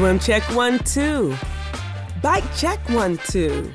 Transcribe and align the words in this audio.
Swim 0.00 0.18
check 0.18 0.42
one, 0.56 0.78
two. 0.78 1.36
Bike 2.22 2.56
check 2.56 2.78
one, 2.88 3.18
two. 3.28 3.70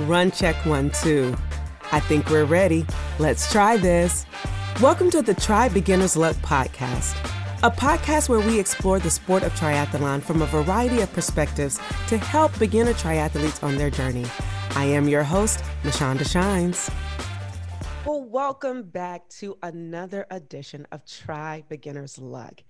Run 0.00 0.30
check 0.30 0.54
one, 0.66 0.90
two. 0.90 1.34
I 1.92 1.98
think 1.98 2.28
we're 2.28 2.44
ready. 2.44 2.84
Let's 3.18 3.50
try 3.50 3.78
this. 3.78 4.26
Welcome 4.82 5.10
to 5.12 5.22
the 5.22 5.32
Try 5.32 5.70
Beginner's 5.70 6.14
Luck 6.14 6.36
podcast, 6.42 7.16
a 7.62 7.70
podcast 7.70 8.28
where 8.28 8.40
we 8.40 8.60
explore 8.60 8.98
the 8.98 9.08
sport 9.08 9.44
of 9.44 9.52
triathlon 9.54 10.22
from 10.22 10.42
a 10.42 10.46
variety 10.46 11.00
of 11.00 11.10
perspectives 11.14 11.80
to 12.08 12.18
help 12.18 12.58
beginner 12.58 12.92
triathletes 12.92 13.64
on 13.64 13.78
their 13.78 13.88
journey. 13.88 14.26
I 14.72 14.84
am 14.84 15.08
your 15.08 15.24
host, 15.24 15.64
Mashonda 15.84 16.30
Shines. 16.30 16.90
Well, 18.04 18.22
welcome 18.22 18.82
back 18.82 19.26
to 19.40 19.56
another 19.62 20.26
edition 20.30 20.86
of 20.92 21.06
Try 21.06 21.64
Beginner's 21.66 22.18
Luck. 22.18 22.62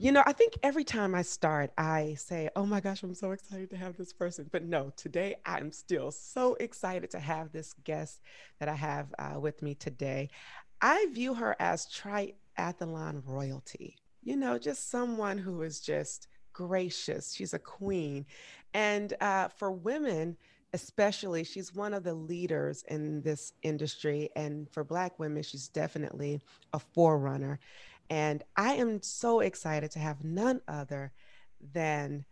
You 0.00 0.12
know, 0.12 0.22
I 0.24 0.32
think 0.32 0.56
every 0.62 0.84
time 0.84 1.12
I 1.12 1.22
start, 1.22 1.72
I 1.76 2.14
say, 2.16 2.48
Oh 2.54 2.64
my 2.64 2.80
gosh, 2.80 3.02
I'm 3.02 3.14
so 3.14 3.32
excited 3.32 3.68
to 3.70 3.76
have 3.76 3.96
this 3.96 4.12
person. 4.12 4.48
But 4.52 4.62
no, 4.62 4.92
today 4.96 5.34
I'm 5.44 5.72
still 5.72 6.12
so 6.12 6.54
excited 6.60 7.10
to 7.10 7.18
have 7.18 7.50
this 7.50 7.74
guest 7.82 8.20
that 8.60 8.68
I 8.68 8.74
have 8.74 9.12
uh, 9.18 9.40
with 9.40 9.60
me 9.60 9.74
today. 9.74 10.30
I 10.80 11.06
view 11.12 11.34
her 11.34 11.56
as 11.58 11.86
triathlon 11.86 13.22
royalty, 13.26 13.96
you 14.22 14.36
know, 14.36 14.56
just 14.56 14.88
someone 14.88 15.36
who 15.36 15.62
is 15.62 15.80
just 15.80 16.28
gracious. 16.52 17.34
She's 17.34 17.52
a 17.52 17.58
queen. 17.58 18.24
And 18.74 19.14
uh, 19.20 19.48
for 19.48 19.72
women, 19.72 20.36
especially, 20.72 21.42
she's 21.42 21.74
one 21.74 21.92
of 21.92 22.04
the 22.04 22.14
leaders 22.14 22.84
in 22.86 23.22
this 23.22 23.52
industry. 23.62 24.30
And 24.36 24.70
for 24.70 24.84
Black 24.84 25.18
women, 25.18 25.42
she's 25.42 25.66
definitely 25.66 26.40
a 26.72 26.78
forerunner. 26.78 27.58
And 28.10 28.42
I 28.56 28.74
am 28.74 29.02
so 29.02 29.40
excited 29.40 29.90
to 29.92 29.98
have 29.98 30.24
none 30.24 30.60
other 30.66 31.12
than 31.72 32.24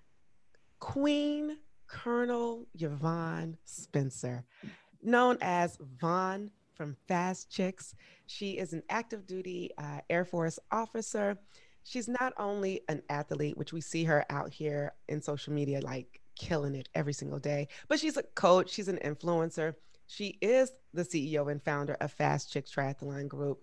Queen 0.80 1.58
Colonel 1.86 2.66
Yvonne 2.78 3.56
Spencer, 3.64 4.44
known 5.02 5.38
as 5.40 5.78
Vaughn 6.00 6.50
from 6.74 6.96
Fast 7.08 7.50
Chicks. 7.50 7.94
She 8.26 8.52
is 8.52 8.72
an 8.72 8.82
active 8.90 9.26
duty 9.26 9.70
uh, 9.78 10.00
Air 10.10 10.24
Force 10.24 10.58
officer. 10.70 11.38
She's 11.82 12.08
not 12.08 12.32
only 12.36 12.82
an 12.88 13.02
athlete, 13.08 13.56
which 13.56 13.72
we 13.72 13.80
see 13.80 14.04
her 14.04 14.24
out 14.30 14.52
here 14.52 14.92
in 15.08 15.22
social 15.22 15.52
media, 15.52 15.80
like 15.80 16.20
killing 16.34 16.74
it 16.74 16.88
every 16.94 17.12
single 17.12 17.38
day, 17.38 17.68
but 17.88 17.98
she's 17.98 18.16
a 18.16 18.22
coach, 18.22 18.70
she's 18.70 18.88
an 18.88 18.98
influencer. 19.04 19.74
She 20.08 20.38
is 20.40 20.70
the 20.94 21.02
CEO 21.02 21.50
and 21.50 21.62
founder 21.62 21.96
of 22.00 22.12
Fast 22.12 22.52
Chicks 22.52 22.72
Triathlon 22.72 23.28
Group. 23.28 23.60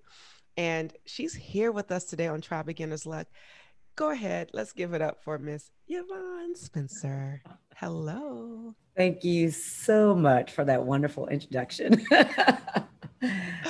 And 0.58 0.94
she's 1.06 1.34
here 1.34 1.72
with 1.72 1.92
us 1.92 2.06
today 2.06 2.28
on 2.28 2.42
Try 2.42 2.62
Beginner's 2.62 3.06
Luck. 3.06 3.28
Go 3.96 4.10
ahead, 4.10 4.50
let's 4.54 4.74
give 4.74 4.94
it 4.94 5.02
up 5.02 5.24
for 5.24 5.38
Miss 5.38 5.70
Yvonne 5.88 6.56
Spencer. 6.56 7.42
Hello. 7.76 8.74
Thank 8.96 9.24
you 9.24 9.52
so 9.52 10.16
much 10.16 10.52
for 10.52 10.64
that 10.66 10.84
wonderful 10.84 11.28
introduction. 11.28 12.04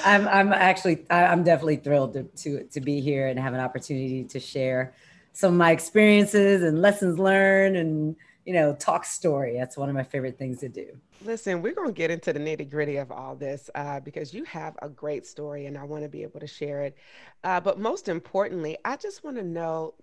I'm, 0.06 0.28
I'm 0.28 0.54
actually, 0.54 1.06
I'm 1.10 1.44
definitely 1.44 1.78
thrilled 1.78 2.14
to, 2.14 2.24
to, 2.24 2.64
to 2.64 2.82
be 2.82 3.02
here 3.02 3.28
and 3.28 3.40
have 3.40 3.54
an 3.54 3.60
opportunity 3.60 4.24
to 4.26 4.40
share 4.40 4.94
some 5.34 5.54
of 5.54 5.58
my 5.58 5.72
experiences 5.72 6.64
and 6.64 6.82
lessons 6.82 7.20
learned 7.20 7.76
and 7.76 8.16
you 8.46 8.54
know, 8.54 8.76
talk 8.76 9.06
story. 9.06 9.56
That's 9.58 9.78
one 9.78 9.90
of 9.90 9.96
my 9.96 10.04
favorite 10.04 10.38
things 10.38 10.60
to 10.60 10.70
do. 10.70 10.98
Listen, 11.24 11.62
we're 11.62 11.74
going 11.74 11.88
to 11.88 11.94
get 11.94 12.12
into 12.12 12.34
the 12.34 12.40
nitty 12.40 12.70
gritty 12.70 12.98
of 12.98 13.12
all 13.12 13.36
this 13.36 13.70
uh, 13.76 14.02
because 14.02 14.34
you 14.34 14.44
have 14.44 14.76
a 14.82 14.90
great 14.90 15.26
story 15.26 15.68
and 15.68 15.78
I 15.78 15.84
want 15.84 16.04
to 16.04 16.10
be 16.10 16.24
able 16.24 16.42
to 16.42 16.48
share 16.48 16.84
it. 16.84 16.98
Uh, 17.44 17.62
but 17.62 17.80
most 17.80 18.10
importantly, 18.10 18.78
I 18.84 18.98
just 18.98 19.24
want 19.24 19.38
to 19.38 19.44
know 19.44 19.94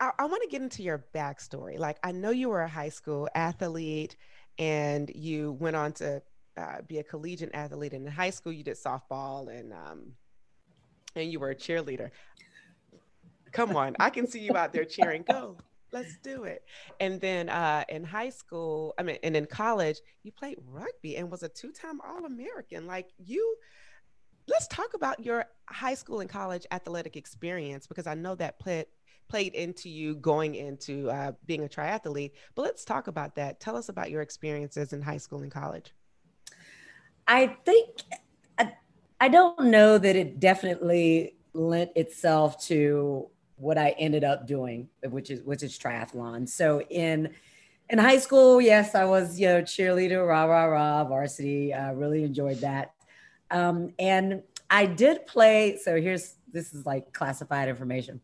I, 0.00 0.10
I 0.18 0.24
want 0.26 0.42
to 0.42 0.48
get 0.48 0.62
into 0.62 0.82
your 0.82 1.04
backstory. 1.14 1.78
Like, 1.78 1.98
I 2.02 2.12
know 2.12 2.30
you 2.30 2.48
were 2.48 2.62
a 2.62 2.68
high 2.68 2.88
school 2.88 3.28
athlete 3.34 4.16
and 4.58 5.10
you 5.14 5.52
went 5.52 5.76
on 5.76 5.92
to 5.94 6.22
uh, 6.56 6.82
be 6.86 6.98
a 6.98 7.04
collegiate 7.04 7.50
athlete. 7.54 7.92
And 7.92 8.06
in 8.06 8.12
high 8.12 8.30
school, 8.30 8.52
you 8.52 8.64
did 8.64 8.76
softball 8.76 9.48
and, 9.48 9.72
um, 9.72 10.12
and 11.14 11.30
you 11.30 11.38
were 11.38 11.50
a 11.50 11.54
cheerleader. 11.54 12.10
Come 13.52 13.76
on, 13.76 13.96
I 13.98 14.10
can 14.10 14.26
see 14.26 14.40
you 14.40 14.56
out 14.56 14.72
there 14.72 14.84
cheering. 14.84 15.24
Go, 15.26 15.56
let's 15.96 16.16
do 16.18 16.44
it. 16.44 16.62
And 17.00 17.20
then 17.20 17.48
uh, 17.48 17.84
in 17.88 18.04
high 18.04 18.28
school, 18.28 18.94
I 18.98 19.02
mean, 19.02 19.18
and 19.22 19.34
in 19.36 19.46
college, 19.46 19.98
you 20.22 20.30
played 20.30 20.58
rugby 20.68 21.16
and 21.16 21.30
was 21.30 21.42
a 21.42 21.48
two-time 21.48 22.00
All-American. 22.06 22.86
Like 22.86 23.08
you, 23.18 23.56
let's 24.46 24.68
talk 24.68 24.94
about 24.94 25.24
your 25.24 25.46
high 25.66 25.94
school 25.94 26.20
and 26.20 26.28
college 26.28 26.66
athletic 26.70 27.16
experience 27.16 27.86
because 27.86 28.06
I 28.06 28.14
know 28.14 28.34
that 28.36 28.58
played 28.58 28.86
played 29.28 29.54
into 29.54 29.88
you 29.88 30.14
going 30.14 30.54
into 30.54 31.10
uh, 31.10 31.32
being 31.46 31.64
a 31.64 31.68
triathlete. 31.68 32.30
But 32.54 32.62
let's 32.62 32.84
talk 32.84 33.08
about 33.08 33.34
that. 33.34 33.58
Tell 33.58 33.76
us 33.76 33.88
about 33.88 34.08
your 34.08 34.22
experiences 34.22 34.92
in 34.92 35.02
high 35.02 35.16
school 35.16 35.40
and 35.42 35.50
college. 35.50 35.92
I 37.26 37.56
think 37.64 38.02
I, 38.56 38.72
I 39.20 39.28
don't 39.28 39.64
know 39.64 39.98
that 39.98 40.14
it 40.14 40.38
definitely 40.38 41.34
lent 41.54 41.90
itself 41.96 42.64
to 42.66 43.28
what 43.56 43.78
I 43.78 43.90
ended 43.98 44.24
up 44.24 44.46
doing, 44.46 44.88
which 45.02 45.30
is 45.30 45.42
which 45.42 45.62
is 45.62 45.78
triathlon. 45.78 46.48
So 46.48 46.80
in 46.82 47.34
in 47.88 47.98
high 47.98 48.18
school, 48.18 48.60
yes, 48.60 48.94
I 48.94 49.04
was 49.04 49.38
you 49.40 49.46
know 49.48 49.62
cheerleader, 49.62 50.26
rah 50.26 50.44
rah 50.44 50.64
rah, 50.64 51.04
varsity. 51.04 51.72
I 51.74 51.90
really 51.90 52.24
enjoyed 52.24 52.58
that, 52.58 52.92
um, 53.50 53.92
and 53.98 54.42
I 54.70 54.86
did 54.86 55.26
play. 55.26 55.78
So 55.82 56.00
here's 56.00 56.34
this 56.52 56.74
is 56.74 56.86
like 56.86 57.12
classified 57.12 57.68
information. 57.68 58.20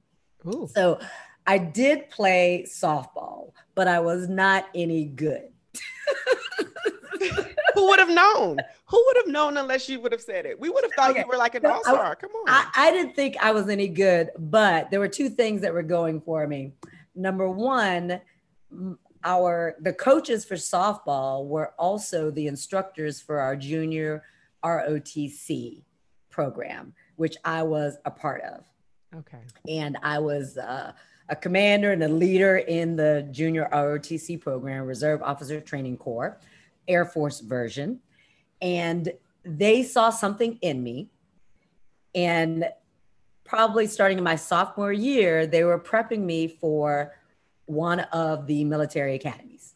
Ooh. 0.46 0.68
So 0.74 0.98
I 1.46 1.58
did 1.58 2.10
play 2.10 2.66
softball, 2.68 3.52
but 3.74 3.88
I 3.88 4.00
was 4.00 4.28
not 4.28 4.68
any 4.74 5.04
good. 5.04 5.48
Who 7.74 7.88
would 7.88 7.98
have 7.98 8.10
known? 8.10 8.58
Who 8.92 9.02
would 9.06 9.16
have 9.16 9.26
known 9.26 9.56
unless 9.56 9.88
you 9.88 10.00
would 10.00 10.12
have 10.12 10.20
said 10.20 10.44
it? 10.44 10.60
We 10.60 10.68
would 10.68 10.84
have 10.84 10.92
thought 10.92 11.10
okay. 11.12 11.20
you 11.20 11.26
were 11.26 11.38
like 11.38 11.54
an 11.54 11.64
all 11.64 11.82
star. 11.82 12.14
Come 12.14 12.30
on. 12.30 12.44
I, 12.46 12.68
I 12.76 12.90
didn't 12.90 13.16
think 13.16 13.38
I 13.40 13.50
was 13.50 13.70
any 13.70 13.88
good, 13.88 14.28
but 14.38 14.90
there 14.90 15.00
were 15.00 15.08
two 15.08 15.30
things 15.30 15.62
that 15.62 15.72
were 15.72 15.82
going 15.82 16.20
for 16.20 16.46
me. 16.46 16.74
Number 17.14 17.48
one, 17.48 18.20
our 19.24 19.76
the 19.80 19.94
coaches 19.94 20.44
for 20.44 20.56
softball 20.56 21.46
were 21.46 21.72
also 21.78 22.30
the 22.30 22.46
instructors 22.46 23.18
for 23.18 23.40
our 23.40 23.56
junior 23.56 24.24
ROTC 24.62 25.80
program, 26.28 26.92
which 27.16 27.36
I 27.46 27.62
was 27.62 27.96
a 28.04 28.10
part 28.10 28.42
of. 28.42 28.64
Okay. 29.16 29.40
And 29.68 29.96
I 30.02 30.18
was 30.18 30.58
uh, 30.58 30.92
a 31.30 31.36
commander 31.36 31.92
and 31.92 32.04
a 32.04 32.08
leader 32.08 32.58
in 32.58 32.96
the 32.96 33.26
junior 33.30 33.70
ROTC 33.72 34.38
program, 34.38 34.84
Reserve 34.84 35.22
Officer 35.22 35.62
Training 35.62 35.96
Corps. 35.96 36.38
Air 36.88 37.04
Force 37.04 37.40
version. 37.40 38.00
And 38.62 39.12
they 39.44 39.82
saw 39.82 40.08
something 40.08 40.58
in 40.62 40.82
me. 40.82 41.10
And 42.14 42.66
probably 43.44 43.86
starting 43.86 44.16
in 44.16 44.24
my 44.24 44.36
sophomore 44.36 44.92
year, 44.92 45.46
they 45.46 45.64
were 45.64 45.78
prepping 45.78 46.20
me 46.20 46.48
for 46.48 47.12
one 47.66 48.00
of 48.00 48.46
the 48.46 48.64
military 48.64 49.14
academies. 49.14 49.74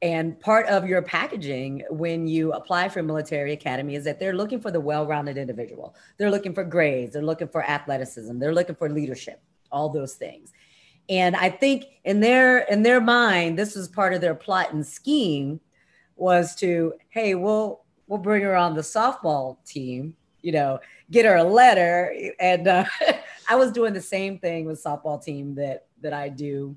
And 0.00 0.38
part 0.40 0.66
of 0.66 0.88
your 0.88 1.00
packaging 1.00 1.84
when 1.88 2.26
you 2.26 2.52
apply 2.52 2.88
for 2.88 3.00
a 3.00 3.02
military 3.04 3.52
academy 3.52 3.94
is 3.94 4.04
that 4.04 4.18
they're 4.18 4.32
looking 4.32 4.60
for 4.60 4.72
the 4.72 4.80
well 4.80 5.06
rounded 5.06 5.38
individual. 5.38 5.94
They're 6.16 6.30
looking 6.30 6.54
for 6.54 6.64
grades, 6.64 7.12
they're 7.12 7.22
looking 7.22 7.48
for 7.48 7.62
athleticism, 7.62 8.38
they're 8.38 8.54
looking 8.54 8.74
for 8.74 8.90
leadership, 8.90 9.40
all 9.70 9.88
those 9.88 10.14
things. 10.14 10.52
And 11.08 11.36
I 11.36 11.50
think 11.50 11.84
in 12.04 12.20
their 12.20 12.58
in 12.58 12.82
their 12.82 13.00
mind, 13.00 13.56
this 13.56 13.76
was 13.76 13.86
part 13.88 14.12
of 14.12 14.20
their 14.20 14.34
plot 14.34 14.72
and 14.72 14.84
scheme 14.84 15.60
was 16.22 16.54
to, 16.56 16.94
hey, 17.08 17.34
we'll 17.34 17.82
we'll 18.06 18.20
bring 18.20 18.42
her 18.42 18.54
on 18.54 18.74
the 18.74 18.82
softball 18.82 19.56
team, 19.64 20.14
you 20.40 20.52
know, 20.52 20.78
get 21.10 21.24
her 21.24 21.36
a 21.36 21.44
letter. 21.44 22.14
And 22.38 22.68
uh, 22.68 22.84
I 23.48 23.56
was 23.56 23.72
doing 23.72 23.92
the 23.92 24.00
same 24.00 24.38
thing 24.38 24.64
with 24.64 24.82
softball 24.82 25.22
team 25.22 25.56
that 25.56 25.86
that 26.00 26.12
I 26.12 26.28
do 26.28 26.76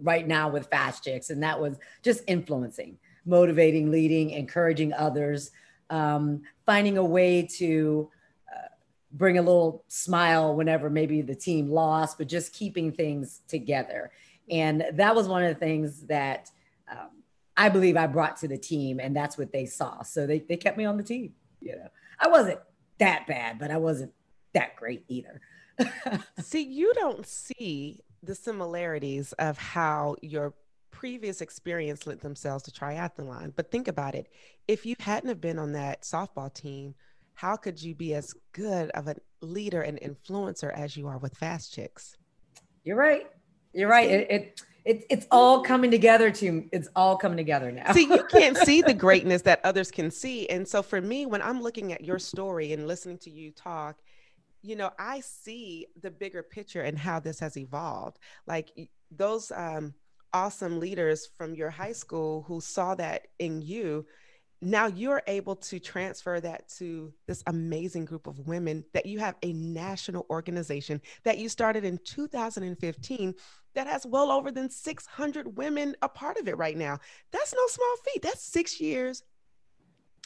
right 0.00 0.26
now 0.26 0.48
with 0.48 0.66
Fast 0.66 1.04
Chicks, 1.04 1.30
and 1.30 1.42
that 1.42 1.60
was 1.60 1.78
just 2.02 2.22
influencing, 2.26 2.98
motivating, 3.24 3.90
leading, 3.90 4.30
encouraging 4.30 4.92
others, 4.92 5.50
um, 5.90 6.42
finding 6.66 6.98
a 6.98 7.04
way 7.04 7.48
to 7.58 8.10
bring 9.12 9.38
a 9.38 9.42
little 9.42 9.84
smile 9.88 10.54
whenever 10.54 10.88
maybe 10.88 11.22
the 11.22 11.34
team 11.34 11.70
lost, 11.70 12.18
but 12.18 12.26
just 12.26 12.52
keeping 12.52 12.92
things 12.92 13.42
together. 13.46 14.10
And 14.50 14.84
that 14.94 15.14
was 15.14 15.28
one 15.28 15.42
of 15.42 15.48
the 15.48 15.60
things 15.60 16.06
that 16.06 16.50
um, 16.90 17.21
I 17.56 17.68
believe 17.68 17.96
I 17.96 18.06
brought 18.06 18.36
to 18.38 18.48
the 18.48 18.58
team, 18.58 18.98
and 19.00 19.14
that's 19.14 19.36
what 19.36 19.52
they 19.52 19.66
saw. 19.66 20.02
So 20.02 20.26
they, 20.26 20.40
they 20.40 20.56
kept 20.56 20.78
me 20.78 20.84
on 20.84 20.96
the 20.96 21.02
team. 21.02 21.34
You 21.60 21.76
know, 21.76 21.88
I 22.18 22.28
wasn't 22.28 22.60
that 22.98 23.26
bad, 23.26 23.58
but 23.58 23.70
I 23.70 23.76
wasn't 23.76 24.12
that 24.54 24.76
great 24.76 25.04
either. 25.08 25.40
see, 26.40 26.62
you 26.62 26.92
don't 26.94 27.26
see 27.26 28.00
the 28.22 28.34
similarities 28.34 29.32
of 29.34 29.58
how 29.58 30.16
your 30.22 30.54
previous 30.90 31.40
experience 31.40 32.06
lent 32.06 32.20
themselves 32.20 32.62
to 32.64 32.70
triathlon. 32.70 33.52
But 33.56 33.70
think 33.70 33.88
about 33.88 34.14
it. 34.14 34.28
If 34.68 34.86
you 34.86 34.94
hadn't 35.00 35.28
have 35.28 35.40
been 35.40 35.58
on 35.58 35.72
that 35.72 36.02
softball 36.02 36.52
team, 36.52 36.94
how 37.34 37.56
could 37.56 37.82
you 37.82 37.94
be 37.94 38.14
as 38.14 38.34
good 38.52 38.90
of 38.90 39.08
a 39.08 39.16
leader 39.40 39.82
and 39.82 39.98
influencer 40.00 40.72
as 40.72 40.96
you 40.96 41.08
are 41.08 41.18
with 41.18 41.36
Fast 41.36 41.74
Chicks? 41.74 42.16
You're 42.84 42.96
right. 42.96 43.26
You're 43.72 43.88
right. 43.88 44.10
It, 44.10 44.30
it 44.30 44.62
it, 44.84 45.04
it's 45.10 45.26
all 45.30 45.62
coming 45.62 45.90
together 45.90 46.30
to 46.30 46.68
it's 46.72 46.88
all 46.96 47.16
coming 47.16 47.36
together 47.36 47.70
now. 47.70 47.92
see, 47.92 48.06
you 48.06 48.24
can't 48.24 48.56
see 48.56 48.82
the 48.82 48.94
greatness 49.06 49.42
that 49.42 49.60
others 49.64 49.90
can 49.90 50.10
see. 50.10 50.48
And 50.48 50.66
so 50.66 50.82
for 50.82 51.00
me, 51.00 51.26
when 51.26 51.42
I'm 51.42 51.62
looking 51.62 51.92
at 51.92 52.04
your 52.04 52.18
story 52.18 52.72
and 52.72 52.86
listening 52.86 53.18
to 53.18 53.30
you 53.30 53.52
talk, 53.52 53.96
you 54.62 54.76
know, 54.76 54.90
I 54.98 55.20
see 55.20 55.86
the 56.00 56.10
bigger 56.10 56.42
picture 56.42 56.82
and 56.82 56.98
how 56.98 57.20
this 57.20 57.40
has 57.40 57.56
evolved. 57.56 58.18
Like 58.46 58.70
those 59.10 59.52
um, 59.52 59.94
awesome 60.32 60.80
leaders 60.80 61.28
from 61.36 61.54
your 61.54 61.70
high 61.70 61.92
school 61.92 62.44
who 62.46 62.60
saw 62.60 62.94
that 62.96 63.28
in 63.38 63.62
you 63.62 64.06
now 64.62 64.86
you're 64.86 65.22
able 65.26 65.56
to 65.56 65.80
transfer 65.80 66.40
that 66.40 66.68
to 66.68 67.12
this 67.26 67.42
amazing 67.48 68.04
group 68.04 68.28
of 68.28 68.38
women 68.46 68.84
that 68.94 69.06
you 69.06 69.18
have 69.18 69.34
a 69.42 69.52
national 69.52 70.24
organization 70.30 71.00
that 71.24 71.38
you 71.38 71.48
started 71.48 71.84
in 71.84 71.98
2015 72.04 73.34
that 73.74 73.86
has 73.86 74.06
well 74.06 74.30
over 74.30 74.50
than 74.50 74.70
600 74.70 75.56
women 75.56 75.96
a 76.02 76.08
part 76.08 76.38
of 76.38 76.48
it 76.48 76.56
right 76.56 76.76
now. 76.76 76.98
That's 77.30 77.54
no 77.54 77.66
small 77.66 77.96
feat. 78.04 78.22
That's 78.22 78.42
six 78.42 78.80
years. 78.80 79.22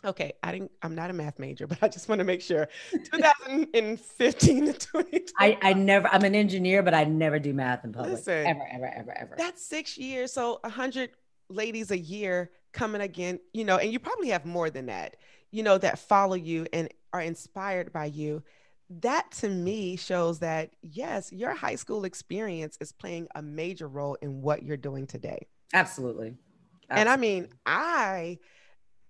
Okay 0.04 0.34
i 0.42 0.52
didn't 0.52 0.70
i'm 0.82 0.94
not 0.94 1.08
a 1.08 1.12
math 1.14 1.38
major 1.38 1.66
but 1.66 1.78
i 1.80 1.88
just 1.88 2.06
want 2.06 2.18
to 2.18 2.24
make 2.24 2.42
sure. 2.42 2.68
2015 2.92 4.66
to 4.66 4.72
2020 4.74 5.24
I, 5.38 5.58
I 5.62 5.72
never 5.72 6.06
i'm 6.08 6.22
an 6.22 6.34
engineer 6.34 6.82
but 6.82 6.92
i 6.92 7.04
never 7.04 7.38
do 7.38 7.54
math 7.54 7.82
in 7.82 7.94
public. 7.94 8.12
Listen, 8.12 8.46
ever 8.46 8.68
ever 8.70 8.92
ever 8.94 9.18
ever. 9.18 9.34
that's 9.38 9.64
six 9.64 9.96
years 9.96 10.32
so 10.32 10.58
100 10.62 11.12
ladies 11.48 11.90
a 11.90 11.98
year 11.98 12.50
coming 12.72 13.00
again, 13.00 13.40
you 13.52 13.64
know, 13.64 13.78
and 13.78 13.92
you 13.92 13.98
probably 13.98 14.28
have 14.28 14.44
more 14.44 14.70
than 14.70 14.86
that, 14.86 15.16
you 15.50 15.62
know, 15.62 15.78
that 15.78 15.98
follow 15.98 16.34
you 16.34 16.66
and 16.72 16.88
are 17.12 17.22
inspired 17.22 17.92
by 17.92 18.04
you. 18.06 18.42
That 18.88 19.30
to 19.32 19.48
me 19.48 19.96
shows 19.96 20.38
that, 20.40 20.70
yes, 20.82 21.32
your 21.32 21.54
high 21.54 21.74
school 21.74 22.04
experience 22.04 22.78
is 22.80 22.92
playing 22.92 23.28
a 23.34 23.42
major 23.42 23.88
role 23.88 24.16
in 24.22 24.42
what 24.42 24.62
you're 24.62 24.76
doing 24.76 25.06
today. 25.06 25.46
Absolutely. 25.74 26.36
Absolutely. 26.88 27.00
And 27.00 27.08
I 27.08 27.16
mean, 27.16 27.48
I, 27.64 28.38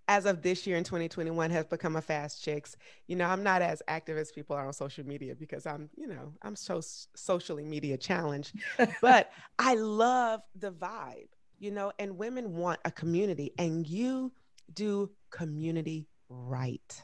as 0.08 0.24
of 0.24 0.40
this 0.40 0.66
year 0.66 0.76
in 0.76 0.84
2021 0.84 1.50
have 1.50 1.68
become 1.68 1.96
a 1.96 2.00
fast 2.00 2.40
chicks 2.40 2.76
you 3.08 3.16
know 3.16 3.26
i'm 3.26 3.42
not 3.42 3.60
as 3.60 3.82
active 3.88 4.16
as 4.16 4.30
people 4.30 4.54
are 4.54 4.68
on 4.68 4.72
social 4.72 5.04
media 5.04 5.34
because 5.34 5.66
i'm 5.66 5.90
you 5.96 6.06
know 6.06 6.32
i'm 6.42 6.54
so 6.54 6.80
socially 7.16 7.64
media 7.64 7.96
challenged 7.96 8.54
but 9.02 9.32
i 9.58 9.74
love 9.74 10.42
the 10.54 10.70
vibe 10.70 11.26
you 11.58 11.70
know, 11.70 11.92
and 11.98 12.18
women 12.18 12.54
want 12.54 12.80
a 12.84 12.90
community, 12.90 13.52
and 13.58 13.86
you 13.86 14.32
do 14.72 15.10
community 15.30 16.06
right. 16.28 17.02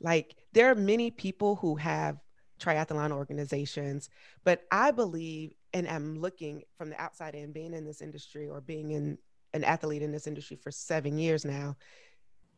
Like 0.00 0.34
there 0.52 0.70
are 0.70 0.74
many 0.74 1.10
people 1.10 1.56
who 1.56 1.76
have 1.76 2.18
triathlon 2.60 3.10
organizations, 3.10 4.08
but 4.44 4.62
I 4.70 4.90
believe 4.90 5.54
and 5.72 5.88
am 5.88 6.20
looking 6.20 6.62
from 6.76 6.90
the 6.90 7.00
outside 7.00 7.34
in, 7.34 7.52
being 7.52 7.74
in 7.74 7.84
this 7.84 8.02
industry 8.02 8.48
or 8.48 8.60
being 8.60 8.90
in 8.90 9.18
an 9.54 9.64
athlete 9.64 10.02
in 10.02 10.12
this 10.12 10.26
industry 10.26 10.56
for 10.56 10.70
seven 10.70 11.18
years 11.18 11.44
now, 11.44 11.76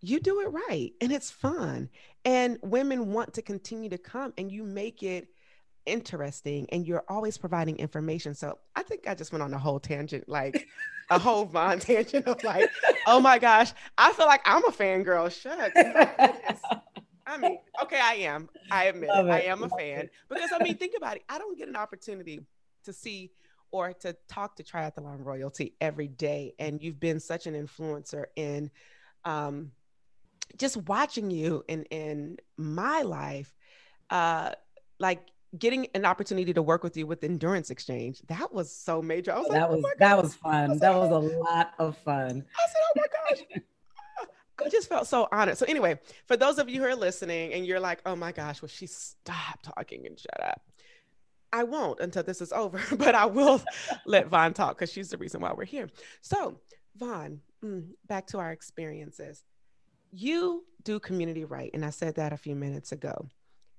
you 0.00 0.20
do 0.20 0.40
it 0.40 0.48
right 0.48 0.92
and 1.00 1.12
it's 1.12 1.30
fun. 1.30 1.88
And 2.24 2.58
women 2.62 3.12
want 3.12 3.34
to 3.34 3.42
continue 3.42 3.90
to 3.90 3.98
come 3.98 4.32
and 4.36 4.50
you 4.50 4.64
make 4.64 5.02
it 5.02 5.28
interesting 5.86 6.66
and 6.70 6.86
you're 6.86 7.04
always 7.08 7.38
providing 7.38 7.76
information. 7.76 8.34
So 8.34 8.58
I 8.76 8.82
think 8.82 9.08
I 9.08 9.14
just 9.14 9.32
went 9.32 9.42
on 9.42 9.54
a 9.54 9.58
whole 9.58 9.80
tangent, 9.80 10.28
like 10.28 10.66
a 11.10 11.18
whole 11.18 11.44
Von 11.52 11.78
tangent 11.78 12.26
of 12.26 12.42
like, 12.44 12.70
oh 13.06 13.20
my 13.20 13.38
gosh, 13.38 13.72
I 13.96 14.12
feel 14.12 14.26
like 14.26 14.42
I'm 14.44 14.64
a 14.64 14.70
fangirl. 14.70 15.30
Shut 15.30 15.72
I 17.26 17.38
mean, 17.38 17.58
okay, 17.82 18.00
I 18.00 18.14
am. 18.14 18.48
I 18.70 18.84
admit 18.84 19.10
it. 19.12 19.26
it. 19.26 19.30
I 19.30 19.40
am 19.42 19.62
a 19.62 19.68
fan 19.68 20.10
because 20.28 20.50
I 20.52 20.62
mean, 20.62 20.76
think 20.76 20.94
about 20.96 21.16
it. 21.16 21.22
I 21.28 21.38
don't 21.38 21.56
get 21.56 21.68
an 21.68 21.76
opportunity 21.76 22.40
to 22.84 22.92
see 22.92 23.30
or 23.70 23.92
to 23.92 24.16
talk 24.28 24.56
to 24.56 24.62
triathlon 24.62 25.24
royalty 25.24 25.74
every 25.80 26.08
day, 26.08 26.54
and 26.58 26.82
you've 26.82 27.00
been 27.00 27.20
such 27.20 27.46
an 27.46 27.54
influencer 27.54 28.26
in 28.36 28.70
um, 29.24 29.72
just 30.58 30.76
watching 30.76 31.30
you 31.30 31.64
in 31.68 31.84
in 31.84 32.38
my 32.56 33.02
life. 33.02 33.54
Uh, 34.10 34.50
like 34.98 35.26
getting 35.58 35.86
an 35.94 36.04
opportunity 36.04 36.52
to 36.52 36.62
work 36.62 36.82
with 36.82 36.96
you 36.96 37.06
with 37.06 37.22
endurance 37.22 37.70
exchange 37.70 38.20
that 38.26 38.52
was 38.52 38.74
so 38.74 39.00
major 39.00 39.32
I 39.32 39.38
was 39.38 39.48
that 39.50 39.70
like, 39.70 39.70
was 39.70 39.84
oh 39.84 39.92
that 39.98 40.22
was 40.22 40.34
fun 40.34 40.70
was 40.70 40.80
that 40.80 40.90
like, 40.90 41.10
was 41.10 41.32
a 41.32 41.36
lot 41.38 41.74
of 41.78 41.96
fun 41.98 42.44
i 42.58 42.66
said 42.66 42.82
oh 42.82 42.92
my 42.96 43.06
gosh 43.36 43.62
I 44.62 44.68
just 44.68 44.88
felt 44.88 45.06
so 45.06 45.28
honored. 45.32 45.58
So 45.58 45.66
anyway, 45.66 45.98
for 46.26 46.36
those 46.36 46.58
of 46.58 46.68
you 46.68 46.80
who 46.80 46.86
are 46.86 46.94
listening 46.94 47.52
and 47.52 47.66
you're 47.66 47.80
like, 47.80 48.00
"Oh 48.06 48.16
my 48.16 48.32
gosh, 48.32 48.60
will 48.62 48.68
she 48.68 48.86
stop 48.86 49.62
talking 49.62 50.06
and 50.06 50.18
shut 50.18 50.42
up?" 50.42 50.62
I 51.52 51.62
won't 51.62 52.00
until 52.00 52.24
this 52.24 52.40
is 52.40 52.52
over, 52.52 52.80
but 52.96 53.14
I 53.14 53.26
will 53.26 53.62
let 54.06 54.28
Vaughn 54.28 54.54
talk 54.54 54.76
because 54.76 54.92
she's 54.92 55.10
the 55.10 55.18
reason 55.18 55.40
why 55.40 55.52
we're 55.52 55.64
here. 55.64 55.88
So, 56.20 56.58
Von, 56.96 57.40
mm, 57.64 57.86
back 58.06 58.26
to 58.28 58.38
our 58.38 58.52
experiences. 58.52 59.44
You 60.10 60.64
do 60.82 60.98
community 60.98 61.44
right, 61.44 61.70
and 61.74 61.84
I 61.84 61.90
said 61.90 62.16
that 62.16 62.32
a 62.32 62.36
few 62.36 62.54
minutes 62.54 62.92
ago. 62.92 63.28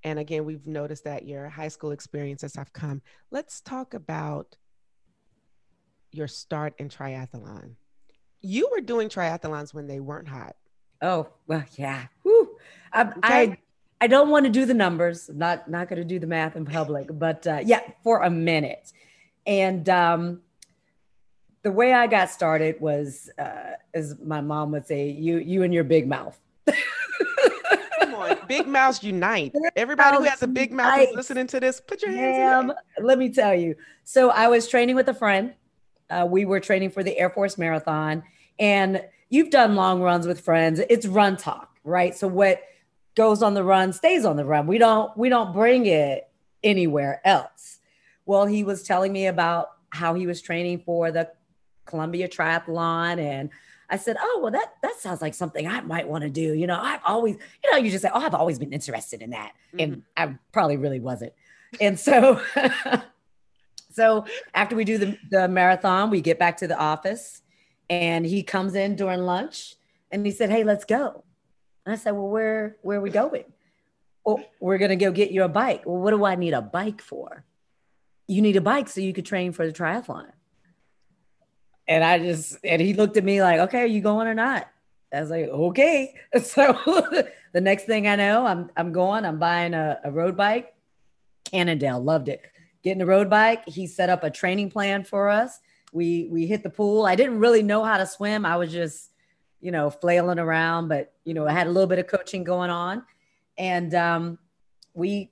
And 0.03 0.19
again, 0.19 0.45
we've 0.45 0.67
noticed 0.67 1.03
that 1.05 1.25
your 1.27 1.49
high 1.49 1.67
school 1.67 1.91
experiences 1.91 2.55
have 2.55 2.71
come. 2.71 3.01
Let's 3.31 3.59
talk 3.59 3.93
about 3.93 4.55
your 6.11 6.27
start 6.27 6.75
in 6.77 6.89
triathlon. 6.89 7.75
You 8.41 8.69
were 8.71 8.81
doing 8.81 9.09
triathlons 9.09 9.73
when 9.73 9.87
they 9.87 9.99
weren't 9.99 10.27
hot. 10.27 10.55
Oh, 11.01 11.27
well, 11.47 11.63
yeah. 11.77 12.05
Whew. 12.23 12.57
I. 12.91 13.11
I, 13.23 13.57
I 14.01 14.07
don't 14.07 14.29
want 14.29 14.45
to 14.45 14.51
do 14.51 14.65
the 14.65 14.73
numbers. 14.73 15.29
I'm 15.29 15.37
not 15.37 15.69
not 15.69 15.87
going 15.87 15.97
to 15.97 16.05
do 16.05 16.19
the 16.19 16.27
math 16.27 16.55
in 16.55 16.65
public, 16.65 17.07
but 17.11 17.47
uh, 17.47 17.61
yeah, 17.63 17.79
for 18.03 18.21
a 18.21 18.29
minute. 18.29 18.91
And 19.47 19.87
um, 19.89 20.41
the 21.63 21.71
way 21.71 21.93
I 21.93 22.07
got 22.07 22.29
started 22.29 22.79
was, 22.79 23.29
uh, 23.39 23.71
as 23.93 24.19
my 24.19 24.41
mom 24.41 24.71
would 24.73 24.85
say, 24.85 25.09
you 25.09 25.37
you 25.37 25.63
and 25.63 25.73
your 25.73 25.83
big 25.83 26.07
mouth. 26.07 26.39
big 28.47 28.67
mouths 28.67 29.01
unite. 29.03 29.55
Everybody 29.75 30.17
who 30.17 30.23
has 30.23 30.43
a 30.43 30.47
big 30.47 30.71
mouth 30.71 30.99
is 30.99 31.15
listening 31.15 31.47
to 31.47 31.59
this. 31.59 31.81
Put 31.81 32.01
your 32.01 32.11
hands 32.11 32.71
in 32.97 33.05
Let 33.05 33.17
me 33.17 33.29
tell 33.29 33.55
you. 33.55 33.75
So 34.03 34.29
I 34.29 34.47
was 34.49 34.67
training 34.67 34.95
with 34.95 35.07
a 35.07 35.13
friend. 35.13 35.53
Uh, 36.09 36.27
we 36.29 36.45
were 36.45 36.59
training 36.59 36.91
for 36.91 37.01
the 37.01 37.17
Air 37.17 37.29
Force 37.29 37.57
Marathon, 37.57 38.23
and 38.59 39.03
you've 39.29 39.49
done 39.49 39.75
long 39.75 40.01
runs 40.01 40.27
with 40.27 40.41
friends. 40.41 40.79
It's 40.89 41.05
run 41.05 41.37
talk, 41.37 41.77
right? 41.83 42.15
So 42.15 42.27
what 42.27 42.61
goes 43.15 43.41
on 43.41 43.53
the 43.53 43.63
run 43.63 43.93
stays 43.93 44.25
on 44.25 44.35
the 44.35 44.45
run. 44.45 44.67
We 44.67 44.77
don't 44.77 45.15
we 45.17 45.29
don't 45.29 45.53
bring 45.53 45.85
it 45.85 46.29
anywhere 46.63 47.21
else. 47.25 47.79
Well, 48.25 48.45
he 48.45 48.63
was 48.63 48.83
telling 48.83 49.13
me 49.13 49.27
about 49.27 49.69
how 49.89 50.13
he 50.13 50.27
was 50.27 50.41
training 50.41 50.79
for 50.79 51.11
the 51.11 51.31
Columbia 51.85 52.27
Triathlon 52.27 53.19
and 53.19 53.49
I 53.89 53.97
said, 53.97 54.17
"Oh, 54.19 54.39
well, 54.41 54.51
that 54.51 54.73
that 54.81 54.99
sounds 54.99 55.21
like 55.21 55.33
something 55.33 55.67
I 55.67 55.81
might 55.81 56.07
want 56.07 56.23
to 56.23 56.29
do." 56.29 56.53
You 56.53 56.65
know, 56.65 56.79
I've 56.79 57.01
always, 57.05 57.37
you 57.63 57.71
know, 57.71 57.77
you 57.77 57.91
just 57.91 58.01
say, 58.01 58.09
"Oh, 58.11 58.19
I've 58.19 58.33
always 58.33 58.57
been 58.57 58.73
interested 58.73 59.21
in 59.21 59.29
that," 59.29 59.51
mm-hmm. 59.73 59.79
and 59.79 60.03
I 60.17 60.37
probably 60.51 60.77
really 60.77 60.99
wasn't. 60.99 61.33
And 61.79 61.99
so, 61.99 62.41
so 63.91 64.25
after 64.55 64.75
we 64.75 64.85
do 64.85 64.97
the 64.97 65.17
the 65.29 65.47
marathon, 65.47 66.09
we 66.09 66.21
get 66.21 66.39
back 66.39 66.57
to 66.57 66.67
the 66.67 66.77
office, 66.77 67.43
and 67.89 68.25
he 68.25 68.43
comes 68.43 68.75
in 68.75 68.95
during 68.95 69.21
lunch, 69.21 69.75
and 70.11 70.25
he 70.25 70.31
said, 70.31 70.49
"Hey, 70.49 70.63
let's 70.63 70.85
go." 70.85 71.23
And 71.85 71.93
I 71.93 71.97
said, 71.97 72.11
"Well, 72.11 72.29
where 72.29 72.77
where 72.81 72.99
are 72.99 73.01
we 73.01 73.09
going?" 73.09 73.45
Well, 74.25 74.43
we're 74.59 74.77
gonna 74.77 74.95
go 74.95 75.11
get 75.11 75.31
you 75.31 75.43
a 75.43 75.49
bike. 75.49 75.83
Well, 75.85 75.97
what 75.97 76.11
do 76.11 76.25
I 76.25 76.35
need 76.35 76.53
a 76.53 76.61
bike 76.61 77.01
for? 77.01 77.45
You 78.27 78.41
need 78.41 78.55
a 78.55 78.61
bike 78.61 78.89
so 78.89 79.01
you 79.01 79.13
could 79.13 79.25
train 79.25 79.51
for 79.51 79.67
the 79.67 79.73
triathlon. 79.73 80.31
And 81.87 82.03
I 82.03 82.17
just, 82.19 82.57
and 82.63 82.81
he 82.81 82.93
looked 82.93 83.17
at 83.17 83.23
me 83.23 83.41
like, 83.41 83.59
okay, 83.59 83.81
are 83.81 83.85
you 83.85 84.01
going 84.01 84.27
or 84.27 84.33
not? 84.33 84.67
I 85.13 85.21
was 85.21 85.29
like, 85.29 85.47
okay. 85.47 86.15
So 86.43 86.73
the 87.53 87.61
next 87.61 87.85
thing 87.85 88.07
I 88.07 88.15
know, 88.15 88.45
I'm, 88.45 88.69
I'm 88.75 88.91
going, 88.91 89.25
I'm 89.25 89.39
buying 89.39 89.73
a, 89.73 89.99
a 90.03 90.11
road 90.11 90.35
bike. 90.35 90.73
Cannondale 91.45 92.01
loved 92.01 92.27
it. 92.27 92.41
Getting 92.83 93.01
a 93.01 93.05
road 93.05 93.29
bike. 93.29 93.67
He 93.67 93.87
set 93.87 94.09
up 94.09 94.23
a 94.23 94.29
training 94.29 94.71
plan 94.71 95.03
for 95.03 95.29
us. 95.29 95.59
We, 95.95 96.27
we 96.29 96.45
hit 96.45 96.61
the 96.61 96.69
pool. 96.69 97.05
I 97.05 97.15
didn't 97.15 97.39
really 97.39 97.63
know 97.63 97.83
how 97.83 97.97
to 97.97 98.05
swim. 98.05 98.45
I 98.45 98.57
was 98.57 98.71
just, 98.71 99.11
you 99.61 99.71
know, 99.71 99.89
flailing 99.89 100.39
around, 100.39 100.89
but, 100.89 101.13
you 101.23 101.33
know, 101.33 101.47
I 101.47 101.53
had 101.53 101.67
a 101.67 101.69
little 101.69 101.87
bit 101.87 101.99
of 101.99 102.07
coaching 102.07 102.43
going 102.43 102.69
on. 102.69 103.03
And 103.57 103.95
um, 103.95 104.37
we, 104.93 105.31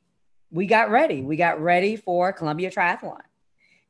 we 0.52 0.66
got 0.66 0.90
ready. 0.90 1.22
We 1.22 1.36
got 1.36 1.62
ready 1.62 1.98
for 1.98 2.32
Columbia 2.32 2.72
Triathlon. 2.72 3.20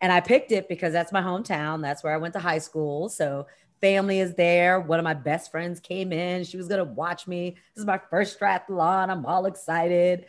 And 0.02 0.12
I 0.12 0.20
picked 0.20 0.52
it 0.52 0.68
because 0.68 0.92
that's 0.92 1.12
my 1.12 1.22
hometown. 1.22 1.82
That's 1.82 2.04
where 2.04 2.14
I 2.14 2.18
went 2.18 2.34
to 2.34 2.40
high 2.40 2.58
school. 2.58 3.08
So 3.08 3.46
family 3.80 4.20
is 4.20 4.34
there. 4.34 4.80
One 4.80 5.00
of 5.00 5.04
my 5.04 5.14
best 5.14 5.52
friends 5.52 5.80
came 5.80 6.12
in. 6.12 6.44
She 6.44 6.58
was 6.58 6.68
going 6.68 6.80
to 6.80 6.92
watch 6.92 7.28
me. 7.28 7.52
This 7.76 7.82
is 7.82 7.86
my 7.86 8.00
first 8.10 8.40
triathlon. 8.40 9.10
I'm 9.10 9.26
all 9.28 9.46
excited. 9.46 10.26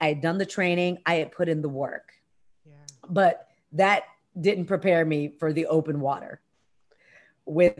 I 0.00 0.08
had 0.08 0.20
done 0.20 0.38
the 0.38 0.46
training, 0.46 0.98
I 1.06 1.14
had 1.14 1.32
put 1.32 1.48
in 1.48 1.62
the 1.62 1.68
work. 1.68 2.12
Yeah. 2.66 2.74
But 3.08 3.48
that 3.72 4.02
didn't 4.40 4.66
prepare 4.66 5.04
me 5.04 5.28
for 5.38 5.52
the 5.52 5.66
open 5.66 6.00
water 6.00 6.40
with 7.44 7.74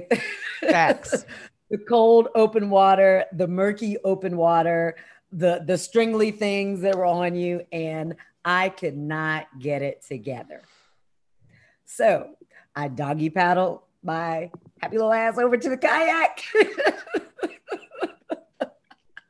facts. 0.60 1.24
the 1.70 1.78
cold 1.78 2.28
open 2.34 2.70
water, 2.70 3.24
the 3.32 3.48
murky 3.48 3.96
open 4.04 4.36
water, 4.36 4.96
the 5.32 5.62
the 5.66 5.76
stringly 5.76 6.30
things 6.30 6.80
that 6.80 6.94
were 6.96 7.04
on 7.04 7.34
you 7.34 7.66
and 7.72 8.14
I 8.44 8.68
could 8.68 8.96
not 8.96 9.48
get 9.58 9.82
it 9.82 10.02
together. 10.06 10.62
So 11.84 12.36
I 12.76 12.86
doggy 12.88 13.30
paddled 13.30 13.80
my 14.04 14.52
happy 14.80 14.98
little 14.98 15.12
ass 15.12 15.36
over 15.36 15.56
to 15.56 15.68
the 15.68 15.76
kayak. 15.76 16.40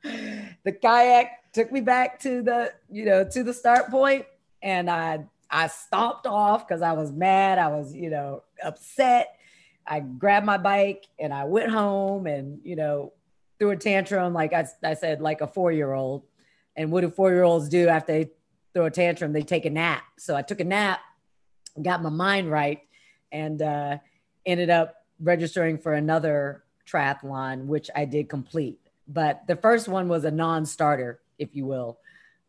the 0.64 0.72
kayak 0.72 1.52
took 1.54 1.72
me 1.72 1.80
back 1.80 2.20
to 2.20 2.42
the, 2.42 2.74
you 2.90 3.06
know, 3.06 3.24
to 3.24 3.42
the 3.42 3.54
start 3.54 3.88
point, 3.90 4.26
and 4.62 4.90
I 4.90 5.24
I 5.50 5.68
stomped 5.68 6.26
off 6.26 6.66
because 6.66 6.82
I 6.82 6.92
was 6.92 7.12
mad. 7.12 7.58
I 7.58 7.68
was, 7.68 7.94
you 7.94 8.10
know, 8.10 8.42
upset. 8.62 9.38
I 9.86 10.00
grabbed 10.00 10.46
my 10.46 10.58
bike 10.58 11.06
and 11.18 11.32
I 11.32 11.44
went 11.44 11.70
home 11.70 12.26
and, 12.26 12.60
you 12.64 12.76
know, 12.76 13.12
threw 13.58 13.70
a 13.70 13.76
tantrum 13.76 14.34
like 14.34 14.52
I, 14.52 14.66
I 14.82 14.94
said, 14.94 15.20
like 15.20 15.40
a 15.40 15.46
four 15.46 15.72
year 15.72 15.92
old. 15.92 16.24
And 16.74 16.90
what 16.90 17.02
do 17.02 17.10
four 17.10 17.30
year 17.30 17.44
olds 17.44 17.68
do 17.68 17.88
after 17.88 18.12
they 18.12 18.30
throw 18.74 18.86
a 18.86 18.90
tantrum? 18.90 19.32
They 19.32 19.42
take 19.42 19.64
a 19.64 19.70
nap. 19.70 20.02
So 20.18 20.36
I 20.36 20.42
took 20.42 20.60
a 20.60 20.64
nap, 20.64 21.00
got 21.80 22.02
my 22.02 22.10
mind 22.10 22.50
right, 22.50 22.80
and 23.32 23.62
uh, 23.62 23.98
ended 24.44 24.70
up 24.70 24.96
registering 25.20 25.78
for 25.78 25.94
another 25.94 26.64
triathlon, 26.86 27.66
which 27.66 27.90
I 27.94 28.04
did 28.04 28.28
complete. 28.28 28.78
But 29.08 29.46
the 29.46 29.56
first 29.56 29.88
one 29.88 30.08
was 30.08 30.24
a 30.24 30.30
non-starter, 30.30 31.20
if 31.38 31.54
you 31.54 31.64
will, 31.64 31.98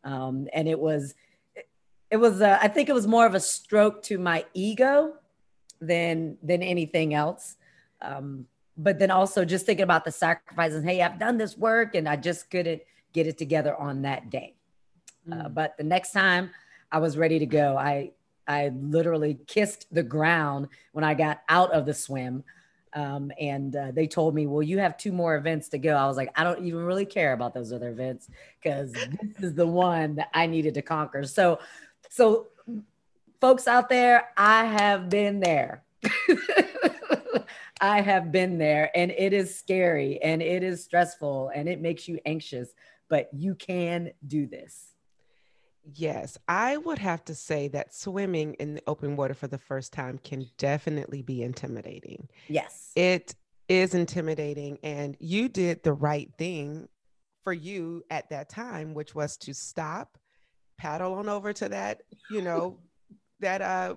um, 0.03 0.47
and 0.53 0.67
it 0.67 0.79
was, 0.79 1.13
it 2.09 2.17
was, 2.17 2.41
uh, 2.41 2.57
I 2.61 2.67
think 2.67 2.89
it 2.89 2.93
was 2.93 3.07
more 3.07 3.25
of 3.25 3.35
a 3.35 3.39
stroke 3.39 4.01
to 4.03 4.17
my 4.17 4.45
ego 4.53 5.13
than 5.81 6.37
than 6.41 6.63
anything 6.63 7.13
else. 7.13 7.55
Um, 8.01 8.45
but 8.77 8.99
then 8.99 9.11
also 9.11 9.43
just 9.43 9.65
thinking 9.65 9.83
about 9.83 10.05
the 10.05 10.11
sacrifices. 10.11 10.83
Hey, 10.83 11.01
I've 11.01 11.19
done 11.19 11.37
this 11.37 11.57
work, 11.57 11.95
and 11.95 12.07
I 12.07 12.15
just 12.15 12.49
couldn't 12.49 12.81
get 13.13 13.27
it 13.27 13.37
together 13.37 13.75
on 13.75 14.03
that 14.03 14.29
day. 14.29 14.55
Uh, 15.29 15.35
mm. 15.35 15.45
Uh, 15.45 15.49
but 15.49 15.77
the 15.77 15.83
next 15.83 16.11
time 16.11 16.51
I 16.91 16.99
was 16.99 17.17
ready 17.17 17.39
to 17.39 17.45
go, 17.45 17.77
I 17.77 18.11
I 18.47 18.69
literally 18.69 19.39
kissed 19.47 19.87
the 19.91 20.03
ground 20.03 20.67
when 20.93 21.03
I 21.03 21.13
got 21.13 21.41
out 21.49 21.71
of 21.73 21.85
the 21.85 21.93
swim. 21.93 22.43
Um, 22.93 23.31
and 23.39 23.75
uh, 23.75 23.91
they 23.91 24.07
told 24.07 24.33
me, 24.33 24.47
well, 24.47 24.63
you 24.63 24.79
have 24.79 24.97
two 24.97 25.11
more 25.11 25.35
events 25.35 25.69
to 25.69 25.77
go. 25.77 25.95
I 25.95 26.07
was 26.07 26.17
like, 26.17 26.31
I 26.35 26.43
don't 26.43 26.65
even 26.65 26.79
really 26.83 27.05
care 27.05 27.33
about 27.33 27.53
those 27.53 27.73
other 27.73 27.89
events 27.89 28.29
because 28.61 28.91
this 28.93 29.43
is 29.43 29.53
the 29.53 29.67
one 29.67 30.15
that 30.15 30.29
I 30.33 30.47
needed 30.47 30.73
to 30.75 30.81
conquer. 30.81 31.23
So, 31.25 31.59
so 32.09 32.47
folks 33.39 33.67
out 33.67 33.89
there, 33.89 34.29
I 34.37 34.65
have 34.65 35.09
been 35.09 35.39
there. 35.39 35.83
I 37.81 38.01
have 38.01 38.31
been 38.31 38.57
there 38.57 38.89
and 38.95 39.11
it 39.11 39.33
is 39.33 39.57
scary 39.57 40.21
and 40.21 40.41
it 40.41 40.63
is 40.63 40.83
stressful 40.83 41.51
and 41.53 41.69
it 41.69 41.79
makes 41.79 42.07
you 42.07 42.19
anxious, 42.25 42.73
but 43.09 43.29
you 43.33 43.55
can 43.55 44.11
do 44.25 44.47
this. 44.47 44.93
Yes, 45.93 46.37
I 46.47 46.77
would 46.77 46.99
have 46.99 47.23
to 47.25 47.35
say 47.35 47.69
that 47.69 47.93
swimming 47.93 48.55
in 48.55 48.75
the 48.75 48.83
open 48.87 49.15
water 49.15 49.33
for 49.33 49.47
the 49.47 49.57
first 49.57 49.93
time 49.93 50.17
can 50.17 50.45
definitely 50.57 51.21
be 51.21 51.43
intimidating. 51.43 52.27
Yes. 52.49 52.91
It 52.95 53.35
is 53.69 53.93
intimidating. 53.93 54.79
And 54.83 55.15
you 55.19 55.47
did 55.47 55.83
the 55.83 55.93
right 55.93 56.29
thing 56.37 56.89
for 57.43 57.53
you 57.53 58.03
at 58.09 58.29
that 58.31 58.49
time, 58.49 58.93
which 58.93 59.15
was 59.15 59.37
to 59.37 59.53
stop, 59.53 60.17
paddle 60.77 61.13
on 61.15 61.29
over 61.29 61.53
to 61.53 61.69
that, 61.69 62.01
you 62.29 62.41
know, 62.41 62.79
that, 63.39 63.61
uh, 63.61 63.95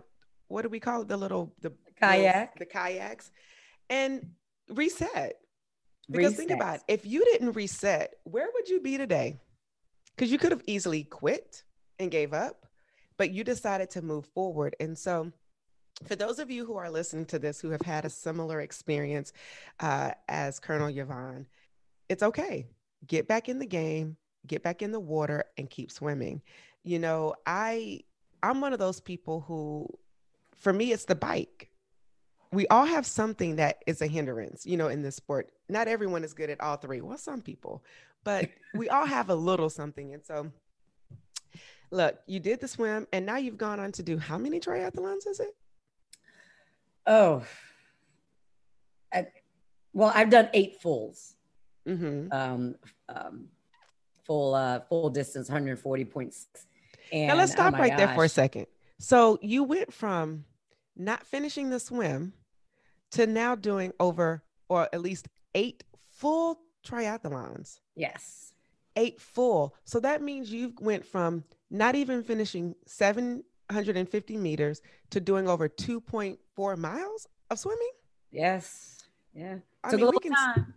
what 0.49 0.63
do 0.63 0.69
we 0.69 0.81
call 0.81 1.03
it? 1.03 1.09
The 1.09 1.17
little, 1.17 1.53
the 1.61 1.73
kayak, 2.01 2.59
the 2.59 2.67
kayaks, 2.67 3.31
and 3.89 4.27
reset. 4.69 5.37
Because 6.11 6.33
reset. 6.33 6.39
think 6.39 6.51
about 6.51 6.77
it, 6.77 6.83
if 6.89 7.07
you 7.07 7.25
didn't 7.25 7.53
reset, 7.53 8.15
where 8.25 8.49
would 8.53 8.69
you 8.69 8.81
be 8.81 8.97
today? 8.99 9.39
Because 10.17 10.33
you 10.33 10.39
could 10.39 10.51
have 10.51 10.63
easily 10.67 11.05
quit 11.05 11.63
and 11.99 12.11
gave 12.11 12.33
up, 12.33 12.67
but 13.17 13.31
you 13.31 13.45
decided 13.45 13.91
to 13.91 14.03
move 14.03 14.27
forward. 14.27 14.75
And 14.81 14.99
so, 14.99 15.33
for 16.07 16.17
those 16.17 16.39
of 16.39 16.51
you 16.51 16.65
who 16.65 16.77
are 16.77 16.91
listening 16.91 17.27
to 17.27 17.39
this 17.39 17.61
who 17.61 17.71
have 17.71 17.83
had 17.83 18.05
a 18.05 18.11
similar 18.11 18.61
experience 18.61 19.33
uh, 19.81 20.13
as 20.29 20.59
Colonel 20.59 20.89
Yvonne, 20.89 21.47
it's 22.09 22.23
okay. 22.23 22.67
Get 23.07 23.29
back 23.29 23.49
in 23.49 23.59
the 23.59 23.67
game, 23.67 24.17
get 24.47 24.63
back 24.63 24.83
in 24.83 24.93
the 24.93 25.01
water, 25.01 25.45
and 25.59 25.71
keep 25.71 25.91
swimming. 25.91 26.43
You 26.85 26.99
know, 26.99 27.35
I 27.47 28.03
I'm 28.43 28.61
one 28.61 28.73
of 28.73 28.79
those 28.79 29.01
people 29.01 29.45
who, 29.47 29.87
for 30.57 30.73
me, 30.73 30.93
it's 30.93 31.05
the 31.05 31.15
bike. 31.15 31.71
We 32.53 32.67
all 32.69 32.85
have 32.85 33.07
something 33.07 33.57
that 33.57 33.83
is 33.87 34.03
a 34.03 34.07
hindrance, 34.07 34.67
you 34.67 34.77
know, 34.77 34.89
in 34.89 35.03
this 35.03 35.17
sport. 35.17 35.53
Not 35.69 35.89
everyone 35.89 36.25
is 36.25 36.35
good 36.35 36.51
at 36.51 36.61
all 36.61 36.77
three. 36.77 37.01
Well, 37.01 37.19
some 37.19 37.43
people, 37.43 37.85
but 38.25 38.49
we 38.75 38.89
all 38.89 39.07
have 39.07 39.31
a 39.31 39.35
little 39.35 39.71
something. 39.71 40.15
And 40.15 40.25
so 40.25 40.51
look, 41.91 42.19
you 42.27 42.41
did 42.41 42.61
the 42.61 42.69
swim 42.69 43.07
and 43.13 43.27
now 43.27 43.37
you've 43.37 43.59
gone 43.59 43.81
on 43.81 43.93
to 43.93 44.03
do 44.03 44.19
how 44.19 44.39
many 44.39 44.61
triathlons 44.61 45.27
is 45.27 45.41
it? 45.41 45.55
Oh, 47.07 47.45
I, 49.13 49.27
well, 49.93 50.13
I've 50.15 50.31
done 50.31 50.49
eight 50.53 50.81
fulls. 50.81 51.35
Mm-hmm. 51.89 52.33
Um, 52.33 52.75
um, 53.09 53.49
full 54.25 54.55
uh, 54.55 54.81
full 54.81 55.11
distance, 55.11 55.49
140.6. 55.49 56.47
And, 57.13 57.29
now 57.29 57.35
let's 57.35 57.53
stop 57.53 57.75
oh 57.75 57.79
right 57.79 57.91
gosh. 57.91 57.99
there 57.99 58.15
for 58.15 58.25
a 58.25 58.29
second. 58.29 58.67
So 58.99 59.39
you 59.43 59.65
went 59.65 59.93
from 59.93 60.45
not 60.97 61.27
finishing 61.27 61.71
the 61.71 61.81
swim 61.81 62.35
to 63.13 63.27
now 63.27 63.55
doing 63.55 63.93
over 63.99 64.43
or 64.69 64.89
at 64.93 65.01
least 65.01 65.29
eight 65.55 65.85
full 66.09 66.61
triathlons. 66.87 67.81
Yes. 67.97 68.53
Eight 68.97 69.21
full. 69.21 69.75
So 69.85 70.01
that 70.01 70.23
means 70.23 70.53
you 70.53 70.75
went 70.81 71.05
from 71.05 71.45
not 71.71 71.95
even 71.95 72.23
finishing 72.23 72.75
750 72.87 74.37
meters 74.37 74.83
to 75.11 75.21
doing 75.21 75.49
over 75.49 75.69
2.4 75.69 76.77
miles 76.77 77.27
of 77.51 77.59
swimming? 77.59 77.91
Yes. 78.31 78.99
Yeah. 79.35 79.57
I 79.83 79.97
mean, 79.97 80.11
we 80.11 80.19
can, 80.19 80.75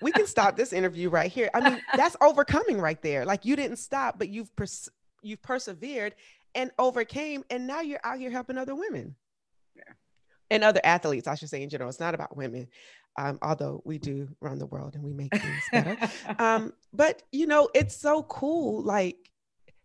we 0.00 0.12
can 0.12 0.26
stop 0.26 0.56
this 0.56 0.72
interview 0.72 1.08
right 1.08 1.30
here. 1.30 1.50
I 1.54 1.70
mean, 1.70 1.80
that's 1.96 2.16
overcoming 2.20 2.80
right 2.80 3.00
there. 3.02 3.24
Like 3.24 3.44
you 3.44 3.56
didn't 3.56 3.78
stop, 3.78 4.18
but 4.18 4.28
you've 4.28 4.54
pers- 4.54 4.90
you've 5.24 5.42
persevered 5.42 6.14
and 6.54 6.70
overcame, 6.78 7.44
and 7.50 7.66
now 7.66 7.80
you're 7.80 8.00
out 8.04 8.18
here 8.18 8.30
helping 8.30 8.58
other 8.58 8.74
women. 8.74 9.14
Yeah. 9.76 9.82
And 10.50 10.62
other 10.62 10.80
athletes, 10.84 11.26
I 11.26 11.34
should 11.34 11.48
say 11.48 11.62
in 11.62 11.68
general. 11.68 11.88
It's 11.88 12.00
not 12.00 12.14
about 12.14 12.36
women, 12.36 12.68
um, 13.16 13.38
although 13.42 13.82
we 13.84 13.98
do 13.98 14.28
run 14.40 14.58
the 14.58 14.66
world 14.66 14.94
and 14.94 15.02
we 15.02 15.12
make 15.12 15.34
things 15.34 15.62
better. 15.72 16.10
um, 16.38 16.72
but 16.92 17.22
you 17.32 17.46
know, 17.46 17.68
it's 17.74 17.96
so 17.96 18.22
cool. 18.24 18.82
Like 18.82 19.30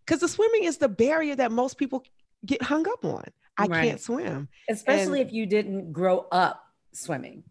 because 0.06 0.22
the 0.22 0.28
swimming 0.28 0.64
is 0.64 0.78
the 0.78 0.90
barrier 0.90 1.36
that 1.36 1.52
most 1.52 1.78
people 1.78 2.04
get 2.46 2.62
hung 2.64 2.88
up 2.90 3.06
on. 3.06 3.26
I 3.58 3.66
right. 3.66 3.90
can't 3.90 4.02
swim, 4.02 4.48
especially 4.70 5.22
and, 5.22 5.30
if 5.30 5.34
you 5.34 5.46
didn't 5.46 5.92
grow 5.92 6.26
up 6.32 6.64
swimming. 6.94 7.44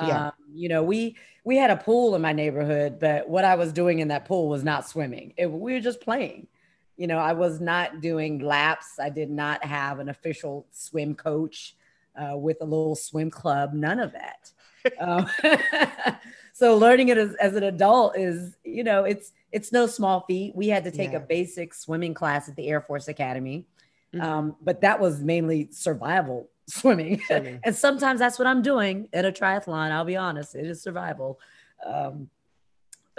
Yeah. 0.00 0.26
Um, 0.26 0.32
you 0.52 0.68
know, 0.68 0.82
we 0.82 1.16
we 1.44 1.56
had 1.56 1.70
a 1.70 1.76
pool 1.76 2.14
in 2.14 2.22
my 2.22 2.32
neighborhood, 2.32 2.98
but 3.00 3.28
what 3.28 3.44
I 3.44 3.54
was 3.54 3.72
doing 3.72 4.00
in 4.00 4.08
that 4.08 4.26
pool 4.26 4.48
was 4.48 4.62
not 4.62 4.86
swimming. 4.86 5.32
It, 5.36 5.50
we 5.50 5.72
were 5.72 5.80
just 5.80 6.00
playing. 6.00 6.46
You 6.96 7.06
know, 7.06 7.18
I 7.18 7.32
was 7.32 7.60
not 7.60 8.00
doing 8.00 8.38
laps. 8.38 8.98
I 8.98 9.10
did 9.10 9.30
not 9.30 9.64
have 9.64 9.98
an 9.98 10.08
official 10.08 10.66
swim 10.72 11.14
coach 11.14 11.76
uh, 12.16 12.36
with 12.36 12.58
a 12.60 12.64
little 12.64 12.94
swim 12.94 13.30
club. 13.30 13.72
None 13.74 14.00
of 14.00 14.12
that. 14.12 14.50
um, 15.00 15.28
so 16.52 16.76
learning 16.76 17.08
it 17.08 17.18
as, 17.18 17.34
as 17.34 17.54
an 17.54 17.64
adult 17.64 18.16
is, 18.16 18.56
you 18.64 18.84
know, 18.84 19.04
it's 19.04 19.32
it's 19.52 19.72
no 19.72 19.86
small 19.86 20.24
feat. 20.26 20.54
We 20.54 20.68
had 20.68 20.84
to 20.84 20.90
take 20.90 21.12
yeah. 21.12 21.18
a 21.18 21.20
basic 21.20 21.74
swimming 21.74 22.14
class 22.14 22.48
at 22.48 22.56
the 22.56 22.68
Air 22.68 22.80
Force 22.80 23.08
Academy, 23.08 23.66
mm-hmm. 24.14 24.24
um, 24.24 24.56
but 24.60 24.80
that 24.82 25.00
was 25.00 25.22
mainly 25.22 25.68
survival 25.70 26.48
swimming. 26.66 27.20
swimming. 27.26 27.60
and 27.64 27.74
sometimes 27.74 28.20
that's 28.20 28.38
what 28.38 28.46
I'm 28.46 28.62
doing 28.62 29.08
at 29.12 29.24
a 29.24 29.32
triathlon. 29.32 29.90
I'll 29.90 30.04
be 30.04 30.16
honest, 30.16 30.54
it 30.54 30.66
is 30.66 30.82
survival. 30.82 31.38
Um, 31.84 32.30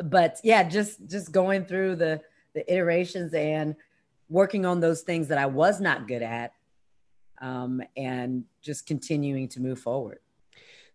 but 0.04 0.40
yeah, 0.44 0.64
just 0.64 1.08
just 1.08 1.32
going 1.32 1.66
through 1.66 1.96
the 1.96 2.22
the 2.58 2.74
iterations 2.74 3.34
and 3.34 3.76
working 4.30 4.66
on 4.66 4.80
those 4.80 5.02
things 5.02 5.28
that 5.28 5.38
I 5.38 5.46
was 5.46 5.80
not 5.80 6.08
good 6.08 6.24
at, 6.24 6.54
um, 7.40 7.82
and 7.96 8.44
just 8.62 8.88
continuing 8.88 9.48
to 9.50 9.62
move 9.62 9.80
forward. 9.80 10.20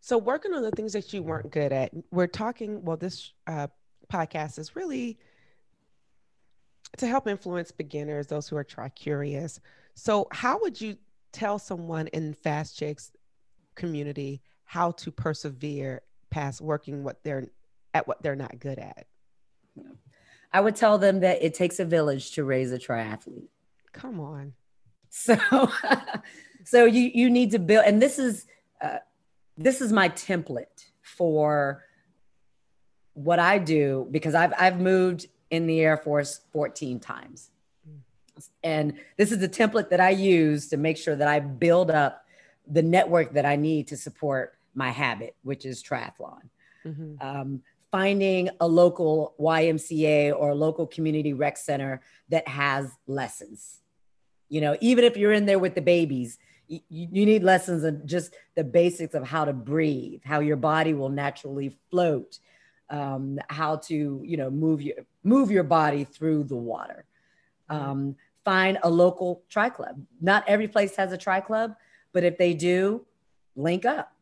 So, 0.01 0.19
working 0.19 0.53
on 0.53 0.63
the 0.63 0.73
things 0.73 0.93
that 0.95 1.13
you 1.13 1.23
weren't 1.23 1.51
good 1.51 1.73
at, 1.73 1.93
we're 2.11 2.27
talking. 2.27 2.85
Well, 2.85 2.97
this 2.97 3.33
uh, 3.47 3.69
podcast 4.13 4.59
is 4.59 4.75
really 4.75 5.19
to 6.97 7.07
help 7.07 7.29
influence 7.29 7.71
beginners, 7.71 8.27
those 8.27 8.49
who 8.49 8.57
are 8.57 8.65
try 8.65 8.89
curious. 8.89 9.61
So, 9.95 10.27
how 10.33 10.59
would 10.61 10.81
you 10.81 10.97
tell 11.31 11.59
someone 11.59 12.09
in 12.09 12.35
Fast 12.35 12.77
Chicks 12.77 13.13
community 13.77 14.43
how 14.65 14.91
to 14.91 15.13
persevere 15.13 16.03
past 16.31 16.61
working 16.61 17.05
what 17.05 17.23
they're 17.23 17.47
at 17.95 18.09
what 18.09 18.23
they're 18.23 18.35
not 18.35 18.59
good 18.59 18.81
at? 18.81 19.07
I 20.53 20.61
would 20.61 20.77
tell 20.77 20.99
them 20.99 21.21
that 21.21 21.43
it 21.43 21.55
takes 21.55 21.81
a 21.81 21.85
village 21.85 22.33
to 22.33 22.45
raise 22.45 22.73
a 22.73 22.79
triathlete. 22.79 23.49
Come 23.93 24.21
on. 24.21 24.53
So, 25.09 25.39
so 26.65 26.85
you 26.85 27.11
you 27.15 27.31
need 27.31 27.51
to 27.53 27.59
build, 27.59 27.85
and 27.87 28.01
this 28.01 28.19
is 28.19 28.47
uh, 28.81 28.99
this 29.57 29.81
is 29.81 29.93
my 29.93 30.09
template 30.09 30.87
for 31.03 31.85
what 33.15 33.39
I 33.39 33.59
do 33.59 34.09
because 34.11 34.35
I've 34.35 34.53
I've 34.59 34.81
moved 34.81 35.27
in 35.51 35.67
the 35.67 35.81
Air 35.81 35.99
Force 35.99 36.41
14 36.53 36.99
times. 36.99 37.51
And 38.65 38.95
this 39.19 39.31
is 39.31 39.39
the 39.39 39.49
template 39.49 39.91
that 39.91 40.01
I 40.01 40.11
use 40.11 40.69
to 40.69 40.79
make 40.79 40.97
sure 40.97 41.15
that 41.15 41.29
I 41.29 41.41
build 41.41 41.91
up 41.91 42.25
the 42.67 42.83
network 42.83 43.35
that 43.35 43.45
I 43.45 43.57
need 43.57 43.89
to 43.89 43.97
support 43.97 44.55
my 44.75 44.91
habit, 44.91 45.37
which 45.43 45.67
is 45.67 45.83
triathlon. 45.83 46.49
Mm-hmm. 46.87 47.15
Um, 47.21 47.63
finding 47.93 48.49
a 48.59 48.67
local 48.67 49.35
YMCA 49.39 50.35
or 50.35 50.51
a 50.51 50.55
local 50.55 50.87
community 50.87 51.35
rec 51.35 51.59
center 51.59 52.01
that 52.31 52.49
has 52.49 52.91
lessons. 53.07 53.81
You 54.49 54.63
know, 54.63 54.77
even 54.81 55.05
if 55.05 55.17
you're 55.17 55.33
in 55.33 55.47
there 55.47 55.59
with 55.59 55.75
the 55.75 55.83
babies, 55.83 56.39
you, 56.67 56.81
you 56.89 57.27
need 57.27 57.45
lessons 57.45 57.85
and 57.85 58.07
just 58.09 58.35
the 58.57 58.65
basics 58.65 59.15
of 59.15 59.25
how 59.25 59.45
to 59.45 59.53
breathe, 59.53 60.23
how 60.25 60.41
your 60.41 60.57
body 60.57 60.95
will 60.95 61.11
naturally 61.11 61.77
float, 61.91 62.39
um, 62.89 63.39
how 63.49 63.77
to 63.77 64.23
you 64.25 64.37
know 64.37 64.51
move 64.51 64.83
your 64.83 64.97
move 65.23 65.51
your 65.51 65.65
body 65.65 66.05
through 66.05 66.45
the 66.45 66.57
water. 66.57 67.05
Um, 67.69 68.17
find 68.45 68.79
a 68.83 68.91
local 68.91 69.43
tri 69.49 69.69
club. 69.69 70.03
Not 70.21 70.45
every 70.49 70.69
place 70.69 70.97
has 70.97 71.13
a 71.13 71.19
tri 71.19 71.41
club, 71.41 71.75
but 72.13 72.25
if 72.25 72.39
they 72.39 72.55
do, 72.55 73.05
link 73.55 73.85
up. 73.85 74.15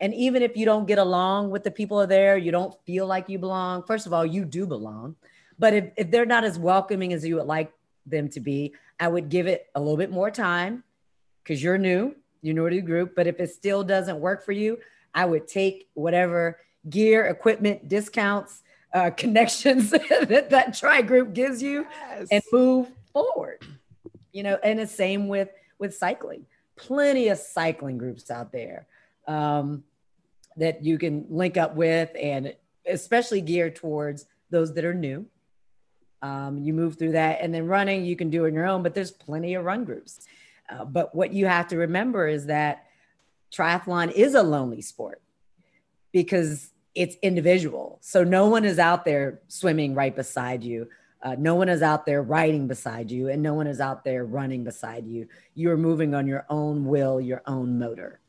And 0.00 0.14
even 0.14 0.42
if 0.42 0.56
you 0.56 0.64
don't 0.64 0.86
get 0.86 0.98
along 0.98 1.50
with 1.50 1.62
the 1.62 1.70
people 1.70 2.06
there, 2.06 2.36
you 2.38 2.50
don't 2.50 2.74
feel 2.86 3.06
like 3.06 3.28
you 3.28 3.38
belong. 3.38 3.82
First 3.82 4.06
of 4.06 4.12
all, 4.14 4.24
you 4.24 4.44
do 4.44 4.66
belong. 4.66 5.16
But 5.58 5.74
if, 5.74 5.84
if 5.96 6.10
they're 6.10 6.24
not 6.24 6.42
as 6.42 6.58
welcoming 6.58 7.12
as 7.12 7.24
you 7.24 7.36
would 7.36 7.46
like 7.46 7.70
them 8.06 8.28
to 8.30 8.40
be, 8.40 8.74
I 8.98 9.08
would 9.08 9.28
give 9.28 9.46
it 9.46 9.66
a 9.74 9.80
little 9.80 9.98
bit 9.98 10.10
more 10.10 10.30
time 10.30 10.84
because 11.42 11.62
you're 11.62 11.76
new, 11.76 12.14
you're 12.40 12.54
new 12.54 12.70
to 12.70 12.76
the 12.76 12.82
group. 12.82 13.14
But 13.14 13.26
if 13.26 13.38
it 13.40 13.50
still 13.50 13.84
doesn't 13.84 14.18
work 14.18 14.42
for 14.42 14.52
you, 14.52 14.78
I 15.14 15.26
would 15.26 15.46
take 15.46 15.88
whatever 15.92 16.60
gear, 16.88 17.26
equipment, 17.26 17.88
discounts, 17.88 18.62
uh, 18.94 19.10
connections 19.16 19.90
that 19.90 20.48
that 20.50 20.74
tri 20.74 21.02
group 21.02 21.34
gives 21.34 21.62
you 21.62 21.86
yes. 22.08 22.28
and 22.30 22.42
move 22.52 22.88
forward. 23.12 23.66
You 24.32 24.44
know, 24.44 24.58
and 24.64 24.78
the 24.78 24.86
same 24.86 25.28
with 25.28 25.50
with 25.78 25.94
cycling. 25.94 26.46
Plenty 26.76 27.28
of 27.28 27.36
cycling 27.36 27.98
groups 27.98 28.30
out 28.30 28.52
there 28.52 28.86
um, 29.26 29.84
that 30.56 30.84
you 30.84 30.98
can 30.98 31.26
link 31.28 31.56
up 31.56 31.74
with, 31.74 32.10
and 32.20 32.54
especially 32.86 33.40
geared 33.40 33.76
towards 33.76 34.26
those 34.50 34.74
that 34.74 34.84
are 34.84 34.94
new. 34.94 35.26
Um, 36.22 36.58
you 36.58 36.72
move 36.72 36.98
through 36.98 37.12
that, 37.12 37.38
and 37.40 37.54
then 37.54 37.66
running 37.66 38.04
you 38.04 38.16
can 38.16 38.30
do 38.30 38.46
on 38.46 38.54
your 38.54 38.66
own. 38.66 38.82
But 38.82 38.94
there's 38.94 39.10
plenty 39.10 39.54
of 39.54 39.64
run 39.64 39.84
groups. 39.84 40.20
Uh, 40.68 40.84
but 40.84 41.14
what 41.14 41.32
you 41.32 41.46
have 41.46 41.68
to 41.68 41.76
remember 41.76 42.28
is 42.28 42.46
that 42.46 42.86
triathlon 43.52 44.12
is 44.12 44.34
a 44.34 44.42
lonely 44.42 44.82
sport 44.82 45.20
because 46.12 46.70
it's 46.94 47.16
individual. 47.22 47.98
So 48.00 48.24
no 48.24 48.48
one 48.48 48.64
is 48.64 48.78
out 48.78 49.04
there 49.04 49.40
swimming 49.48 49.94
right 49.94 50.14
beside 50.14 50.62
you. 50.62 50.88
Uh, 51.22 51.36
no 51.38 51.54
one 51.54 51.68
is 51.68 51.82
out 51.82 52.06
there 52.06 52.22
riding 52.22 52.66
beside 52.66 53.10
you, 53.10 53.28
and 53.28 53.42
no 53.42 53.52
one 53.54 53.66
is 53.66 53.80
out 53.80 54.04
there 54.04 54.24
running 54.24 54.64
beside 54.64 55.06
you. 55.06 55.28
You're 55.54 55.76
moving 55.76 56.14
on 56.14 56.26
your 56.26 56.46
own 56.48 56.86
will, 56.86 57.20
your 57.20 57.42
own 57.46 57.78
motor. 57.78 58.20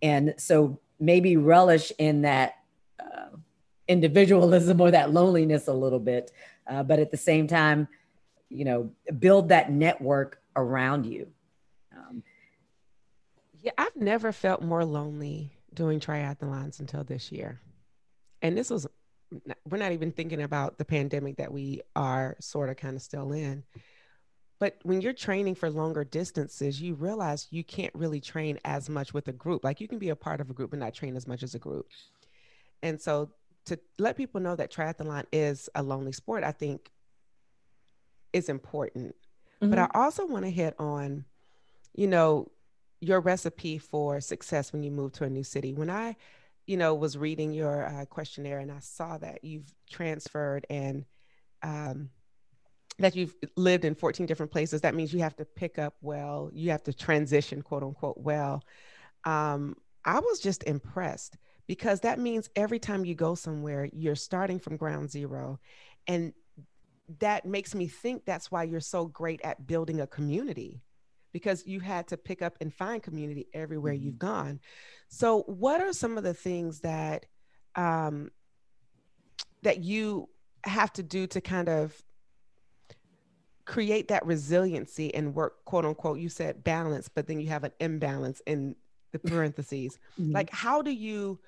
And 0.00 0.34
so 0.38 0.80
maybe 0.98 1.36
relish 1.36 1.92
in 1.98 2.22
that 2.22 2.56
uh, 3.00 3.36
individualism 3.88 4.80
or 4.80 4.90
that 4.90 5.12
loneliness 5.12 5.68
a 5.68 5.72
little 5.72 5.98
bit, 5.98 6.32
uh, 6.66 6.82
but 6.82 6.98
at 6.98 7.10
the 7.10 7.16
same 7.16 7.46
time, 7.46 7.88
you 8.48 8.64
know, 8.64 8.90
build 9.18 9.48
that 9.48 9.70
network 9.70 10.40
around 10.54 11.06
you. 11.06 11.28
Um, 11.96 12.22
yeah, 13.60 13.72
I've 13.76 13.96
never 13.96 14.32
felt 14.32 14.62
more 14.62 14.84
lonely 14.84 15.52
doing 15.74 16.00
triathlons 16.00 16.80
until 16.80 17.04
this 17.04 17.30
year. 17.30 17.60
And 18.42 18.56
this 18.56 18.70
was 18.70 18.86
we're 19.68 19.78
not 19.78 19.92
even 19.92 20.12
thinking 20.12 20.42
about 20.42 20.78
the 20.78 20.84
pandemic 20.84 21.36
that 21.36 21.52
we 21.52 21.82
are 21.96 22.36
sort 22.40 22.68
of 22.68 22.76
kind 22.76 22.94
of 22.94 23.02
still 23.02 23.32
in. 23.32 23.64
But 24.58 24.78
when 24.84 25.00
you're 25.00 25.12
training 25.12 25.54
for 25.54 25.70
longer 25.70 26.04
distances, 26.04 26.80
you 26.80 26.94
realize 26.94 27.48
you 27.50 27.62
can't 27.62 27.94
really 27.94 28.20
train 28.20 28.58
as 28.64 28.88
much 28.88 29.12
with 29.12 29.28
a 29.28 29.32
group. 29.32 29.64
Like 29.64 29.80
you 29.80 29.88
can 29.88 29.98
be 29.98 30.08
a 30.08 30.16
part 30.16 30.40
of 30.40 30.48
a 30.48 30.54
group 30.54 30.70
but 30.70 30.78
not 30.78 30.94
train 30.94 31.16
as 31.16 31.26
much 31.26 31.42
as 31.42 31.54
a 31.54 31.58
group. 31.58 31.88
And 32.82 33.00
so 33.00 33.30
to 33.66 33.78
let 33.98 34.16
people 34.16 34.40
know 34.40 34.56
that 34.56 34.72
triathlon 34.72 35.24
is 35.32 35.68
a 35.74 35.82
lonely 35.82 36.12
sport, 36.12 36.42
I 36.42 36.52
think 36.52 36.90
is 38.32 38.48
important. 38.48 39.14
Mm-hmm. 39.60 39.70
But 39.70 39.78
I 39.78 39.88
also 39.94 40.26
want 40.26 40.44
to 40.44 40.50
hit 40.50 40.74
on, 40.78 41.24
you 41.94 42.06
know, 42.06 42.50
your 43.00 43.20
recipe 43.20 43.76
for 43.76 44.20
success 44.20 44.72
when 44.72 44.82
you 44.82 44.90
move 44.90 45.12
to 45.12 45.24
a 45.24 45.30
new 45.30 45.44
city. 45.44 45.74
When 45.74 45.90
I 45.90 46.16
you 46.66 46.76
know, 46.76 46.94
was 46.94 47.16
reading 47.16 47.52
your 47.52 47.86
uh, 47.86 48.04
questionnaire 48.06 48.58
and 48.58 48.72
I 48.72 48.80
saw 48.80 49.18
that 49.18 49.44
you've 49.44 49.72
transferred 49.88 50.66
and 50.68 51.04
um, 51.62 52.10
that 52.98 53.14
you've 53.14 53.34
lived 53.56 53.84
in 53.84 53.94
14 53.94 54.26
different 54.26 54.52
places. 54.52 54.80
That 54.80 54.94
means 54.94 55.12
you 55.12 55.20
have 55.20 55.36
to 55.36 55.44
pick 55.44 55.78
up 55.78 55.94
well, 56.00 56.50
you 56.52 56.70
have 56.70 56.82
to 56.84 56.92
transition, 56.92 57.62
quote 57.62 57.82
unquote, 57.82 58.18
well. 58.18 58.62
Um, 59.24 59.76
I 60.04 60.20
was 60.20 60.40
just 60.40 60.62
impressed 60.64 61.36
because 61.66 62.00
that 62.00 62.18
means 62.18 62.48
every 62.56 62.78
time 62.78 63.04
you 63.04 63.14
go 63.14 63.34
somewhere, 63.34 63.88
you're 63.92 64.14
starting 64.14 64.58
from 64.58 64.76
ground 64.76 65.10
zero. 65.10 65.58
And 66.06 66.32
that 67.18 67.44
makes 67.44 67.74
me 67.74 67.86
think 67.86 68.24
that's 68.24 68.50
why 68.50 68.62
you're 68.62 68.80
so 68.80 69.06
great 69.06 69.40
at 69.42 69.66
building 69.66 70.00
a 70.00 70.06
community 70.06 70.80
because 71.32 71.66
you 71.66 71.80
had 71.80 72.06
to 72.08 72.16
pick 72.16 72.40
up 72.40 72.56
and 72.60 72.72
find 72.72 73.02
community 73.02 73.46
everywhere 73.52 73.92
mm-hmm. 73.92 74.04
you've 74.04 74.18
gone. 74.18 74.60
So, 75.08 75.42
what 75.42 75.80
are 75.80 75.92
some 75.92 76.16
of 76.16 76.24
the 76.24 76.34
things 76.34 76.80
that 76.80 77.26
um, 77.74 78.30
that 79.62 79.82
you 79.82 80.28
have 80.64 80.92
to 80.94 81.02
do 81.02 81.26
to 81.26 81.40
kind 81.40 81.68
of 81.68 81.94
create 83.66 84.08
that 84.08 84.24
resiliency 84.24 85.14
and 85.14 85.34
work, 85.34 85.64
quote 85.64 85.84
unquote? 85.84 86.18
You 86.18 86.28
said 86.28 86.64
balance, 86.64 87.08
but 87.08 87.26
then 87.26 87.40
you 87.40 87.48
have 87.48 87.64
an 87.64 87.72
imbalance 87.80 88.40
in 88.46 88.74
the 89.12 89.18
parentheses. 89.30 89.98
Mm-hmm. 90.20 90.32
Like, 90.32 90.50
how 90.50 90.82
do 90.82 90.90
you 90.90 91.38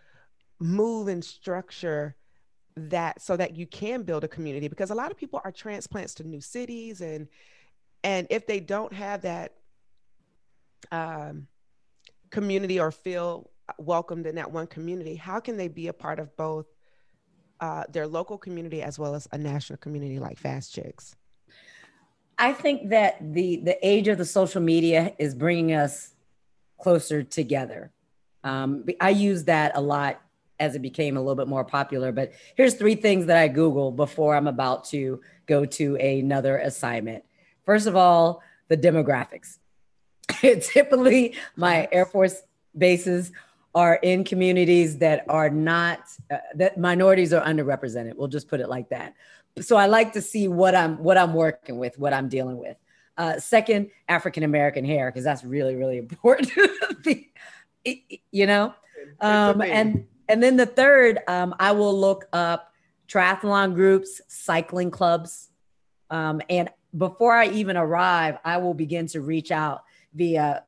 move 0.60 1.08
and 1.08 1.24
structure? 1.24 2.16
that 2.80 3.20
so 3.20 3.36
that 3.36 3.56
you 3.56 3.66
can 3.66 4.04
build 4.04 4.22
a 4.22 4.28
community 4.28 4.68
because 4.68 4.90
a 4.90 4.94
lot 4.94 5.10
of 5.10 5.16
people 5.16 5.40
are 5.42 5.50
transplants 5.50 6.14
to 6.14 6.22
new 6.22 6.40
cities 6.40 7.00
and 7.00 7.26
and 8.04 8.26
if 8.30 8.46
they 8.46 8.60
don't 8.60 8.92
have 8.92 9.22
that 9.22 9.54
um, 10.92 11.46
community 12.30 12.78
or 12.78 12.90
feel 12.90 13.50
welcomed 13.78 14.26
in 14.26 14.36
that 14.36 14.50
one 14.50 14.66
community, 14.66 15.16
how 15.16 15.40
can 15.40 15.56
they 15.56 15.68
be 15.68 15.88
a 15.88 15.92
part 15.92 16.18
of 16.18 16.34
both 16.36 16.66
uh, 17.60 17.84
their 17.90 18.06
local 18.06 18.38
community 18.38 18.82
as 18.82 18.98
well 18.98 19.14
as 19.14 19.26
a 19.32 19.38
national 19.38 19.78
community 19.78 20.18
like 20.18 20.38
Fast 20.38 20.72
Chicks? 20.72 21.16
I 22.38 22.52
think 22.52 22.90
that 22.90 23.16
the 23.34 23.56
the 23.56 23.86
age 23.86 24.08
of 24.08 24.18
the 24.18 24.24
social 24.24 24.60
media 24.60 25.14
is 25.18 25.34
bringing 25.34 25.74
us 25.74 26.14
closer 26.78 27.22
together. 27.22 27.90
Um, 28.44 28.84
I 29.00 29.10
use 29.10 29.44
that 29.44 29.72
a 29.74 29.80
lot 29.80 30.20
as 30.60 30.74
it 30.74 30.82
became 30.82 31.16
a 31.16 31.20
little 31.20 31.36
bit 31.36 31.48
more 31.48 31.64
popular. 31.64 32.12
But 32.12 32.32
here's 32.56 32.74
three 32.74 32.94
things 32.94 33.26
that 33.26 33.36
I 33.36 33.48
Google 33.48 33.92
before 33.92 34.34
I'm 34.34 34.46
about 34.46 34.84
to 34.86 35.20
go 35.46 35.64
to 35.64 35.96
another 35.96 36.58
assignment. 36.58 37.24
First 37.64 37.86
of 37.86 37.96
all, 37.96 38.42
the 38.68 38.76
demographics. 38.76 39.58
typically 40.40 41.34
my 41.56 41.88
Air 41.90 42.06
Force 42.06 42.42
bases 42.76 43.32
are 43.74 43.96
in 43.96 44.24
communities 44.24 44.98
that 44.98 45.24
are 45.28 45.50
not 45.50 46.00
uh, 46.30 46.38
that 46.54 46.78
minorities 46.78 47.32
are 47.32 47.44
underrepresented. 47.44 48.14
We'll 48.16 48.28
just 48.28 48.48
put 48.48 48.60
it 48.60 48.68
like 48.68 48.88
that. 48.90 49.14
So 49.62 49.76
I 49.76 49.86
like 49.86 50.12
to 50.14 50.22
see 50.22 50.48
what 50.48 50.74
I'm 50.74 50.98
what 50.98 51.18
I'm 51.18 51.34
working 51.34 51.78
with, 51.78 51.98
what 51.98 52.12
I'm 52.12 52.28
dealing 52.28 52.56
with. 52.56 52.76
Uh, 53.16 53.38
second, 53.40 53.90
African 54.08 54.42
American 54.42 54.84
hair 54.84 55.10
because 55.10 55.24
that's 55.24 55.44
really 55.44 55.74
really 55.74 55.98
important. 56.04 56.50
you 58.32 58.46
know, 58.46 58.74
um, 59.20 59.60
and 59.62 60.06
and 60.28 60.42
then 60.42 60.56
the 60.56 60.66
third, 60.66 61.20
um, 61.26 61.54
I 61.58 61.72
will 61.72 61.98
look 61.98 62.26
up 62.32 62.72
triathlon 63.08 63.74
groups, 63.74 64.20
cycling 64.28 64.90
clubs, 64.90 65.48
um, 66.10 66.40
and 66.48 66.70
before 66.96 67.34
I 67.34 67.48
even 67.48 67.76
arrive, 67.76 68.38
I 68.44 68.58
will 68.58 68.74
begin 68.74 69.06
to 69.08 69.20
reach 69.20 69.50
out 69.50 69.84
via 70.14 70.64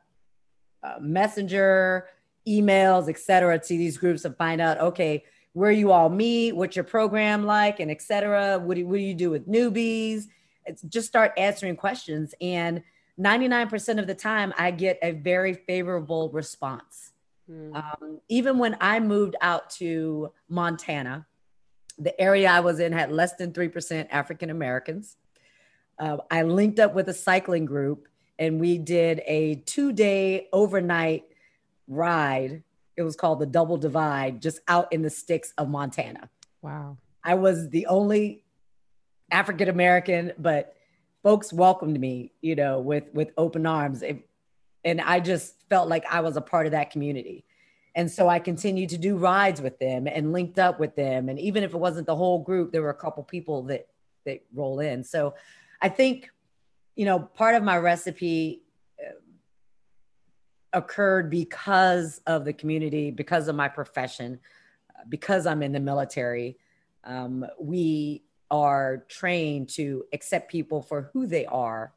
uh, 0.82 0.94
messenger, 1.00 2.08
emails, 2.46 3.08
etc., 3.08 3.58
to 3.58 3.68
these 3.68 3.98
groups 3.98 4.24
and 4.24 4.36
find 4.36 4.60
out, 4.60 4.78
okay, 4.78 5.24
where 5.52 5.70
you 5.72 5.90
all 5.92 6.08
meet, 6.08 6.54
what 6.54 6.76
your 6.76 6.84
program 6.84 7.44
like, 7.44 7.80
and 7.80 7.90
etc. 7.90 8.58
What 8.58 8.76
do, 8.76 8.86
what 8.86 8.96
do 8.96 9.02
you 9.02 9.14
do 9.14 9.30
with 9.30 9.48
newbies? 9.48 10.24
It's 10.66 10.82
just 10.82 11.08
start 11.08 11.32
answering 11.36 11.76
questions. 11.76 12.34
And 12.40 12.82
99% 13.18 13.98
of 13.98 14.06
the 14.06 14.14
time, 14.14 14.54
I 14.56 14.70
get 14.70 14.98
a 15.02 15.12
very 15.12 15.54
favorable 15.54 16.30
response. 16.30 17.12
Mm. 17.50 17.74
Um, 17.74 18.20
even 18.28 18.58
when 18.58 18.76
I 18.80 19.00
moved 19.00 19.36
out 19.40 19.70
to 19.70 20.32
Montana, 20.48 21.26
the 21.98 22.18
area 22.20 22.48
I 22.48 22.60
was 22.60 22.80
in 22.80 22.92
had 22.92 23.12
less 23.12 23.34
than 23.34 23.52
3% 23.52 24.06
African 24.10 24.50
Americans. 24.50 25.16
Uh, 25.98 26.18
I 26.30 26.42
linked 26.42 26.78
up 26.78 26.94
with 26.94 27.08
a 27.08 27.14
cycling 27.14 27.66
group 27.66 28.08
and 28.38 28.58
we 28.58 28.78
did 28.78 29.20
a 29.26 29.56
two 29.66 29.92
day 29.92 30.48
overnight 30.52 31.24
ride. 31.86 32.62
It 33.00 33.04
was 33.04 33.16
called 33.16 33.40
the 33.40 33.46
Double 33.46 33.76
Divide, 33.76 34.40
just 34.40 34.60
out 34.68 34.92
in 34.92 35.02
the 35.02 35.10
sticks 35.10 35.52
of 35.58 35.68
Montana. 35.68 36.28
Wow. 36.62 36.98
I 37.24 37.34
was 37.34 37.70
the 37.70 37.86
only 37.86 38.44
African 39.30 39.68
American, 39.68 40.32
but 40.38 40.74
folks 41.22 41.52
welcomed 41.52 41.98
me, 41.98 42.32
you 42.40 42.54
know, 42.54 42.80
with 42.80 43.04
with 43.12 43.32
open 43.36 43.66
arms. 43.66 44.02
If 44.02 44.18
and 44.84 45.00
I 45.00 45.20
just 45.20 45.54
felt 45.68 45.88
like 45.88 46.04
I 46.10 46.20
was 46.20 46.36
a 46.36 46.40
part 46.40 46.66
of 46.66 46.72
that 46.72 46.90
community. 46.90 47.44
And 47.94 48.10
so 48.10 48.28
I 48.28 48.38
continued 48.38 48.90
to 48.90 48.98
do 48.98 49.16
rides 49.16 49.60
with 49.60 49.78
them 49.78 50.06
and 50.06 50.32
linked 50.32 50.58
up 50.58 50.78
with 50.78 50.94
them. 50.94 51.28
And 51.28 51.38
even 51.38 51.64
if 51.64 51.74
it 51.74 51.76
wasn't 51.76 52.06
the 52.06 52.16
whole 52.16 52.38
group, 52.38 52.70
there 52.70 52.82
were 52.82 52.90
a 52.90 52.94
couple 52.94 53.22
people 53.24 53.62
that 53.64 53.88
that 54.26 54.42
roll 54.54 54.80
in. 54.80 55.02
So 55.04 55.34
I 55.82 55.88
think, 55.88 56.30
you 56.94 57.04
know, 57.04 57.18
part 57.18 57.54
of 57.54 57.62
my 57.62 57.78
recipe 57.78 58.62
occurred 60.72 61.30
because 61.30 62.20
of 62.26 62.44
the 62.44 62.52
community, 62.52 63.10
because 63.10 63.48
of 63.48 63.56
my 63.56 63.68
profession, 63.68 64.38
because 65.08 65.46
I'm 65.46 65.62
in 65.62 65.72
the 65.72 65.80
military. 65.80 66.58
Um, 67.04 67.46
we 67.58 68.22
are 68.50 69.04
trained 69.08 69.68
to 69.70 70.04
accept 70.12 70.50
people 70.50 70.82
for 70.82 71.10
who 71.12 71.26
they 71.26 71.46
are 71.46 71.92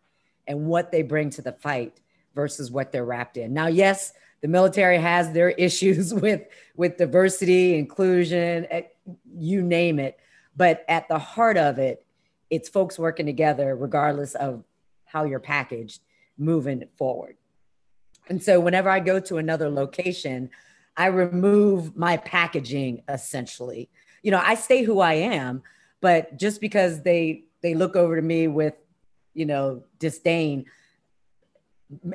and 0.47 0.67
what 0.67 0.91
they 0.91 1.01
bring 1.01 1.29
to 1.31 1.41
the 1.41 1.51
fight 1.51 1.99
versus 2.36 2.71
what 2.71 2.91
they're 2.91 3.05
wrapped 3.05 3.38
in. 3.38 3.53
Now, 3.53 3.67
yes, 3.67 4.13
the 4.41 4.47
military 4.47 4.97
has 4.97 5.31
their 5.31 5.49
issues 5.67 6.13
with 6.13 6.41
with 6.75 6.97
diversity, 6.97 7.75
inclusion, 7.77 8.67
eh, 8.69 8.83
you 9.36 9.62
name 9.62 9.99
it, 9.99 10.19
but 10.55 10.86
at 10.88 11.07
the 11.07 11.19
heart 11.19 11.57
of 11.57 11.79
it, 11.79 12.05
it's 12.49 12.69
folks 12.69 12.99
working 12.99 13.25
together 13.25 13.75
regardless 13.75 14.36
of 14.36 14.63
how 15.05 15.23
you're 15.23 15.39
packaged 15.39 16.01
moving 16.38 16.83
forward. 16.97 17.38
And 18.29 18.41
so 18.41 18.59
whenever 18.59 18.89
I 18.89 18.99
go 18.99 19.19
to 19.19 19.38
another 19.38 19.69
location, 19.69 20.49
I 20.95 21.07
remove 21.07 21.95
my 21.97 22.17
packaging 22.17 23.03
essentially. 23.07 23.89
You 24.21 24.31
know, 24.31 24.41
I 24.43 24.55
stay 24.55 24.83
who 24.83 24.99
I 24.99 25.13
am, 25.13 25.63
but 26.01 26.38
just 26.38 26.62
because 26.62 27.01
they 27.01 27.43
they 27.62 27.73
look 27.73 27.95
over 27.95 28.15
to 28.15 28.21
me 28.21 28.47
with, 28.47 28.75
you 29.33 29.45
know, 29.45 29.83
disdain, 29.99 30.65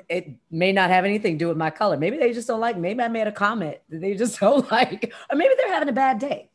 it 0.08 0.30
may 0.50 0.72
not 0.72 0.90
have 0.90 1.04
anything 1.04 1.34
to 1.34 1.38
do 1.38 1.48
with 1.48 1.56
my 1.56 1.70
color. 1.70 1.96
Maybe 1.96 2.18
they 2.18 2.32
just 2.32 2.48
don't 2.48 2.60
like. 2.60 2.76
Maybe 2.76 3.02
I 3.02 3.08
made 3.08 3.26
a 3.26 3.32
comment 3.32 3.78
that 3.88 4.00
they 4.00 4.14
just 4.14 4.38
don't 4.40 4.70
like, 4.70 5.12
or 5.30 5.36
maybe 5.36 5.54
they're 5.56 5.72
having 5.72 5.88
a 5.88 5.92
bad 5.92 6.18
day. 6.18 6.50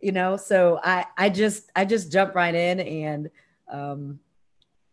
You 0.00 0.12
know, 0.12 0.36
so 0.36 0.78
I 0.82 1.06
I 1.16 1.28
just 1.30 1.70
I 1.74 1.84
just 1.84 2.12
jump 2.12 2.34
right 2.34 2.54
in 2.54 2.80
and 2.80 3.30
um, 3.70 4.20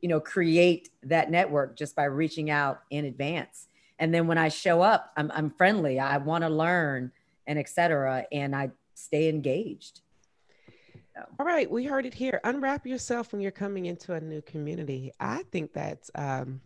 you 0.04 0.10
know 0.10 0.20
create 0.20 0.90
that 1.04 1.32
network 1.32 1.78
just 1.78 1.96
by 1.96 2.04
reaching 2.04 2.50
out 2.52 2.82
in 2.92 3.06
advance. 3.06 3.68
And 4.00 4.14
then 4.14 4.28
when 4.28 4.38
I 4.38 4.50
show 4.50 4.82
up, 4.82 5.14
I'm 5.16 5.32
I'm 5.34 5.50
friendly. 5.50 5.98
I 5.98 6.18
want 6.18 6.44
to 6.44 6.50
learn 6.50 7.14
and 7.48 7.58
etc. 7.58 8.26
And 8.30 8.54
I 8.54 8.72
stay 8.96 9.30
engaged. 9.30 10.02
So. 11.16 11.26
All 11.40 11.46
right, 11.46 11.72
we 11.72 11.86
heard 11.86 12.06
it 12.06 12.14
here. 12.14 12.42
Unwrap 12.44 12.86
yourself 12.86 13.32
when 13.32 13.42
you're 13.42 13.52
coming 13.52 13.86
into 13.86 14.14
a 14.14 14.20
new 14.20 14.42
community. 14.42 15.12
I 15.22 15.44
think 15.52 15.72
that's 15.72 16.12
um, 16.16 16.60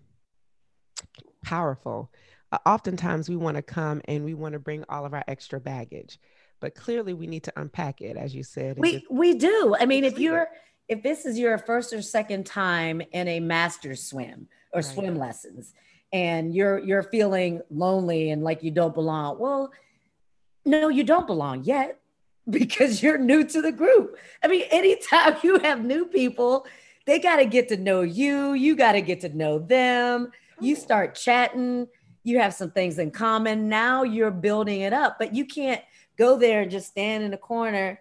powerful. 1.43 2.11
Uh, 2.51 2.57
oftentimes, 2.65 3.29
we 3.29 3.35
want 3.35 3.57
to 3.57 3.61
come 3.61 4.01
and 4.05 4.25
we 4.25 4.33
want 4.33 4.53
to 4.53 4.59
bring 4.59 4.83
all 4.89 5.05
of 5.05 5.13
our 5.13 5.23
extra 5.27 5.59
baggage, 5.59 6.17
but 6.59 6.73
clearly, 6.73 7.13
we 7.13 7.27
need 7.27 7.43
to 7.43 7.53
unpack 7.55 8.01
it, 8.01 8.17
as 8.17 8.33
you 8.33 8.41
said. 8.41 8.79
We 8.79 8.93
just, 8.93 9.11
we 9.11 9.35
do. 9.35 9.75
I 9.79 9.85
mean, 9.85 10.05
if 10.05 10.17
you're 10.17 10.47
if 10.87 11.03
this 11.03 11.25
is 11.25 11.37
your 11.37 11.57
first 11.57 11.93
or 11.93 12.01
second 12.01 12.45
time 12.45 13.01
in 13.11 13.27
a 13.27 13.39
master 13.39 13.95
swim 13.95 14.47
or 14.73 14.79
right. 14.79 14.85
swim 14.85 15.17
lessons, 15.17 15.73
and 16.13 16.53
you're 16.53 16.79
you're 16.79 17.03
feeling 17.03 17.61
lonely 17.69 18.31
and 18.31 18.43
like 18.43 18.63
you 18.63 18.71
don't 18.71 18.93
belong, 18.93 19.39
well, 19.39 19.71
no, 20.65 20.89
you 20.89 21.03
don't 21.03 21.27
belong 21.27 21.63
yet 21.63 21.99
because 22.49 23.03
you're 23.03 23.17
new 23.17 23.43
to 23.43 23.61
the 23.61 23.71
group. 23.71 24.17
I 24.43 24.47
mean, 24.47 24.65
anytime 24.71 25.37
you 25.43 25.59
have 25.59 25.83
new 25.83 26.05
people, 26.05 26.65
they 27.05 27.19
got 27.19 27.37
to 27.37 27.45
get 27.45 27.69
to 27.69 27.77
know 27.77 28.01
you. 28.01 28.53
You 28.53 28.75
got 28.75 28.93
to 28.93 29.01
get 29.01 29.21
to 29.21 29.29
know 29.29 29.59
them 29.59 30.31
you 30.59 30.75
start 30.75 31.15
chatting, 31.15 31.87
you 32.23 32.39
have 32.39 32.53
some 32.53 32.71
things 32.71 32.99
in 32.99 33.11
common. 33.11 33.69
Now 33.69 34.03
you're 34.03 34.31
building 34.31 34.81
it 34.81 34.93
up, 34.93 35.17
but 35.19 35.35
you 35.35 35.45
can't 35.45 35.81
go 36.17 36.37
there 36.37 36.61
and 36.61 36.71
just 36.71 36.87
stand 36.87 37.23
in 37.23 37.31
the 37.31 37.37
corner 37.37 37.99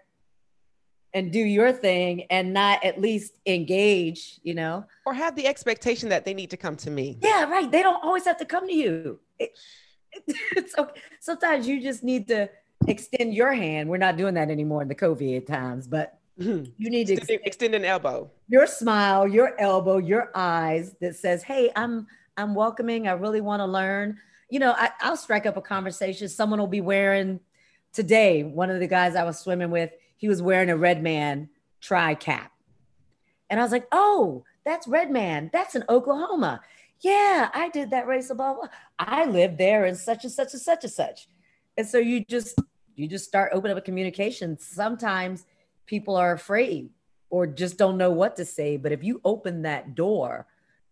and 1.14 1.33
do 1.33 1.38
your 1.38 1.73
thing 1.73 2.25
and 2.31 2.53
not 2.53 2.85
at 2.85 3.01
least 3.01 3.38
engage, 3.47 4.38
you 4.42 4.55
know, 4.55 4.85
or 5.05 5.14
have 5.14 5.35
the 5.37 5.47
expectation 5.47 6.09
that 6.11 6.25
they 6.25 6.35
need 6.35 6.51
to 6.51 6.57
come 6.57 6.77
to 6.77 6.90
me. 6.90 7.19
Yeah, 7.23 7.45
right. 7.45 7.71
They 7.71 7.83
don't 7.83 8.03
always 8.03 8.25
have 8.25 8.38
to 8.38 8.45
come 8.45 8.66
to 8.66 8.75
you. 8.75 9.19
It, 9.38 9.59
it, 10.12 10.37
it's 10.57 10.77
okay. 10.77 11.01
Sometimes 11.21 11.66
you 11.66 11.81
just 11.81 12.05
need 12.05 12.29
to 12.29 12.49
extend 12.87 13.35
your 13.35 13.53
hand. 13.53 13.88
We're 13.88 13.97
not 13.97 14.16
doing 14.16 14.35
that 14.35 14.51
anymore 14.51 14.83
in 14.83 14.88
the 14.88 14.95
COVID 14.95 15.47
times, 15.47 15.87
but 15.87 16.19
mm-hmm. 16.38 16.71
you 16.77 16.90
need 16.90 17.07
to 17.09 17.14
extend, 17.14 17.40
extend 17.45 17.75
an 17.75 17.85
elbow. 17.85 18.31
Your 18.49 18.66
smile, 18.66 19.27
your 19.27 19.59
elbow, 19.61 19.99
your 19.99 20.31
eyes 20.35 20.95
that 21.01 21.16
says, 21.16 21.42
"Hey, 21.42 21.71
I'm 21.75 22.07
I'm 22.37 22.55
welcoming. 22.55 23.09
I 23.09 23.12
really 23.12 23.40
want 23.40 23.61
to 23.61 23.66
learn. 23.66 24.19
You 24.51 24.61
know, 24.61 24.73
I, 24.77 24.90
I'll 25.01 25.16
strike 25.16 25.47
up 25.47 25.57
a 25.57 25.62
conversation. 25.62 26.29
Someone 26.29 26.61
will 26.61 26.66
be 26.66 26.81
wearing 26.81 27.40
today, 27.92 28.45
one 28.45 28.71
of 28.71 28.79
the 28.79 28.87
guys 28.87 29.16
I 29.16 29.25
was 29.25 29.38
swimming 29.38 29.71
with, 29.71 29.90
he 30.16 30.29
was 30.29 30.42
wearing 30.42 30.70
a 30.70 30.76
Redman 30.76 31.48
tri 31.81 32.14
cap. 32.14 32.52
And 33.48 33.61
I 33.61 33.62
was 33.62 33.72
like, 33.72 33.87
oh, 33.92 34.44
that's 34.64 34.88
Redman. 34.88 35.50
That's 35.52 35.74
in 35.74 35.85
Oklahoma. 35.88 36.61
Yeah, 37.00 37.50
I 37.52 37.68
did 37.68 37.90
that 37.90 38.07
race. 38.07 38.31
Blah. 38.33 38.57
I 38.98 39.26
lived 39.26 39.59
there 39.59 39.85
and 39.85 39.96
such 39.96 40.24
and 40.24 40.33
such 40.33 40.52
and 40.52 40.62
such 40.62 40.85
and 40.85 40.92
such. 40.92 41.29
And 41.76 41.87
so 41.87 41.98
you 41.98 42.24
just 42.24 42.59
you 42.94 43.07
just 43.07 43.26
start 43.26 43.52
opening 43.52 43.76
up 43.76 43.83
a 43.83 43.85
communication. 43.85 44.59
Sometimes 44.59 45.44
people 45.85 46.16
are 46.16 46.33
afraid 46.33 46.90
or 47.31 47.46
just 47.46 47.76
don't 47.76 47.98
know 47.98 48.11
what 48.11 48.37
to 48.37 48.44
say. 48.44 48.76
But 48.76 48.92
if 48.92 49.05
you 49.05 49.20
open 49.24 49.62
that 49.62 49.94
door, 49.94 50.46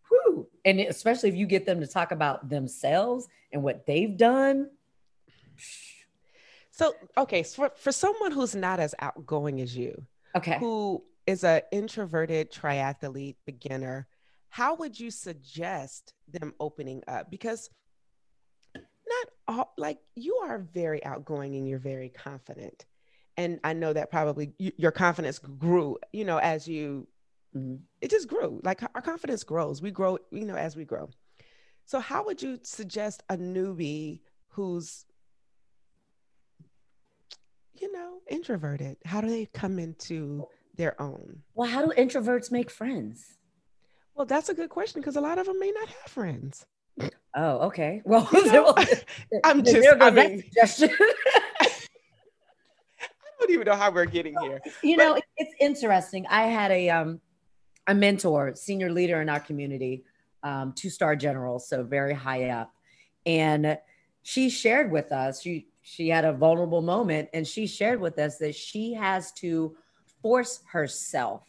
whew, 0.09 0.47
and 0.65 0.81
especially 0.81 1.31
if 1.31 1.35
you 1.35 1.47
get 1.47 1.65
them 1.67 1.81
to 1.81 1.87
talk 1.87 2.13
about 2.13 2.49
themselves 2.49 3.27
and 3.53 3.63
what 3.63 3.87
they've 3.87 4.17
done. 4.17 4.71
So, 6.77 6.93
okay, 7.17 7.45
so 7.45 7.69
for, 7.69 7.73
for 7.77 7.93
someone 7.93 8.33
who's 8.33 8.57
not 8.57 8.81
as 8.81 8.97
outgoing 8.99 9.61
as 9.61 9.77
you, 9.77 10.05
okay, 10.35 10.59
who 10.59 11.05
is 11.25 11.45
an 11.45 11.61
introverted 11.71 12.51
triathlete 12.51 13.37
beginner, 13.47 14.09
how 14.49 14.75
would 14.75 14.99
you 14.99 15.13
suggest 15.13 16.15
them 16.27 16.53
opening 16.59 17.05
up? 17.07 17.31
Because 17.31 17.71
not 18.75 19.29
all, 19.47 19.73
like 19.79 19.99
you 20.17 20.35
are 20.45 20.59
very 20.59 21.05
outgoing 21.05 21.55
and 21.55 21.69
you're 21.69 21.79
very 21.79 22.09
confident. 22.09 22.87
And 23.37 23.61
I 23.63 23.73
know 23.73 23.93
that 23.93 24.11
probably 24.11 24.53
you, 24.59 24.73
your 24.77 24.91
confidence 24.91 25.39
grew, 25.39 25.99
you 26.13 26.25
know, 26.25 26.39
as 26.39 26.67
you 26.67 27.07
mm-hmm. 27.57 27.77
it 28.01 28.11
just 28.11 28.27
grew. 28.27 28.61
Like 28.65 28.83
our 28.83 29.03
confidence 29.03 29.45
grows. 29.45 29.81
We 29.81 29.93
grow, 29.93 30.19
you 30.33 30.45
know, 30.45 30.57
as 30.57 30.75
we 30.75 30.85
grow. 30.85 31.09
So, 31.85 32.01
how 32.01 32.25
would 32.25 32.43
you 32.43 32.59
suggest 32.65 33.23
a 33.29 33.37
newbie 33.37 34.23
who's, 34.49 35.05
you 37.81 37.93
know, 37.93 38.19
introverted? 38.29 38.97
How 39.05 39.21
do 39.21 39.29
they 39.29 39.47
come 39.47 39.79
into 39.79 40.47
their 40.77 41.01
own? 41.01 41.43
Well, 41.55 41.69
how 41.69 41.85
do 41.85 41.93
introverts 41.97 42.51
make 42.51 42.71
friends? 42.71 43.35
Well, 44.15 44.27
that's 44.27 44.49
a 44.49 44.55
good 44.55 44.71
question 44.71 45.01
because 45.01 45.17
a 45.17 45.21
lot 45.21 45.39
of 45.39 45.47
them 45.47 45.59
may 45.59 45.71
not 45.71 45.89
have 45.89 46.11
friends. 46.11 46.67
Oh, 47.35 47.59
okay. 47.67 48.01
Well, 48.05 48.29
you 48.33 48.47
know, 48.53 48.75
I'm 49.45 49.65
just, 49.65 49.89
I 50.01 50.11
mean. 50.11 50.45
I 50.63 50.89
don't 53.41 53.51
even 53.51 53.67
know 53.67 53.77
how 53.77 53.91
we're 53.91 54.07
getting 54.07 54.37
here. 54.41 54.61
You 54.83 54.97
but, 54.97 55.05
know, 55.05 55.21
it's 55.37 55.55
interesting. 55.61 56.27
I 56.29 56.45
had 56.45 56.71
a 56.71 56.91
um 56.91 57.21
a 57.87 57.95
mentor, 57.95 58.55
senior 58.55 58.91
leader 58.91 59.21
in 59.21 59.29
our 59.29 59.41
community, 59.41 60.05
um, 60.43 60.73
two 60.75 60.91
star 60.91 61.17
general, 61.17 61.59
so 61.59 61.83
very 61.83 62.15
high 62.15 62.49
up. 62.51 62.73
And 63.27 63.79
she 64.23 64.49
shared 64.49 64.91
with 64.91 65.13
us, 65.13 65.43
she, 65.43 65.69
she 65.85 66.09
had 66.09 66.25
a 66.25 66.33
vulnerable 66.33 66.81
moment, 66.81 67.29
and 67.35 67.47
she 67.47 67.67
shared 67.67 68.01
with 68.01 68.19
us 68.19 68.39
that 68.39 68.55
she 68.55 68.95
has 68.95 69.31
to 69.33 69.77
force 70.23 70.61
herself 70.73 71.45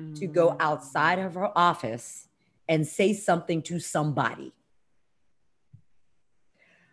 mm. 0.00 0.14
to 0.18 0.26
go 0.26 0.50
mm. 0.50 0.56
outside 0.60 1.18
of 1.18 1.34
her 1.34 1.50
office 1.56 2.28
and 2.68 2.86
say 2.86 3.14
something 3.14 3.62
to 3.62 3.80
somebody. 3.80 4.52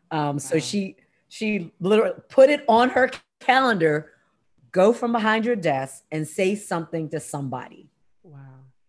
Um, 0.10 0.20
wow. 0.20 0.38
So 0.38 0.60
she 0.60 0.96
she 1.28 1.72
literally 1.82 2.16
put 2.30 2.50
it 2.50 2.64
on 2.68 2.90
her 2.90 3.12
calendar, 3.40 4.14
go 4.72 4.94
from 4.94 5.12
behind 5.12 5.44
your 5.44 5.58
desk 5.58 6.04
and 6.12 6.26
say 6.26 6.56
something 6.56 7.10
to 7.10 7.20
somebody 7.20 7.90
Wow. 8.24 8.40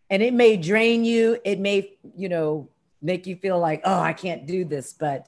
and 0.08 0.22
it 0.22 0.32
may 0.32 0.56
drain 0.56 1.04
you 1.04 1.38
it 1.44 1.58
may 1.58 1.96
you 2.16 2.28
know 2.28 2.68
make 3.00 3.26
you 3.26 3.36
feel 3.36 3.58
like 3.58 3.80
oh 3.84 4.00
i 4.00 4.12
can't 4.12 4.46
do 4.46 4.64
this 4.64 4.92
but 4.92 5.26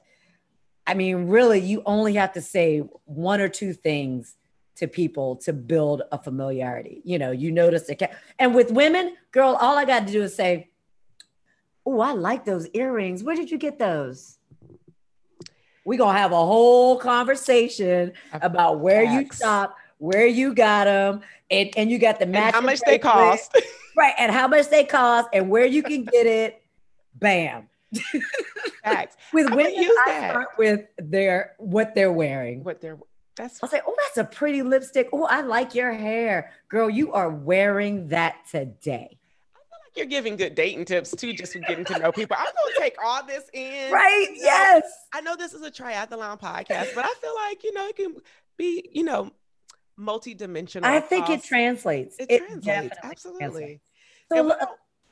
i 0.87 0.93
mean 0.93 1.27
really 1.27 1.59
you 1.59 1.81
only 1.85 2.13
have 2.15 2.33
to 2.33 2.41
say 2.41 2.79
one 3.05 3.39
or 3.39 3.49
two 3.49 3.73
things 3.73 4.35
to 4.75 4.87
people 4.87 5.35
to 5.35 5.53
build 5.53 6.01
a 6.11 6.17
familiarity. 6.17 7.01
You 7.03 7.19
know 7.19 7.31
you 7.31 7.51
notice 7.51 7.89
it 7.89 8.01
and 8.39 8.55
with 8.55 8.71
women 8.71 9.15
girl 9.31 9.57
all 9.59 9.77
i 9.77 9.85
got 9.85 10.07
to 10.07 10.13
do 10.13 10.23
is 10.23 10.35
say 10.35 10.69
oh 11.85 11.99
i 11.99 12.11
like 12.11 12.45
those 12.45 12.67
earrings. 12.73 13.23
Where 13.23 13.35
did 13.35 13.51
you 13.51 13.57
get 13.57 13.79
those? 13.79 14.37
We're 15.85 15.99
gonna 15.99 16.17
have 16.17 16.31
a 16.31 16.45
whole 16.45 16.97
conversation 16.97 18.13
about 18.31 18.79
where 18.79 19.03
you 19.03 19.27
shop 19.31 19.77
where 19.99 20.25
you 20.25 20.53
got 20.53 20.85
them 20.85 21.21
and, 21.49 21.69
and 21.77 21.89
you 21.89 21.97
got 21.97 22.19
the 22.19 22.25
match 22.25 22.53
how 22.53 22.61
much 22.61 22.79
they 22.85 22.99
cost. 22.99 23.55
Right 23.95 24.15
and 24.17 24.31
how 24.31 24.47
much 24.47 24.69
they 24.69 24.85
cost 24.85 25.29
and 25.33 25.51
where 25.51 25.67
you 25.67 25.83
can 25.83 26.03
get 26.03 26.25
it. 26.25 26.63
Bam 27.13 27.69
Facts. 28.83 29.17
with 29.33 29.49
women, 29.49 29.75
use 29.75 29.97
I 30.05 30.11
that. 30.11 30.31
start 30.31 30.47
with 30.57 30.85
their 30.97 31.53
what 31.57 31.95
they're 31.95 32.11
wearing. 32.11 32.63
What 32.63 32.81
they're 32.81 32.97
that's 33.35 33.61
I'll 33.63 33.69
say, 33.69 33.81
oh, 33.85 33.95
that's 33.97 34.17
a 34.17 34.23
pretty 34.23 34.61
lipstick. 34.61 35.09
Oh, 35.11 35.23
I 35.23 35.41
like 35.41 35.73
your 35.73 35.91
hair. 35.91 36.51
Girl, 36.69 36.89
you 36.89 37.13
are 37.13 37.29
wearing 37.29 38.09
that 38.09 38.35
today. 38.49 39.17
I 39.55 39.57
feel 39.57 39.79
like 39.83 39.97
you're 39.97 40.05
giving 40.05 40.35
good 40.35 40.55
dating 40.55 40.85
tips 40.85 41.11
too, 41.15 41.33
just 41.33 41.53
for 41.53 41.59
getting 41.59 41.85
to 41.85 41.97
know 41.97 42.11
people. 42.11 42.35
I'm 42.39 42.45
gonna 42.45 42.75
take 42.77 42.95
all 43.03 43.25
this 43.25 43.45
in. 43.53 43.91
Right. 43.91 44.27
You 44.29 44.41
know? 44.41 44.43
Yes. 44.43 44.83
I 45.13 45.21
know 45.21 45.35
this 45.35 45.53
is 45.53 45.63
a 45.63 45.71
triathlon 45.71 46.39
podcast, 46.39 46.93
but 46.93 47.05
I 47.05 47.13
feel 47.21 47.33
like, 47.35 47.63
you 47.63 47.73
know, 47.73 47.87
it 47.87 47.95
can 47.95 48.15
be, 48.57 48.89
you 48.93 49.03
know, 49.03 49.31
multi-dimensional. 49.97 50.89
I 50.89 50.99
think 50.99 51.29
it 51.29 51.43
translates. 51.43 52.15
It, 52.19 52.29
it 52.29 52.63
translates. 52.63 52.97
Absolutely. 53.03 53.39
Translates. 53.39 53.89
So, 54.31 54.57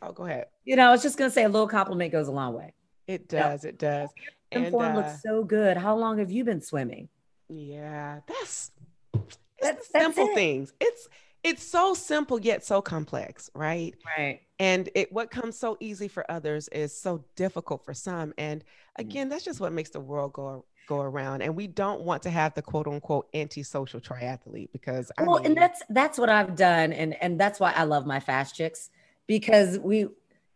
oh, 0.02 0.12
go 0.12 0.26
ahead. 0.26 0.48
You 0.64 0.76
know, 0.76 0.88
I 0.88 0.92
was 0.92 1.02
just 1.02 1.18
gonna 1.18 1.32
say 1.32 1.44
a 1.44 1.50
little 1.50 1.68
compliment 1.68 2.12
goes 2.12 2.28
a 2.28 2.32
long 2.32 2.54
way. 2.54 2.74
It 3.08 3.28
does. 3.28 3.66
It 3.66 3.78
does. 3.78 4.10
And 4.52 4.70
form 4.70 4.94
uh, 4.94 4.98
looks 4.98 5.22
so 5.22 5.44
good. 5.44 5.78
How 5.78 5.96
long 5.96 6.20
have 6.20 6.32
you 6.32 6.44
been 6.44 6.62
swimming? 6.62 7.10
Yeah, 7.48 8.20
that's 8.28 8.72
that's, 9.14 9.38
that's 9.62 9.92
simple 9.92 10.28
it. 10.28 10.36
things. 10.36 10.74
It's 10.80 11.08
it's 11.44 11.64
so 11.64 11.94
simple 11.94 12.40
yet 12.40 12.64
so 12.64 12.82
complex, 12.82 13.50
right? 13.56 13.96
Right. 14.18 14.42
And 14.60 14.90
it 14.96 15.12
what 15.12 15.32
comes 15.32 15.58
so 15.58 15.78
easy 15.80 16.08
for 16.08 16.30
others 16.30 16.68
is 16.70 16.96
so 16.96 17.24
difficult 17.36 17.84
for 17.84 17.94
some. 17.94 18.34
And 18.38 18.62
mm. 18.62 18.66
again, 18.98 19.30
that's 19.30 19.44
just 19.44 19.60
what 19.60 19.74
makes 19.74 19.90
the 19.90 20.00
world 20.00 20.34
go 20.34 20.66
go 20.88 21.02
around. 21.02 21.42
And 21.42 21.56
we 21.56 21.68
don't 21.68 22.02
want 22.02 22.24
to 22.24 22.30
have 22.30 22.54
the 22.54 22.62
quote 22.62 22.88
unquote 22.88 23.28
antisocial 23.34 24.00
triathlete 24.00 24.72
because 24.72 25.12
I 25.18 25.24
well, 25.24 25.38
mean, 25.38 25.48
and 25.48 25.58
that's 25.58 25.82
that's 25.90 26.18
what 26.18 26.30
I've 26.30 26.56
done, 26.56 26.94
and 26.94 27.22
and 27.22 27.40
that's 27.40 27.60
why 27.60 27.72
I 27.72 27.84
love 27.84 28.06
my 28.06 28.20
fast 28.20 28.56
chicks 28.56 28.90
because 29.27 29.79
we 29.79 30.07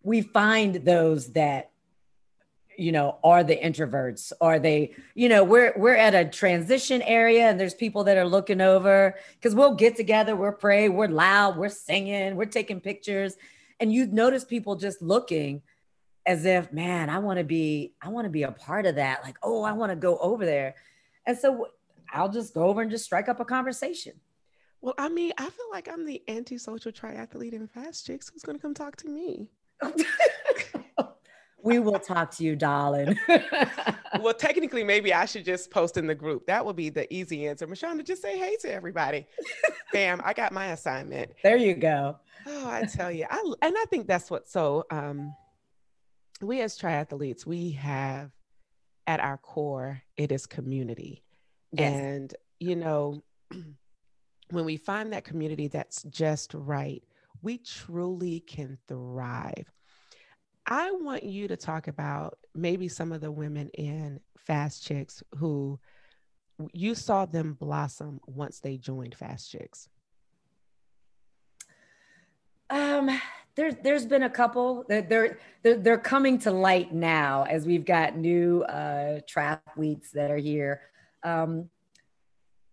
we 0.04 0.22
find 0.22 0.76
those 0.76 1.34
that 1.34 1.72
you 2.78 2.92
know 2.92 3.18
are 3.24 3.44
the 3.44 3.56
introverts. 3.56 4.32
Are 4.42 4.60
they 4.60 4.96
you 5.14 5.30
know 5.30 5.44
we're 5.44 5.74
we're 5.76 5.96
at 5.96 6.14
a 6.14 6.26
transition 6.26 7.02
area 7.02 7.50
and 7.50 7.60
there's 7.60 7.74
people 7.74 8.04
that 8.06 8.18
are 8.18 8.28
looking 8.28 8.62
over 8.62 9.16
because 9.34 9.56
we'll 9.56 9.76
get 9.76 9.96
together 9.96 10.36
we're 10.36 10.52
pray 10.52 10.90
we're 10.90 11.08
loud 11.08 11.58
we're 11.58 11.70
singing 11.70 12.36
we're 12.36 12.46
taking 12.46 12.80
pictures. 12.80 13.36
And 13.80 13.92
you 13.92 14.08
notice 14.08 14.46
people 14.46 14.76
just 14.76 15.02
looking 15.02 15.62
as 16.26 16.46
if 16.46 16.72
man 16.72 17.10
i 17.10 17.20
want 17.20 17.40
to 17.40 17.46
be 17.46 17.94
i 18.02 18.10
want 18.10 18.26
to 18.26 18.30
be 18.30 18.44
a 18.44 18.52
part 18.52 18.86
of 18.86 18.96
that. 18.96 19.24
Like 19.24 19.38
oh 19.44 19.64
i 19.64 19.74
want 19.74 19.92
to 19.92 19.96
go 19.96 20.18
over 20.18 20.46
there. 20.46 20.76
And 21.26 21.38
so 21.38 21.68
i'll 22.14 22.30
just 22.30 22.54
go 22.54 22.64
over 22.64 22.82
and 22.82 22.92
just 22.92 23.06
strike 23.06 23.30
up 23.30 23.40
a 23.40 23.46
conversation 23.46 24.14
well 24.86 24.94
i 24.98 25.10
mean 25.10 25.34
i 25.38 25.44
feel 25.44 25.66
like 25.72 25.90
i'm 25.92 26.06
the 26.06 26.22
antisocial 26.28 26.92
triathlete 26.92 27.54
in 27.54 27.68
fast 27.68 28.06
chicks 28.06 28.30
who's 28.30 28.44
going 28.44 28.58
to 28.58 28.62
come 28.62 28.74
talk 28.74 28.96
to 28.96 29.10
me 29.10 29.50
we 31.66 31.80
will 31.80 32.00
talk 32.00 32.30
to 32.30 32.44
you, 32.44 32.56
darling. 32.56 33.18
well, 34.20 34.36
technically, 34.36 34.84
maybe 34.84 35.14
I 35.14 35.26
should 35.26 35.44
just 35.44 35.72
post 35.72 35.98
in 35.98 36.06
the 36.06 36.14
group. 36.14 36.46
That 36.46 36.64
would 36.64 36.76
be 36.76 36.90
the 36.90 37.12
easy 37.12 37.48
answer. 37.48 37.66
Mashonda, 37.66 38.06
just 38.06 38.22
say 38.22 38.38
hey 38.38 38.56
to 38.62 38.72
everybody. 38.72 39.26
Bam, 39.92 40.22
I 40.24 40.34
got 40.34 40.54
my 40.54 40.68
assignment. 40.68 41.32
There 41.44 41.58
you 41.58 41.74
go. 41.74 42.18
Oh, 42.46 42.70
I 42.70 42.86
tell 42.86 43.12
you, 43.12 43.26
I 43.30 43.54
and 43.64 43.76
I 43.76 43.86
think 43.90 44.08
that's 44.08 44.30
what. 44.30 44.48
So, 44.48 44.86
um, 44.92 45.36
we 46.40 46.62
as 46.62 46.78
triathletes, 46.78 47.48
we 47.48 47.72
have 47.72 48.30
at 49.08 49.20
our 49.20 49.38
core, 49.38 50.04
it 50.18 50.32
is 50.32 50.46
community, 50.46 51.24
yes. 51.72 52.00
and 52.00 52.36
you 52.60 52.76
know, 52.76 53.24
when 54.52 54.66
we 54.66 54.78
find 54.78 55.12
that 55.14 55.24
community 55.24 55.68
that's 55.68 56.04
just 56.04 56.54
right, 56.54 57.04
we 57.42 57.58
truly 57.58 58.40
can 58.42 58.78
thrive. 58.88 59.72
I 60.68 60.92
want 60.92 61.24
you 61.24 61.48
to 61.48 61.58
talk 61.58 61.88
about 61.88 62.38
maybe 62.56 62.88
some 62.88 63.12
of 63.12 63.22
the 63.22 63.32
women 63.32 63.70
in 63.70 64.20
Fast 64.38 64.86
Chicks 64.86 65.22
who 65.36 65.80
you 66.74 66.96
saw 66.96 67.26
them 67.26 67.54
blossom 67.54 68.20
once 68.26 68.60
they 68.60 68.78
joined 68.78 69.16
Fast 69.16 69.52
Chicks. 69.52 69.90
Um, 72.70 73.10
there's 73.56 73.76
there's 73.84 74.06
been 74.06 74.24
a 74.24 74.30
couple 74.30 74.86
that 74.90 75.08
they're, 75.08 75.38
they're 75.64 75.78
they're 75.78 75.98
coming 75.98 76.40
to 76.40 76.52
light 76.52 76.94
now 76.94 77.44
as 77.44 77.66
we've 77.66 77.86
got 77.86 78.18
new 78.18 78.64
uh, 78.64 79.20
triathletes 79.30 80.12
that 80.12 80.32
are 80.32 80.38
here. 80.38 80.82
Um, 81.24 81.70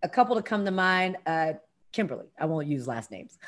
a 0.03 0.09
couple 0.09 0.37
to 0.37 0.43
come 0.43 0.65
to 0.65 0.71
mind. 0.71 1.17
Uh, 1.27 1.55
Kimberly, 1.93 2.27
I 2.39 2.47
won't 2.47 2.67
use 2.67 2.89
last 2.89 3.11
names, 3.11 3.39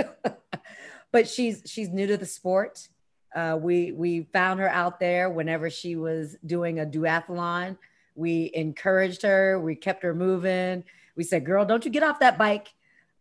but 1.12 1.28
she's 1.28 1.62
she's 1.66 1.90
new 1.90 2.06
to 2.06 2.16
the 2.16 2.26
sport. 2.26 2.88
Uh, 3.34 3.58
we 3.60 3.92
we 3.92 4.22
found 4.32 4.60
her 4.60 4.68
out 4.68 5.00
there 5.00 5.30
whenever 5.30 5.70
she 5.70 5.96
was 5.96 6.36
doing 6.44 6.80
a 6.80 6.86
duathlon. 6.86 7.76
We 8.14 8.50
encouraged 8.54 9.22
her. 9.22 9.58
We 9.58 9.74
kept 9.74 10.02
her 10.02 10.14
moving. 10.14 10.84
We 11.16 11.24
said, 11.24 11.44
"Girl, 11.44 11.64
don't 11.64 11.84
you 11.84 11.90
get 11.90 12.02
off 12.02 12.20
that 12.20 12.38
bike." 12.38 12.72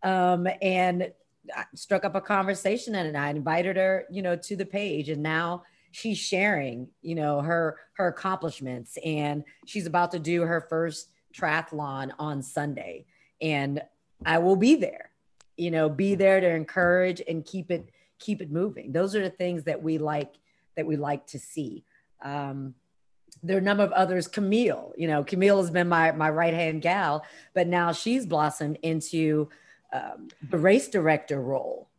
Um, 0.03 0.47
and 0.61 1.11
I 1.55 1.65
struck 1.75 2.05
up 2.05 2.15
a 2.15 2.21
conversation, 2.21 2.95
and 2.95 3.17
I 3.17 3.29
invited 3.29 3.75
her, 3.75 4.05
you 4.09 4.21
know, 4.21 4.35
to 4.35 4.55
the 4.55 4.65
page. 4.65 5.09
And 5.09 5.21
now 5.21 5.63
she's 5.91 6.17
sharing, 6.17 6.87
you 7.01 7.15
know, 7.15 7.41
her 7.41 7.77
her 7.93 8.07
accomplishments, 8.07 8.97
and 9.03 9.43
she's 9.65 9.85
about 9.85 10.11
to 10.11 10.19
do 10.19 10.41
her 10.41 10.61
first 10.69 11.10
triathlon 11.33 12.11
on 12.19 12.41
Sunday. 12.41 13.05
And 13.41 13.81
I 14.25 14.37
will 14.37 14.55
be 14.55 14.75
there, 14.75 15.11
you 15.57 15.71
know, 15.71 15.89
be 15.89 16.15
there 16.15 16.39
to 16.39 16.49
encourage 16.49 17.21
and 17.27 17.45
keep 17.45 17.71
it 17.71 17.89
keep 18.19 18.41
it 18.41 18.51
moving. 18.51 18.91
Those 18.91 19.15
are 19.15 19.21
the 19.21 19.29
things 19.29 19.63
that 19.63 19.81
we 19.81 19.97
like 19.97 20.35
that 20.75 20.85
we 20.85 20.95
like 20.95 21.27
to 21.27 21.39
see. 21.39 21.83
Um, 22.21 22.75
there 23.43 23.57
are 23.57 23.59
a 23.59 23.63
number 23.63 23.83
of 23.83 23.91
others. 23.93 24.27
Camille, 24.27 24.93
you 24.95 25.07
know, 25.07 25.23
Camille 25.23 25.57
has 25.57 25.71
been 25.71 25.89
my 25.89 26.11
my 26.11 26.29
right 26.29 26.53
hand 26.53 26.81
gal, 26.81 27.25
but 27.53 27.67
now 27.67 27.91
she's 27.91 28.25
blossomed 28.25 28.77
into 28.83 29.49
um, 29.91 30.29
the 30.49 30.57
race 30.57 30.87
director 30.87 31.41
role. 31.41 31.89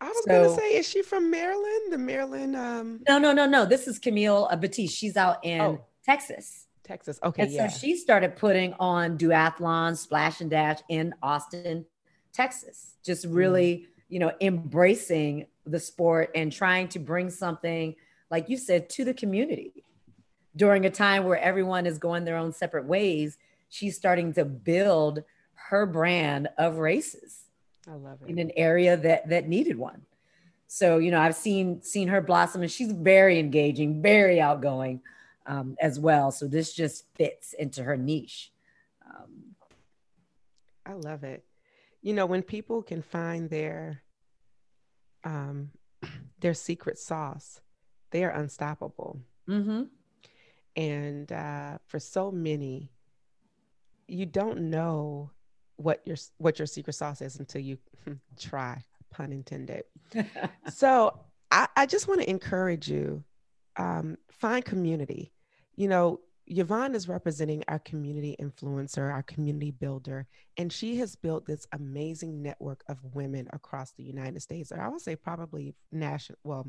I 0.00 0.08
was 0.08 0.24
so, 0.26 0.42
gonna 0.42 0.56
say, 0.56 0.74
is 0.76 0.88
she 0.88 1.02
from 1.02 1.30
Maryland? 1.30 1.92
The 1.92 1.98
Maryland? 1.98 2.56
Um... 2.56 3.00
No, 3.08 3.18
no, 3.18 3.32
no, 3.32 3.46
no. 3.46 3.64
This 3.64 3.86
is 3.86 3.98
Camille 3.98 4.48
Batiste. 4.60 4.96
She's 4.96 5.16
out 5.16 5.44
in 5.44 5.60
oh, 5.60 5.84
Texas. 6.04 6.61
Texas. 6.84 7.18
Okay. 7.22 7.42
And 7.42 7.52
yeah. 7.52 7.68
so 7.68 7.78
she 7.78 7.96
started 7.96 8.36
putting 8.36 8.74
on 8.74 9.16
duathlon, 9.18 9.96
splash 9.96 10.40
and 10.40 10.50
dash 10.50 10.78
in 10.88 11.14
Austin, 11.22 11.86
Texas. 12.32 12.96
Just 13.04 13.26
really, 13.26 13.76
mm. 13.76 13.86
you 14.08 14.18
know, 14.18 14.32
embracing 14.40 15.46
the 15.66 15.78
sport 15.78 16.30
and 16.34 16.52
trying 16.52 16.88
to 16.88 16.98
bring 16.98 17.30
something, 17.30 17.94
like 18.30 18.48
you 18.48 18.56
said, 18.56 18.88
to 18.90 19.04
the 19.04 19.14
community. 19.14 19.84
During 20.54 20.84
a 20.84 20.90
time 20.90 21.24
where 21.24 21.38
everyone 21.38 21.86
is 21.86 21.98
going 21.98 22.24
their 22.24 22.36
own 22.36 22.52
separate 22.52 22.84
ways, 22.84 23.38
she's 23.68 23.96
starting 23.96 24.34
to 24.34 24.44
build 24.44 25.22
her 25.54 25.86
brand 25.86 26.48
of 26.58 26.76
races. 26.76 27.44
I 27.88 27.94
love 27.94 28.18
it. 28.22 28.30
In 28.30 28.38
an 28.38 28.52
area 28.56 28.96
that 28.96 29.28
that 29.30 29.48
needed 29.48 29.78
one. 29.78 30.02
So, 30.68 30.98
you 30.98 31.10
know, 31.10 31.20
I've 31.20 31.34
seen 31.34 31.82
seen 31.82 32.08
her 32.08 32.20
blossom 32.20 32.62
and 32.62 32.70
she's 32.70 32.92
very 32.92 33.38
engaging, 33.38 34.02
very 34.02 34.40
outgoing 34.40 35.00
um, 35.46 35.76
as 35.80 35.98
well. 35.98 36.30
So 36.30 36.46
this 36.46 36.72
just 36.72 37.04
fits 37.14 37.52
into 37.54 37.82
her 37.82 37.96
niche. 37.96 38.52
Um, 39.06 39.54
I 40.86 40.92
love 40.94 41.24
it. 41.24 41.44
You 42.00 42.14
know, 42.14 42.26
when 42.26 42.42
people 42.42 42.82
can 42.82 43.02
find 43.02 43.48
their 43.48 44.02
um, 45.24 45.70
their 46.40 46.54
secret 46.54 46.98
sauce, 46.98 47.60
they 48.10 48.24
are 48.24 48.30
unstoppable. 48.30 49.20
Mm-hmm. 49.48 49.82
And 50.74 51.30
uh, 51.30 51.78
for 51.86 51.98
so 51.98 52.30
many, 52.30 52.90
you 54.08 54.26
don't 54.26 54.70
know 54.70 55.30
what 55.76 56.00
your 56.04 56.16
what 56.38 56.58
your 56.58 56.66
secret 56.66 56.94
sauce 56.94 57.20
is 57.20 57.38
until 57.38 57.60
you 57.60 57.78
try. 58.38 58.82
Pun 59.10 59.32
intended. 59.32 59.84
so 60.72 61.18
I, 61.50 61.68
I 61.76 61.86
just 61.86 62.08
want 62.08 62.22
to 62.22 62.30
encourage 62.30 62.88
you. 62.88 63.22
Um, 63.76 64.16
find 64.30 64.64
community. 64.64 65.32
You 65.76 65.88
know, 65.88 66.20
Yvonne 66.46 66.94
is 66.94 67.08
representing 67.08 67.64
our 67.68 67.78
community 67.78 68.36
influencer, 68.40 69.10
our 69.12 69.22
community 69.22 69.70
builder, 69.70 70.26
and 70.56 70.72
she 70.72 70.96
has 70.96 71.16
built 71.16 71.46
this 71.46 71.66
amazing 71.72 72.42
network 72.42 72.82
of 72.88 72.98
women 73.14 73.48
across 73.52 73.92
the 73.92 74.02
United 74.02 74.40
States, 74.42 74.72
or 74.72 74.80
I 74.80 74.88
would 74.88 75.00
say 75.00 75.16
probably 75.16 75.74
national, 75.90 76.38
well, 76.44 76.66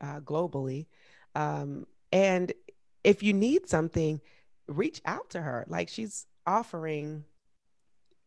uh, 0.00 0.20
globally. 0.20 0.86
Um, 1.34 1.86
and 2.12 2.52
if 3.04 3.22
you 3.22 3.32
need 3.32 3.68
something, 3.68 4.20
reach 4.66 5.00
out 5.04 5.30
to 5.30 5.40
her. 5.40 5.64
Like 5.68 5.88
she's 5.88 6.26
offering 6.46 7.24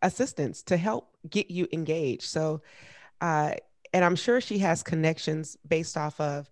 assistance 0.01 0.63
to 0.63 0.77
help 0.77 1.15
get 1.29 1.51
you 1.51 1.67
engaged. 1.73 2.23
So, 2.23 2.61
uh, 3.21 3.53
and 3.93 4.03
I'm 4.05 4.15
sure 4.15 4.41
she 4.41 4.59
has 4.59 4.83
connections 4.83 5.57
based 5.67 5.97
off 5.97 6.19
of 6.19 6.49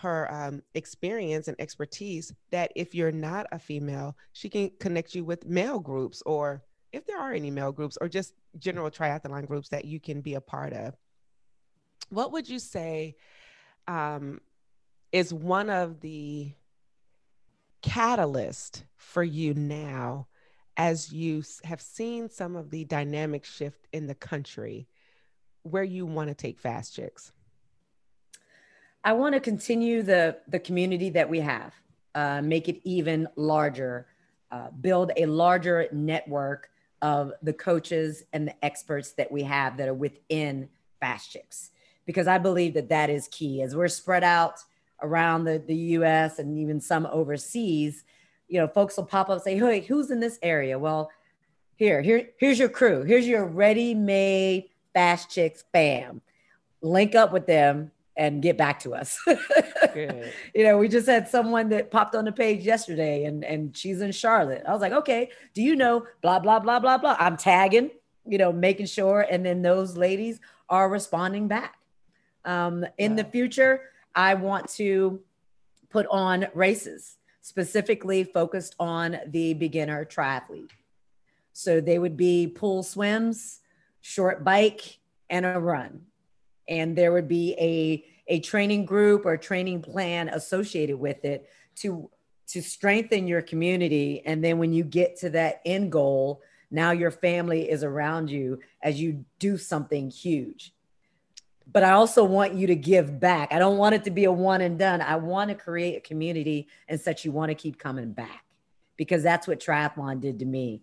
her 0.00 0.32
um, 0.32 0.62
experience 0.74 1.46
and 1.46 1.60
expertise 1.60 2.32
that 2.50 2.72
if 2.74 2.94
you're 2.94 3.12
not 3.12 3.46
a 3.52 3.58
female, 3.58 4.16
she 4.32 4.48
can 4.48 4.70
connect 4.80 5.14
you 5.14 5.24
with 5.24 5.46
male 5.46 5.78
groups 5.78 6.22
or 6.24 6.62
if 6.92 7.06
there 7.06 7.20
are 7.20 7.32
any 7.32 7.50
male 7.50 7.70
groups 7.70 7.98
or 8.00 8.08
just 8.08 8.32
general 8.58 8.90
triathlon 8.90 9.46
groups 9.46 9.68
that 9.68 9.84
you 9.84 10.00
can 10.00 10.22
be 10.22 10.34
a 10.34 10.40
part 10.40 10.72
of. 10.72 10.96
What 12.08 12.32
would 12.32 12.48
you 12.48 12.58
say 12.58 13.16
um, 13.86 14.40
is 15.12 15.34
one 15.34 15.68
of 15.68 16.00
the 16.00 16.52
catalyst 17.82 18.84
for 18.96 19.22
you 19.22 19.52
now 19.52 20.28
as 20.78 21.12
you 21.12 21.42
have 21.64 21.80
seen 21.82 22.30
some 22.30 22.56
of 22.56 22.70
the 22.70 22.86
dynamic 22.86 23.44
shift 23.44 23.86
in 23.92 24.06
the 24.06 24.14
country 24.14 24.88
where 25.62 25.84
you 25.84 26.06
want 26.06 26.28
to 26.28 26.34
take 26.34 26.58
fast 26.58 26.94
chicks 26.94 27.32
i 29.04 29.12
want 29.12 29.34
to 29.34 29.40
continue 29.40 30.02
the 30.02 30.36
the 30.48 30.58
community 30.58 31.10
that 31.10 31.28
we 31.28 31.40
have 31.40 31.74
uh, 32.14 32.42
make 32.42 32.68
it 32.68 32.80
even 32.84 33.28
larger 33.36 34.06
uh, 34.50 34.68
build 34.80 35.12
a 35.16 35.26
larger 35.26 35.86
network 35.92 36.70
of 37.02 37.32
the 37.42 37.52
coaches 37.52 38.24
and 38.32 38.48
the 38.48 38.64
experts 38.64 39.12
that 39.12 39.30
we 39.30 39.42
have 39.42 39.76
that 39.76 39.88
are 39.88 39.94
within 39.94 40.68
fast 41.00 41.30
chicks 41.30 41.70
because 42.06 42.26
i 42.26 42.38
believe 42.38 42.74
that 42.74 42.88
that 42.88 43.08
is 43.10 43.28
key 43.28 43.62
as 43.62 43.76
we're 43.76 43.88
spread 43.88 44.24
out 44.24 44.60
around 45.02 45.44
the, 45.44 45.62
the 45.66 45.74
US 45.74 46.38
and 46.38 46.58
even 46.58 46.80
some 46.80 47.06
overseas, 47.10 48.04
you 48.48 48.60
know, 48.60 48.68
folks 48.68 48.96
will 48.96 49.04
pop 49.04 49.28
up 49.28 49.34
and 49.34 49.42
say, 49.42 49.58
Hey, 49.58 49.80
who's 49.80 50.10
in 50.10 50.20
this 50.20 50.38
area? 50.42 50.78
Well, 50.78 51.10
here, 51.76 52.02
here, 52.02 52.28
here's 52.38 52.58
your 52.58 52.68
crew. 52.68 53.04
Here's 53.04 53.26
your 53.26 53.46
ready-made 53.46 54.68
fast 54.92 55.30
chicks 55.30 55.64
bam. 55.72 56.20
Link 56.82 57.14
up 57.14 57.32
with 57.32 57.46
them 57.46 57.90
and 58.20 58.42
get 58.42 58.58
back 58.58 58.78
to 58.80 58.94
us. 58.94 59.18
you 59.96 60.62
know, 60.62 60.76
we 60.76 60.88
just 60.88 61.06
had 61.06 61.26
someone 61.26 61.70
that 61.70 61.90
popped 61.90 62.14
on 62.14 62.26
the 62.26 62.32
page 62.32 62.66
yesterday 62.66 63.24
and, 63.24 63.42
and 63.42 63.74
she's 63.74 64.02
in 64.02 64.12
Charlotte. 64.12 64.62
I 64.68 64.72
was 64.72 64.82
like, 64.82 64.92
okay, 64.92 65.30
do 65.54 65.62
you 65.62 65.74
know 65.74 66.06
blah, 66.20 66.38
blah, 66.38 66.58
blah, 66.58 66.78
blah, 66.78 66.98
blah. 66.98 67.16
I'm 67.18 67.38
tagging, 67.38 67.90
you 68.26 68.36
know, 68.36 68.52
making 68.52 68.86
sure. 68.86 69.26
And 69.30 69.44
then 69.44 69.62
those 69.62 69.96
ladies 69.96 70.38
are 70.68 70.90
responding 70.90 71.48
back. 71.48 71.78
Um, 72.44 72.84
in 72.98 73.12
wow. 73.12 73.16
the 73.16 73.24
future, 73.24 73.80
I 74.14 74.34
want 74.34 74.68
to 74.74 75.20
put 75.88 76.06
on 76.10 76.46
races 76.52 77.16
specifically 77.40 78.22
focused 78.22 78.76
on 78.78 79.16
the 79.28 79.54
beginner 79.54 80.04
triathlete. 80.04 80.70
So 81.54 81.80
they 81.80 81.98
would 81.98 82.18
be 82.18 82.48
pool 82.48 82.82
swims, 82.82 83.60
short 84.02 84.44
bike, 84.44 84.98
and 85.30 85.46
a 85.46 85.58
run. 85.58 86.02
And 86.68 86.94
there 86.94 87.12
would 87.12 87.28
be 87.28 87.54
a, 87.58 88.04
a 88.30 88.40
training 88.40 88.86
group 88.86 89.26
or 89.26 89.36
training 89.36 89.82
plan 89.82 90.30
associated 90.30 90.98
with 90.98 91.24
it 91.26 91.50
to, 91.76 92.08
to 92.46 92.62
strengthen 92.62 93.26
your 93.26 93.42
community. 93.42 94.22
And 94.24 94.42
then 94.42 94.56
when 94.58 94.72
you 94.72 94.84
get 94.84 95.18
to 95.18 95.30
that 95.30 95.60
end 95.66 95.92
goal, 95.92 96.40
now 96.70 96.92
your 96.92 97.10
family 97.10 97.70
is 97.70 97.84
around 97.84 98.30
you 98.30 98.60
as 98.82 98.98
you 98.98 99.26
do 99.38 99.58
something 99.58 100.08
huge 100.10 100.72
but 101.72 101.84
I 101.84 101.92
also 101.92 102.24
want 102.24 102.54
you 102.54 102.66
to 102.66 102.74
give 102.74 103.20
back. 103.20 103.52
I 103.52 103.58
don't 103.58 103.78
want 103.78 103.94
it 103.94 104.04
to 104.04 104.10
be 104.10 104.24
a 104.24 104.32
one 104.32 104.60
and 104.60 104.78
done. 104.78 105.00
I 105.00 105.16
want 105.16 105.50
to 105.50 105.54
create 105.54 105.96
a 105.96 106.00
community 106.00 106.68
and 106.88 107.00
such 107.00 107.24
you 107.24 107.32
want 107.32 107.50
to 107.50 107.54
keep 107.54 107.78
coming 107.78 108.12
back 108.12 108.44
because 108.96 109.22
that's 109.22 109.46
what 109.46 109.60
triathlon 109.60 110.20
did 110.20 110.40
to 110.40 110.44
me. 110.44 110.82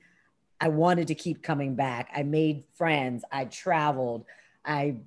I 0.59 0.69
wanted 0.69 1.07
to 1.07 1.15
keep 1.15 1.43
coming 1.43 1.75
back. 1.75 2.09
I 2.15 2.23
made 2.23 2.63
friends. 2.73 3.23
I 3.31 3.45
traveled. 3.45 4.25
I 4.65 4.97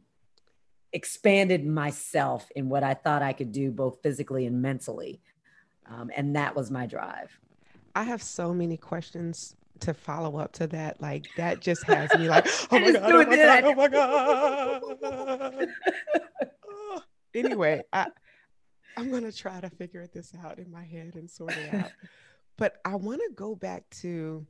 expanded 0.92 1.66
myself 1.66 2.50
in 2.56 2.68
what 2.68 2.82
I 2.82 2.94
thought 2.94 3.22
I 3.22 3.32
could 3.32 3.52
do, 3.52 3.70
both 3.70 4.02
physically 4.02 4.46
and 4.46 4.60
mentally. 4.60 5.20
Um, 5.86 6.10
and 6.16 6.36
that 6.36 6.54
was 6.54 6.70
my 6.70 6.86
drive. 6.86 7.38
I 7.94 8.04
have 8.04 8.22
so 8.22 8.54
many 8.54 8.76
questions 8.76 9.56
to 9.80 9.94
follow 9.94 10.38
up 10.38 10.52
to 10.52 10.66
that. 10.68 11.00
Like 11.00 11.26
that 11.36 11.60
just 11.60 11.84
has 11.84 12.10
me 12.18 12.28
like, 12.28 12.46
oh 12.70 12.78
my 12.78 12.92
god, 12.92 13.64
oh 13.64 13.74
my 13.74 13.88
god, 13.88 14.82
oh 14.82 14.88
my 14.88 14.96
god. 14.96 15.68
oh. 16.68 17.02
Anyway, 17.34 17.82
I 17.92 18.06
I'm 18.96 19.10
gonna 19.10 19.32
try 19.32 19.60
to 19.60 19.70
figure 19.70 20.06
this 20.12 20.32
out 20.44 20.58
in 20.58 20.70
my 20.70 20.84
head 20.84 21.14
and 21.14 21.30
sort 21.30 21.56
it 21.56 21.74
out. 21.74 21.90
but 22.56 22.76
I 22.84 22.96
want 22.96 23.20
to 23.26 23.34
go 23.34 23.54
back 23.54 23.88
to 24.02 24.46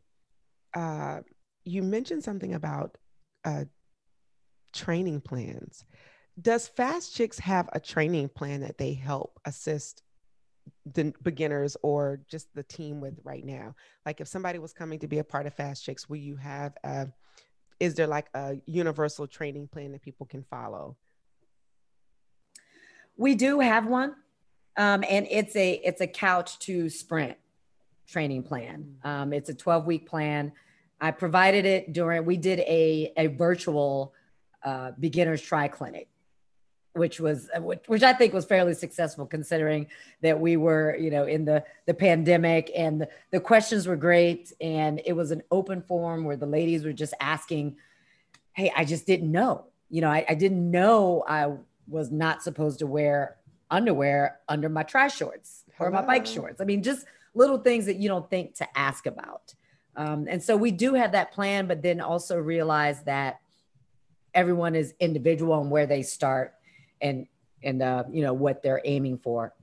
uh, 0.75 1.21
you 1.65 1.83
mentioned 1.83 2.25
something 2.25 2.55
about 2.55 2.97
uh, 3.45 3.65
training 4.73 5.21
plans. 5.21 5.85
Does 6.41 6.69
Fast 6.69 7.15
Chicks 7.15 7.39
have 7.41 7.69
a 7.73 7.81
training 7.81 8.29
plan 8.29 8.61
that 8.61 8.79
they 8.79 8.95
help 8.95 9.41
assist 9.45 10.03
the 10.87 11.13
beginners 11.23 11.77
or 11.83 12.21
just 12.29 12.55
the 12.55 12.63
team 12.63 13.01
with 13.01 13.19
right 13.25 13.45
now? 13.45 13.75
Like 14.07 14.21
if 14.21 14.29
somebody 14.29 14.59
was 14.59 14.73
coming 14.73 14.99
to 15.01 15.09
be 15.09 15.19
a 15.19 15.25
part 15.25 15.47
of 15.47 15.55
Fast 15.55 15.85
Chicks, 15.85 16.09
will 16.09 16.17
you 16.17 16.37
have 16.37 16.77
a, 16.85 17.09
is 17.81 17.95
there 17.95 18.07
like 18.07 18.29
a 18.35 18.57
universal 18.67 19.27
training 19.27 19.69
plan 19.69 19.93
that 19.93 20.03
people 20.03 20.27
can 20.27 20.45
follow? 20.45 20.97
We 23.17 23.35
do 23.35 23.61
have 23.61 23.87
one. 23.87 24.15
Um, 24.77 25.05
and 25.11 25.27
it's 25.31 25.57
a 25.57 25.73
it's 25.85 26.01
a 26.01 26.07
couch 26.07 26.59
to 26.61 26.89
sprint 26.89 27.37
training 28.07 28.45
plan. 28.45 28.97
Mm. 29.05 29.09
Um, 29.09 29.33
it's 29.33 29.51
a 29.51 29.55
12 29.55 29.85
week 29.85 30.09
plan. 30.09 30.53
I 31.01 31.11
provided 31.11 31.67
it 31.67 31.93
during 31.93 32.25
we 32.25 32.37
did 32.37 32.61
a 32.61 33.13
a 33.17 33.27
virtual 33.27 34.15
uh, 34.65 34.93
beginners 34.99 35.43
try 35.43 35.69
clinic 35.69 36.09
which 36.93 37.21
was 37.21 37.49
uh, 37.55 37.61
which 37.61 38.03
I 38.03 38.13
think 38.13 38.33
was 38.33 38.45
fairly 38.45 38.75
successful 38.75 39.27
considering 39.27 39.87
that 40.23 40.41
we 40.41 40.57
were 40.57 40.97
you 40.97 41.11
know 41.11 41.25
in 41.25 41.45
the 41.45 41.65
the 41.87 41.95
pandemic 41.95 42.71
and 42.77 43.03
the, 43.03 43.09
the 43.31 43.41
questions 43.41 43.87
were 43.87 43.97
great 43.97 44.53
and 44.61 45.01
it 45.05 45.13
was 45.13 45.31
an 45.31 45.43
open 45.51 45.83
forum 45.83 46.25
where 46.25 46.37
the 46.37 46.47
ladies 46.47 46.85
were 46.85 46.93
just 46.93 47.15
asking 47.21 47.77
hey 48.53 48.73
I 48.75 48.85
just 48.85 49.07
didn't 49.07 49.31
know. 49.31 49.67
You 49.89 50.01
know 50.01 50.11
I, 50.11 50.25
I 50.29 50.35
didn't 50.35 50.71
know 50.71 51.25
I 51.29 51.53
was 51.87 52.11
not 52.11 52.43
supposed 52.43 52.81
to 52.81 52.87
wear 52.87 53.37
underwear 53.71 54.39
under 54.49 54.69
my 54.69 54.83
tri 54.83 55.09
shorts 55.09 55.65
or 55.79 55.91
my 55.91 56.03
bike 56.03 56.27
shorts. 56.27 56.61
I 56.61 56.65
mean 56.65 56.83
just 56.83 57.07
little 57.35 57.59
things 57.59 57.87
that 57.87 57.97
you 57.97 58.09
don't 58.09 58.29
think 58.29 58.57
to 58.57 58.79
ask 58.79 59.07
about. 59.07 59.55
Um, 59.95 60.27
and 60.29 60.43
so 60.43 60.57
we 60.57 60.73
do 60.73 60.95
have 60.95 61.13
that 61.13 61.33
plan 61.33 61.69
but 61.69 61.83
then 61.83 62.01
also 62.01 62.37
realize 62.37 63.03
that 63.05 63.41
everyone 64.35 64.75
is 64.75 64.95
individual 64.99 65.61
and 65.61 65.71
where 65.71 65.87
they 65.87 66.03
start 66.03 66.55
and 67.01 67.27
and 67.63 67.83
uh, 67.83 68.05
you 68.11 68.23
know 68.23 68.33
what 68.35 68.63
they're 68.63 68.81
aiming 68.85 69.19
for. 69.19 69.55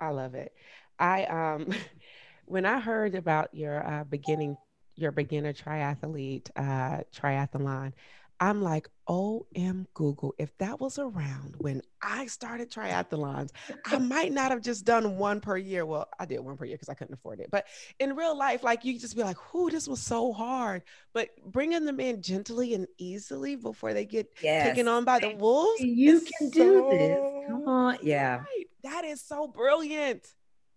I 0.00 0.08
love 0.10 0.34
it. 0.34 0.52
I 0.98 1.24
um 1.24 1.68
when 2.46 2.64
I 2.66 2.80
heard 2.80 3.14
about 3.14 3.54
your 3.54 3.86
uh, 3.86 4.04
beginning 4.04 4.56
your 4.96 5.12
beginner 5.12 5.52
triathlete 5.52 6.50
uh, 6.56 7.02
triathlon, 7.14 7.92
I'm 8.40 8.62
like, 8.62 8.88
OM 9.08 9.86
Google, 9.94 10.34
if 10.38 10.56
that 10.58 10.80
was 10.80 10.98
around 10.98 11.54
when 11.58 11.82
I 12.02 12.26
started 12.26 12.70
triathlons, 12.70 13.50
I 13.84 13.98
might 13.98 14.32
not 14.32 14.50
have 14.50 14.62
just 14.62 14.84
done 14.84 15.16
one 15.16 15.40
per 15.40 15.56
year. 15.56 15.86
Well, 15.86 16.08
I 16.18 16.24
did 16.24 16.40
one 16.40 16.56
per 16.56 16.64
year 16.64 16.76
because 16.76 16.88
I 16.88 16.94
couldn't 16.94 17.14
afford 17.14 17.40
it. 17.40 17.50
But 17.50 17.66
in 17.98 18.16
real 18.16 18.36
life, 18.36 18.62
like 18.62 18.84
you 18.84 18.98
just 18.98 19.16
be 19.16 19.22
like, 19.22 19.54
whoo, 19.54 19.70
this 19.70 19.86
was 19.86 20.00
so 20.00 20.32
hard. 20.32 20.82
But 21.12 21.30
bringing 21.46 21.84
them 21.84 22.00
in 22.00 22.20
gently 22.20 22.74
and 22.74 22.86
easily 22.98 23.56
before 23.56 23.94
they 23.94 24.04
get 24.04 24.32
yes. 24.42 24.68
taken 24.68 24.88
on 24.88 25.04
by 25.04 25.20
the 25.20 25.34
wolves. 25.36 25.80
You 25.80 26.20
can 26.20 26.52
so 26.52 26.58
do 26.58 26.88
this. 26.90 27.18
Come 27.48 27.68
on. 27.68 27.98
Yeah. 28.02 28.38
Right. 28.38 28.66
That 28.82 29.04
is 29.04 29.20
so 29.20 29.46
brilliant. 29.46 30.26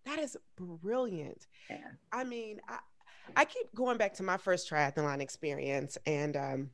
That 0.06 0.20
is 0.20 0.38
brilliant. 0.56 1.48
Yeah. 1.70 1.78
I 2.12 2.24
mean, 2.24 2.62
I, 2.68 2.80
I 3.36 3.46
keep 3.46 3.74
going 3.76 3.98
back 3.98 4.14
to 4.16 4.24
my 4.24 4.38
first 4.38 4.70
triathlon 4.70 5.22
experience 5.22 5.98
and 6.06 6.36
um 6.36 6.70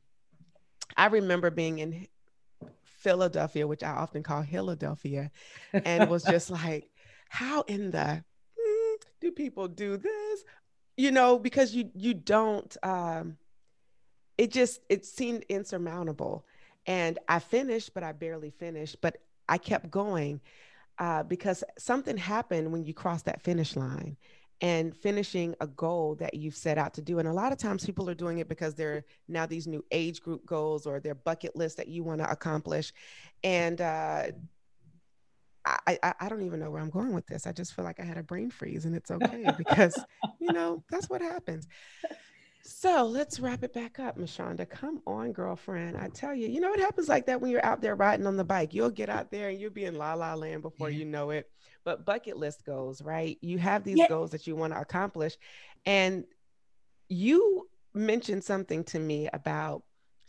I 0.96 1.06
remember 1.06 1.50
being 1.50 1.78
in 1.78 2.06
Philadelphia, 2.84 3.66
which 3.66 3.82
I 3.82 3.90
often 3.90 4.22
call 4.22 4.42
Philadelphia, 4.42 5.30
and 5.72 6.10
was 6.10 6.24
just 6.34 6.50
like, 6.50 6.90
how 7.28 7.62
in 7.62 7.90
the 7.90 8.24
mm, 8.58 8.94
do 9.20 9.32
people 9.32 9.68
do 9.68 9.96
this? 9.96 10.44
You 10.96 11.10
know, 11.10 11.38
because 11.38 11.74
you 11.74 11.90
you 11.94 12.14
don't. 12.14 12.76
Um, 12.82 13.36
it 14.38 14.50
just 14.50 14.80
it 14.88 15.04
seemed 15.04 15.44
insurmountable, 15.48 16.44
and 16.86 17.18
I 17.28 17.38
finished, 17.38 17.94
but 17.94 18.02
I 18.02 18.12
barely 18.12 18.50
finished. 18.50 18.96
But 19.00 19.18
I 19.48 19.58
kept 19.58 19.90
going 19.90 20.40
uh, 20.98 21.22
because 21.22 21.62
something 21.78 22.16
happened 22.16 22.72
when 22.72 22.84
you 22.84 22.94
cross 22.94 23.22
that 23.22 23.42
finish 23.42 23.76
line, 23.76 24.16
and 24.60 24.96
finishing 24.96 25.54
a 25.60 25.66
goal 25.66 26.14
that 26.16 26.34
you've 26.34 26.56
set 26.56 26.78
out 26.78 26.94
to 26.94 27.02
do. 27.02 27.18
And 27.18 27.28
a 27.28 27.32
lot 27.32 27.52
of 27.52 27.58
times 27.58 27.84
people 27.84 28.08
are 28.08 28.14
doing 28.14 28.38
it 28.38 28.48
because 28.48 28.74
they're 28.74 29.04
now 29.28 29.46
these 29.46 29.66
new 29.66 29.84
age 29.90 30.22
group 30.22 30.46
goals 30.46 30.86
or 30.86 30.98
their 30.98 31.14
bucket 31.14 31.54
list 31.54 31.76
that 31.76 31.88
you 31.88 32.02
want 32.02 32.20
to 32.20 32.30
accomplish. 32.30 32.92
And 33.44 33.80
uh, 33.80 34.28
I, 35.64 35.98
I, 36.02 36.14
I 36.20 36.28
don't 36.28 36.42
even 36.42 36.60
know 36.60 36.70
where 36.70 36.80
I'm 36.80 36.90
going 36.90 37.12
with 37.12 37.26
this. 37.26 37.46
I 37.46 37.52
just 37.52 37.74
feel 37.74 37.84
like 37.84 38.00
I 38.00 38.04
had 38.04 38.18
a 38.18 38.22
brain 38.22 38.50
freeze 38.50 38.84
and 38.84 38.94
it's 38.94 39.10
okay 39.10 39.46
because, 39.58 40.02
you 40.40 40.52
know, 40.52 40.82
that's 40.90 41.10
what 41.10 41.20
happens. 41.20 41.66
So 42.66 43.04
let's 43.04 43.38
wrap 43.40 43.62
it 43.62 43.72
back 43.72 43.98
up, 43.98 44.18
Mashonda. 44.18 44.68
Come 44.68 45.00
on, 45.06 45.32
girlfriend. 45.32 45.96
I 45.96 46.08
tell 46.08 46.34
you, 46.34 46.48
you 46.48 46.60
know, 46.60 46.72
it 46.72 46.80
happens 46.80 47.08
like 47.08 47.26
that 47.26 47.40
when 47.40 47.50
you're 47.50 47.64
out 47.64 47.80
there 47.80 47.94
riding 47.94 48.26
on 48.26 48.36
the 48.36 48.44
bike. 48.44 48.74
You'll 48.74 48.90
get 48.90 49.08
out 49.08 49.30
there 49.30 49.48
and 49.48 49.60
you'll 49.60 49.70
be 49.70 49.84
in 49.84 49.96
la 49.96 50.14
la 50.14 50.34
land 50.34 50.62
before 50.62 50.90
you 50.90 51.04
know 51.04 51.30
it 51.30 51.48
but 51.86 52.04
bucket 52.04 52.36
list 52.36 52.66
goals, 52.66 53.00
right? 53.00 53.38
You 53.40 53.58
have 53.58 53.84
these 53.84 53.96
yeah. 53.96 54.08
goals 54.08 54.32
that 54.32 54.46
you 54.46 54.56
want 54.56 54.74
to 54.74 54.80
accomplish. 54.80 55.38
And 55.86 56.24
you 57.08 57.68
mentioned 57.94 58.42
something 58.42 58.82
to 58.84 58.98
me 58.98 59.28
about 59.32 59.84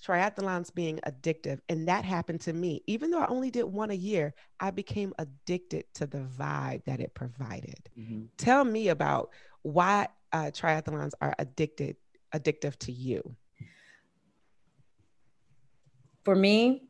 triathlons 0.05 0.73
being 0.73 0.99
addictive. 1.07 1.59
And 1.67 1.87
that 1.87 2.05
happened 2.05 2.41
to 2.41 2.53
me. 2.53 2.83
Even 2.85 3.09
though 3.09 3.21
I 3.21 3.27
only 3.27 3.49
did 3.49 3.63
one 3.63 3.89
a 3.89 3.95
year, 3.95 4.35
I 4.59 4.69
became 4.69 5.15
addicted 5.17 5.85
to 5.95 6.05
the 6.05 6.19
vibe 6.19 6.85
that 6.85 6.99
it 6.99 7.15
provided. 7.15 7.89
Mm-hmm. 7.99 8.25
Tell 8.37 8.63
me 8.63 8.89
about 8.89 9.31
why 9.63 10.09
uh, 10.31 10.51
triathlons 10.53 11.13
are 11.19 11.33
addicted, 11.39 11.95
addictive 12.33 12.77
to 12.79 12.91
you. 12.91 13.35
For 16.23 16.35
me, 16.35 16.83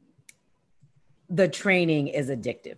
the 1.30 1.48
training 1.48 2.08
is 2.08 2.30
addictive. 2.30 2.78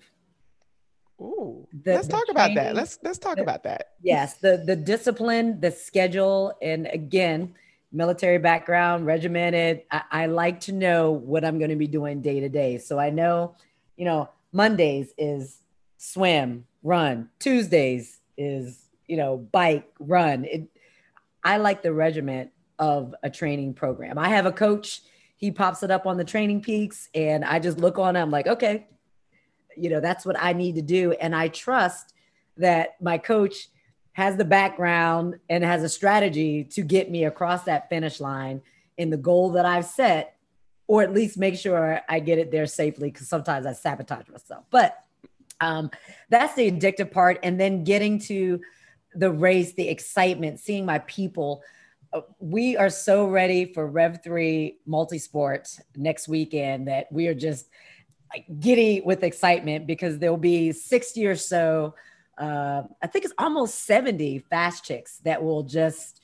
Ooh, 1.21 1.67
the, 1.83 1.93
let's 1.93 2.07
the 2.07 2.13
talk 2.13 2.25
training, 2.25 2.53
about 2.53 2.63
that. 2.63 2.75
Let's 2.75 2.99
let's 3.03 3.17
talk 3.17 3.37
the, 3.37 3.43
about 3.43 3.63
that. 3.63 3.91
Yes, 4.01 4.35
the 4.35 4.63
the 4.65 4.75
discipline, 4.75 5.59
the 5.59 5.71
schedule, 5.71 6.53
and 6.61 6.87
again, 6.87 7.55
military 7.91 8.37
background, 8.37 9.05
regimented. 9.05 9.83
I, 9.91 10.01
I 10.11 10.25
like 10.27 10.61
to 10.61 10.71
know 10.71 11.11
what 11.11 11.43
I'm 11.43 11.59
going 11.59 11.71
to 11.71 11.75
be 11.75 11.87
doing 11.87 12.21
day 12.21 12.39
to 12.39 12.49
day. 12.49 12.77
So 12.77 12.99
I 12.99 13.09
know, 13.09 13.55
you 13.97 14.05
know, 14.05 14.29
Mondays 14.51 15.13
is 15.17 15.59
swim, 15.97 16.65
run. 16.83 17.29
Tuesdays 17.39 18.19
is, 18.37 18.85
you 19.07 19.17
know, 19.17 19.37
bike, 19.37 19.91
run. 19.99 20.45
It, 20.45 20.69
I 21.43 21.57
like 21.57 21.81
the 21.81 21.93
regiment 21.93 22.51
of 22.77 23.13
a 23.23 23.29
training 23.29 23.73
program. 23.73 24.17
I 24.17 24.29
have 24.29 24.45
a 24.45 24.51
coach, 24.51 25.01
he 25.35 25.51
pops 25.51 25.83
it 25.83 25.91
up 25.91 26.05
on 26.05 26.17
the 26.17 26.25
TrainingPeaks, 26.25 27.07
and 27.15 27.45
I 27.45 27.59
just 27.59 27.77
look 27.77 27.97
on. 27.97 28.15
I'm 28.15 28.31
like, 28.31 28.47
okay, 28.47 28.87
you 29.77 29.89
know, 29.89 30.01
that's 30.01 30.25
what 30.25 30.35
I 30.39 30.53
need 30.53 30.75
to 30.75 30.81
do. 30.81 31.13
And 31.13 31.35
I 31.35 31.47
trust 31.47 32.13
that 32.57 33.01
my 33.01 33.17
coach 33.17 33.69
has 34.13 34.35
the 34.35 34.45
background 34.45 35.39
and 35.49 35.63
has 35.63 35.83
a 35.83 35.89
strategy 35.89 36.65
to 36.65 36.81
get 36.81 37.09
me 37.09 37.23
across 37.23 37.63
that 37.63 37.87
finish 37.89 38.19
line 38.19 38.61
in 38.97 39.09
the 39.09 39.17
goal 39.17 39.51
that 39.51 39.65
I've 39.65 39.85
set, 39.85 40.35
or 40.87 41.01
at 41.03 41.13
least 41.13 41.37
make 41.37 41.55
sure 41.55 42.01
I 42.09 42.19
get 42.19 42.37
it 42.37 42.51
there 42.51 42.65
safely. 42.65 43.09
Because 43.11 43.29
sometimes 43.29 43.65
I 43.65 43.71
sabotage 43.71 44.27
myself. 44.27 44.65
But 44.69 45.01
um, 45.61 45.89
that's 46.29 46.55
the 46.55 46.69
addictive 46.69 47.11
part. 47.11 47.39
And 47.43 47.57
then 47.57 47.85
getting 47.85 48.19
to 48.19 48.59
the 49.15 49.31
race, 49.31 49.73
the 49.73 49.87
excitement, 49.87 50.59
seeing 50.59 50.85
my 50.85 50.99
people. 50.99 51.61
Uh, 52.11 52.21
we 52.39 52.77
are 52.77 52.89
so 52.89 53.27
ready 53.27 53.65
for 53.73 53.89
Rev3 53.89 54.75
multisport 54.87 55.79
next 55.95 56.27
weekend 56.27 56.87
that 56.87 57.11
we 57.11 57.27
are 57.27 57.33
just 57.33 57.69
like 58.33 58.45
giddy 58.59 59.01
with 59.01 59.23
excitement 59.23 59.87
because 59.87 60.19
there'll 60.19 60.37
be 60.37 60.71
60 60.71 61.25
or 61.25 61.35
so 61.35 61.95
uh, 62.39 62.83
I 63.01 63.07
think 63.07 63.25
it's 63.25 63.33
almost 63.37 63.85
70 63.85 64.39
fast 64.49 64.85
chicks 64.85 65.17
that 65.25 65.43
will 65.43 65.63
just 65.63 66.21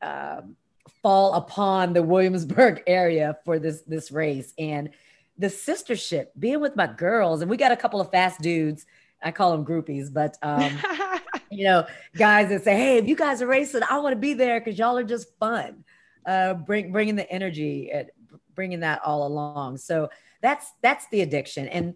um, 0.00 0.56
fall 1.02 1.34
upon 1.34 1.92
the 1.92 2.02
Williamsburg 2.02 2.82
area 2.86 3.36
for 3.44 3.58
this 3.58 3.82
this 3.82 4.10
race 4.10 4.54
and 4.58 4.90
the 5.38 5.48
sistership 5.48 6.26
being 6.38 6.60
with 6.60 6.76
my 6.76 6.86
girls 6.86 7.42
and 7.42 7.50
we 7.50 7.56
got 7.56 7.72
a 7.72 7.76
couple 7.76 8.00
of 8.00 8.10
fast 8.10 8.40
dudes 8.40 8.86
I 9.22 9.32
call 9.32 9.52
them 9.52 9.64
groupies 9.64 10.12
but 10.12 10.36
um, 10.42 10.78
you 11.50 11.64
know 11.64 11.84
guys 12.16 12.48
that 12.48 12.64
say 12.64 12.76
hey 12.76 12.96
if 12.98 13.06
you 13.06 13.16
guys 13.16 13.42
are 13.42 13.46
racing 13.46 13.82
I 13.88 13.98
want 13.98 14.12
to 14.12 14.18
be 14.18 14.34
there 14.34 14.60
because 14.60 14.78
y'all 14.78 14.96
are 14.96 15.04
just 15.04 15.28
fun 15.38 15.84
uh, 16.26 16.54
bring 16.54 16.92
bringing 16.92 17.16
the 17.16 17.30
energy 17.30 17.90
and 17.92 18.10
bringing 18.54 18.80
that 18.80 19.00
all 19.04 19.26
along 19.26 19.78
so 19.78 20.08
that's 20.42 20.72
that's 20.82 21.08
the 21.08 21.22
addiction 21.22 21.68
and 21.68 21.94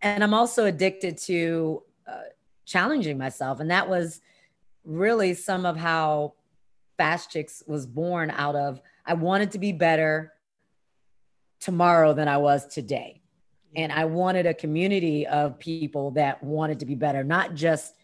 and 0.00 0.22
I'm 0.22 0.34
also 0.34 0.66
addicted 0.66 1.18
to 1.18 1.82
uh, 2.06 2.22
challenging 2.64 3.18
myself. 3.18 3.60
And 3.60 3.70
that 3.70 3.88
was 3.88 4.20
really 4.84 5.34
some 5.34 5.66
of 5.66 5.76
how 5.76 6.34
Fast 6.96 7.30
Chicks 7.30 7.62
was 7.66 7.86
born 7.86 8.30
out 8.30 8.56
of 8.56 8.80
I 9.04 9.14
wanted 9.14 9.52
to 9.52 9.58
be 9.58 9.72
better 9.72 10.32
tomorrow 11.60 12.12
than 12.12 12.28
I 12.28 12.36
was 12.36 12.66
today. 12.66 13.22
And 13.74 13.92
I 13.92 14.04
wanted 14.04 14.46
a 14.46 14.54
community 14.54 15.26
of 15.26 15.58
people 15.58 16.12
that 16.12 16.42
wanted 16.42 16.80
to 16.80 16.86
be 16.86 16.94
better, 16.94 17.24
not 17.24 17.54
just 17.54 17.94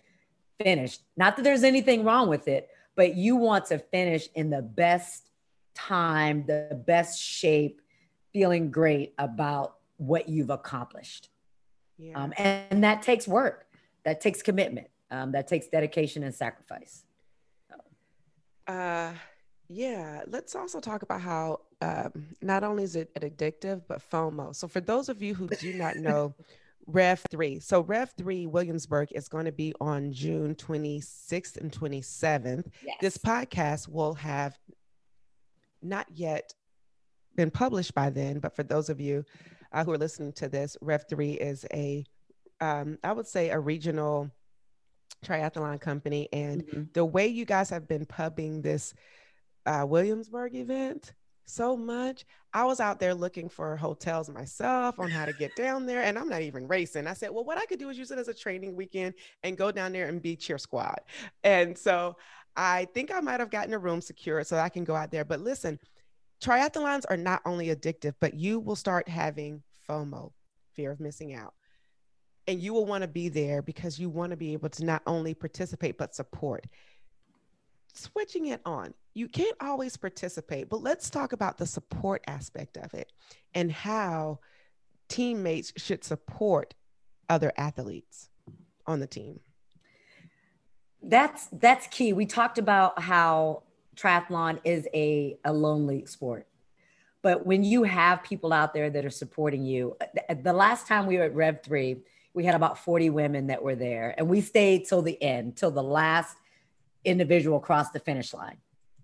finished. 0.63 1.03
Not 1.17 1.37
that 1.37 1.43
there's 1.43 1.65
anything 1.65 2.05
wrong 2.05 2.29
with 2.29 2.49
it, 2.49 2.69
but 2.97 3.15
you 3.15 3.37
want 3.37 3.67
to 3.67 3.79
finish 3.79 4.29
in 4.35 4.51
the 4.51 4.63
best 4.63 5.31
time, 5.75 6.45
the 6.47 6.81
best 6.87 7.21
shape, 7.21 7.81
feeling 8.33 8.71
great 8.71 9.15
about 9.19 9.77
what 9.97 10.29
you've 10.29 10.51
accomplished. 10.51 11.31
Yeah. 11.99 12.21
Um, 12.21 12.33
and, 12.37 12.65
and 12.71 12.85
that 12.85 13.03
takes 13.03 13.29
work 13.29 13.67
that 14.05 14.21
takes 14.21 14.43
commitment. 14.43 14.89
Um, 15.11 15.33
that 15.33 15.49
takes 15.49 15.67
dedication 15.69 16.23
and 16.23 16.35
sacrifice. 16.35 17.05
Uh, 18.67 19.13
yeah. 19.69 20.23
Let's 20.27 20.55
also 20.55 20.81
talk 20.81 21.03
about 21.03 21.21
how 21.21 21.61
um, 21.81 22.27
not 22.41 22.65
only 22.65 22.85
is 22.85 22.97
it 22.97 23.15
addictive, 23.15 23.83
but 23.87 24.01
FOMO. 24.11 24.55
So 24.55 24.67
for 24.67 24.81
those 24.81 25.09
of 25.09 25.23
you 25.23 25.35
who 25.35 25.49
do 25.49 25.75
not 25.75 25.97
know, 25.97 26.35
Rev 26.87 27.23
3. 27.31 27.61
So 27.61 27.81
Rev 27.81 28.13
3 28.17 28.47
Williamsburg 28.47 29.09
is 29.13 29.29
going 29.29 29.47
to 29.47 29.53
be 29.53 29.73
on 29.81 30.13
June 30.13 30.55
26th 30.55 31.57
and 31.57 31.73
27th. 31.73 32.67
Yes. 32.85 32.97
This 33.01 33.19
podcast 33.19 33.89
will 33.89 34.15
have 34.15 34.59
not 35.83 36.07
yet 36.13 36.53
been 37.37 37.51
published 37.51 37.95
by 37.95 38.11
then, 38.11 38.39
but 38.39 38.55
for 38.55 38.63
those 38.63 38.89
of 38.89 39.01
you 39.01 39.25
uh, 39.73 39.85
who 39.85 39.93
are 39.93 39.99
listening 39.99 40.33
to 40.35 40.49
this, 40.49 40.77
Rev 40.81 41.05
3 41.09 41.33
is 41.33 41.67
a 41.73 42.05
um, 42.61 42.99
I 43.03 43.13
would 43.13 43.27
say 43.27 43.51
a 43.51 43.59
regional 43.59 44.31
triathlon 45.25 45.81
company. 45.81 46.29
And 46.33 46.65
mm-hmm. 46.65 46.83
the 46.93 47.05
way 47.05 47.27
you 47.27 47.45
guys 47.45 47.71
have 47.71 47.89
been 47.89 48.07
pubbing 48.07 48.63
this 48.63 48.95
uh, 49.67 49.85
Williamsburg 49.89 50.55
event 50.55 51.13
so 51.47 51.77
much, 51.77 52.25
I 52.53 52.65
was 52.65 52.81
out 52.81 53.01
there 53.01 53.15
looking 53.15 53.49
for 53.49 53.77
hotels 53.77 54.29
myself 54.29 54.99
on 54.99 55.11
how 55.11 55.25
to 55.25 55.33
get 55.33 55.55
down 55.57 55.87
there. 55.87 56.03
And 56.03 56.19
I'm 56.19 56.29
not 56.29 56.43
even 56.43 56.67
racing. 56.67 57.07
I 57.07 57.15
said, 57.15 57.31
well, 57.31 57.45
what 57.45 57.59
I 57.59 57.67
could 57.67 57.79
do 57.79 57.91
is 57.91 57.99
use 57.99 58.11
it 58.11 58.19
as 58.19 58.29
a 58.29 58.35
training 58.35 58.77
weekend 58.77 59.15
and 59.43 59.57
go 59.57 59.71
down 59.71 59.93
there 59.93 60.09
and 60.09 60.23
be 60.23 60.37
cheer 60.37 60.59
squad. 60.59 61.01
And 61.43 61.77
so 61.77 62.17
I 62.57 62.87
think 62.95 63.13
I 63.13 63.21
might 63.21 63.41
have 63.41 63.51
gotten 63.51 63.75
a 63.75 63.79
room 63.79 64.01
secured 64.01 64.47
so 64.47 64.57
I 64.57 64.69
can 64.69 64.85
go 64.85 64.95
out 64.95 65.11
there. 65.11 65.25
But 65.25 65.41
listen, 65.41 65.79
triathlons 66.43 67.05
are 67.11 67.17
not 67.17 67.43
only 67.45 67.75
addictive, 67.75 68.15
but 68.21 68.35
you 68.35 68.61
will 68.61 68.77
start 68.77 69.09
having 69.09 69.63
FOMO, 69.89 70.33
fear 70.75 70.93
of 70.93 71.01
missing 71.01 71.35
out 71.35 71.55
and 72.47 72.61
you 72.61 72.73
will 72.73 72.87
want 72.87 73.03
to 73.03 73.09
be 73.09 73.29
there 73.29 73.63
because 73.63 73.99
you 73.99 74.09
want 74.09 74.31
to 74.31 74.37
be 74.37 74.53
able 74.53 74.69
to 74.69 74.85
not 74.85 75.03
only 75.07 75.35
participate 75.35 75.97
but 75.97 76.15
support 76.15 76.67
switching 77.93 78.47
it 78.47 78.61
on 78.65 78.93
you 79.15 79.29
can't 79.29 79.57
always 79.61 79.97
participate 79.97 80.69
but 80.69 80.83
let's 80.83 81.09
talk 81.09 81.33
about 81.33 81.59
the 81.59 81.67
support 81.67 82.23
aspect 82.27 82.77
of 82.77 82.93
it 82.95 83.13
and 83.55 83.71
how 83.73 84.39
teammates 85.09 85.73
should 85.77 86.05
support 86.05 86.75
other 87.29 87.53
athletes 87.57 88.29
on 88.87 89.01
the 89.01 89.07
team. 89.07 89.41
That's 91.03 91.49
that's 91.53 91.87
key. 91.89 92.13
We 92.13 92.27
talked 92.27 92.59
about 92.59 93.01
how 93.01 93.63
triathlon 93.97 94.61
is 94.65 94.89
a, 94.95 95.39
a 95.45 95.53
lonely 95.53 96.05
sport 96.07 96.47
but 97.23 97.47
when 97.47 97.65
you 97.65 97.85
have 97.85 98.23
people 98.23 98.53
out 98.53 98.75
there 98.75 98.91
that 98.91 99.05
are 99.05 99.11
supporting 99.11 99.65
you 99.65 99.97
the 100.43 100.53
last 100.53 100.89
time 100.89 101.07
we 101.07 101.17
were 101.17 101.25
at 101.25 101.35
rev 101.35 101.63
3 101.63 101.97
we 102.33 102.45
had 102.45 102.57
about 102.57 102.77
40 102.77 103.11
women 103.11 103.47
that 103.47 103.63
were 103.63 103.77
there 103.77 104.15
and 104.19 104.29
we 104.29 104.41
stayed 104.41 104.85
till 104.87 105.01
the 105.01 105.21
end 105.23 105.57
till 105.57 105.71
the 105.71 105.83
last 105.83 106.37
individual 107.05 107.61
crossed 107.61 107.93
the 107.93 108.01
finish 108.01 108.35
line 108.35 108.57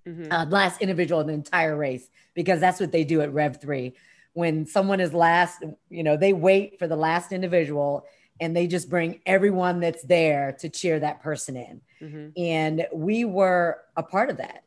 mm-hmm. 0.06 0.30
uh, 0.30 0.46
last 0.46 0.80
individual 0.80 1.20
in 1.20 1.26
the 1.26 1.32
entire 1.32 1.76
race 1.76 2.08
because 2.34 2.60
that's 2.60 2.80
what 2.80 2.92
they 2.92 3.04
do 3.04 3.20
at 3.20 3.32
rev 3.32 3.60
3 3.60 3.92
when 4.32 4.66
someone 4.66 5.00
is 5.00 5.12
last 5.12 5.62
you 5.88 6.02
know 6.02 6.16
they 6.16 6.32
wait 6.32 6.78
for 6.78 6.86
the 6.86 6.96
last 6.96 7.32
individual 7.32 8.04
and 8.40 8.56
they 8.56 8.66
just 8.66 8.88
bring 8.88 9.20
everyone 9.26 9.80
that's 9.80 10.02
there 10.04 10.56
to 10.58 10.68
cheer 10.68 10.98
that 10.98 11.22
person 11.22 11.56
in 11.56 11.80
mm-hmm. 12.00 12.28
and 12.36 12.86
we 12.92 13.24
were 13.24 13.78
a 13.96 14.02
part 14.02 14.30
of 14.30 14.36
that 14.38 14.64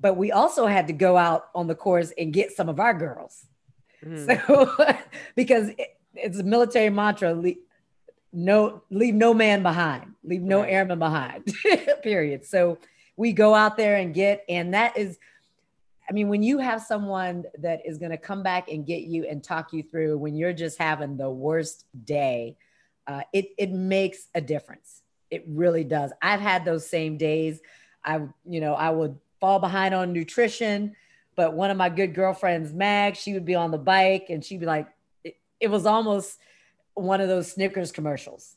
but 0.00 0.16
we 0.16 0.32
also 0.32 0.66
had 0.66 0.86
to 0.86 0.92
go 0.92 1.16
out 1.16 1.48
on 1.54 1.66
the 1.66 1.74
course 1.74 2.12
and 2.18 2.32
get 2.32 2.52
some 2.52 2.68
of 2.68 2.80
our 2.80 2.94
girls 2.94 3.46
mm-hmm. 4.04 4.26
so 4.48 4.96
because 5.34 5.68
it, 5.70 5.98
it's 6.14 6.38
a 6.38 6.44
military 6.44 6.90
mantra 6.90 7.42
no 8.32 8.82
leave 8.90 9.14
no 9.14 9.32
man 9.32 9.62
behind 9.62 10.14
leave 10.24 10.42
no 10.42 10.60
right. 10.60 10.70
airman 10.70 10.98
behind 10.98 11.44
period 12.02 12.44
so 12.44 12.78
we 13.16 13.32
go 13.32 13.54
out 13.54 13.76
there 13.76 13.96
and 13.96 14.14
get 14.14 14.44
and 14.48 14.74
that 14.74 14.96
is 14.96 15.18
i 16.08 16.12
mean 16.12 16.28
when 16.28 16.42
you 16.42 16.58
have 16.58 16.82
someone 16.82 17.44
that 17.58 17.80
is 17.86 17.98
going 17.98 18.10
to 18.10 18.16
come 18.18 18.42
back 18.42 18.68
and 18.68 18.86
get 18.86 19.02
you 19.02 19.24
and 19.24 19.42
talk 19.42 19.72
you 19.72 19.82
through 19.82 20.18
when 20.18 20.34
you're 20.34 20.52
just 20.52 20.78
having 20.78 21.16
the 21.16 21.28
worst 21.28 21.86
day 22.04 22.56
uh, 23.06 23.22
it 23.32 23.50
it 23.58 23.70
makes 23.70 24.28
a 24.34 24.40
difference 24.40 25.02
it 25.30 25.44
really 25.48 25.84
does 25.84 26.12
i've 26.22 26.40
had 26.40 26.64
those 26.64 26.88
same 26.88 27.16
days 27.16 27.60
i 28.04 28.16
you 28.44 28.60
know 28.60 28.74
i 28.74 28.90
would 28.90 29.18
fall 29.40 29.58
behind 29.58 29.94
on 29.94 30.12
nutrition 30.12 30.94
but 31.36 31.54
one 31.54 31.70
of 31.70 31.76
my 31.76 31.88
good 31.88 32.14
girlfriends 32.14 32.72
mag 32.72 33.16
she 33.16 33.32
would 33.32 33.44
be 33.44 33.54
on 33.54 33.70
the 33.70 33.78
bike 33.78 34.26
and 34.30 34.44
she'd 34.44 34.60
be 34.60 34.66
like 34.66 34.88
it, 35.22 35.36
it 35.60 35.68
was 35.68 35.84
almost 35.86 36.38
one 36.94 37.20
of 37.20 37.28
those 37.28 37.50
Snickers 37.50 37.92
commercials. 37.92 38.56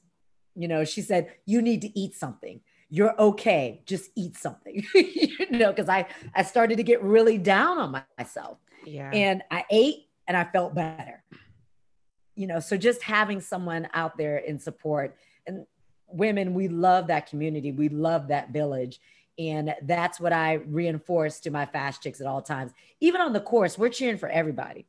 You 0.55 0.67
know, 0.67 0.85
she 0.85 1.01
said, 1.01 1.33
You 1.45 1.61
need 1.61 1.81
to 1.81 1.99
eat 1.99 2.15
something. 2.15 2.61
You're 2.89 3.19
okay. 3.19 3.81
Just 3.85 4.11
eat 4.15 4.37
something. 4.37 4.85
you 4.95 5.49
know, 5.51 5.71
because 5.71 5.89
I, 5.89 6.07
I 6.33 6.43
started 6.43 6.77
to 6.77 6.83
get 6.83 7.01
really 7.03 7.37
down 7.37 7.77
on 7.77 8.03
myself. 8.17 8.57
Yeah. 8.85 9.11
And 9.13 9.43
I 9.51 9.65
ate 9.69 10.07
and 10.27 10.37
I 10.37 10.45
felt 10.45 10.73
better. 10.73 11.23
You 12.35 12.47
know, 12.47 12.59
so 12.59 12.77
just 12.77 13.01
having 13.03 13.41
someone 13.41 13.87
out 13.93 14.17
there 14.17 14.37
in 14.37 14.59
support 14.59 15.17
and 15.45 15.65
women, 16.07 16.53
we 16.53 16.67
love 16.67 17.07
that 17.07 17.27
community. 17.29 17.71
We 17.71 17.89
love 17.89 18.29
that 18.29 18.51
village. 18.51 18.99
And 19.39 19.75
that's 19.83 20.19
what 20.19 20.33
I 20.33 20.53
reinforce 20.53 21.39
to 21.41 21.51
my 21.51 21.65
fast 21.65 22.01
chicks 22.01 22.21
at 22.21 22.27
all 22.27 22.41
times. 22.41 22.71
Even 22.99 23.21
on 23.21 23.33
the 23.33 23.39
course, 23.39 23.77
we're 23.77 23.89
cheering 23.89 24.17
for 24.17 24.29
everybody. 24.29 24.85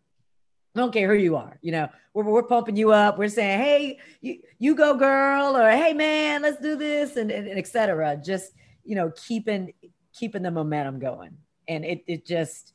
I 0.74 0.80
don't 0.80 0.92
care 0.92 1.08
who 1.08 1.20
you 1.20 1.36
are. 1.36 1.58
You 1.62 1.72
know, 1.72 1.88
we're, 2.14 2.24
we're 2.24 2.42
pumping 2.42 2.76
you 2.76 2.92
up. 2.92 3.18
We're 3.18 3.28
saying, 3.28 3.60
hey, 3.60 3.98
you, 4.20 4.40
you 4.58 4.74
go, 4.74 4.94
girl, 4.96 5.56
or 5.56 5.70
hey, 5.70 5.92
man, 5.92 6.42
let's 6.42 6.60
do 6.60 6.76
this, 6.76 7.16
and, 7.16 7.30
and, 7.30 7.48
and 7.48 7.58
etc. 7.58 8.20
Just, 8.22 8.52
you 8.84 8.94
know, 8.94 9.12
keeping 9.16 9.72
keeping 10.18 10.42
the 10.42 10.50
momentum 10.50 10.98
going. 10.98 11.36
And 11.66 11.84
it, 11.84 12.02
it 12.06 12.26
just, 12.26 12.72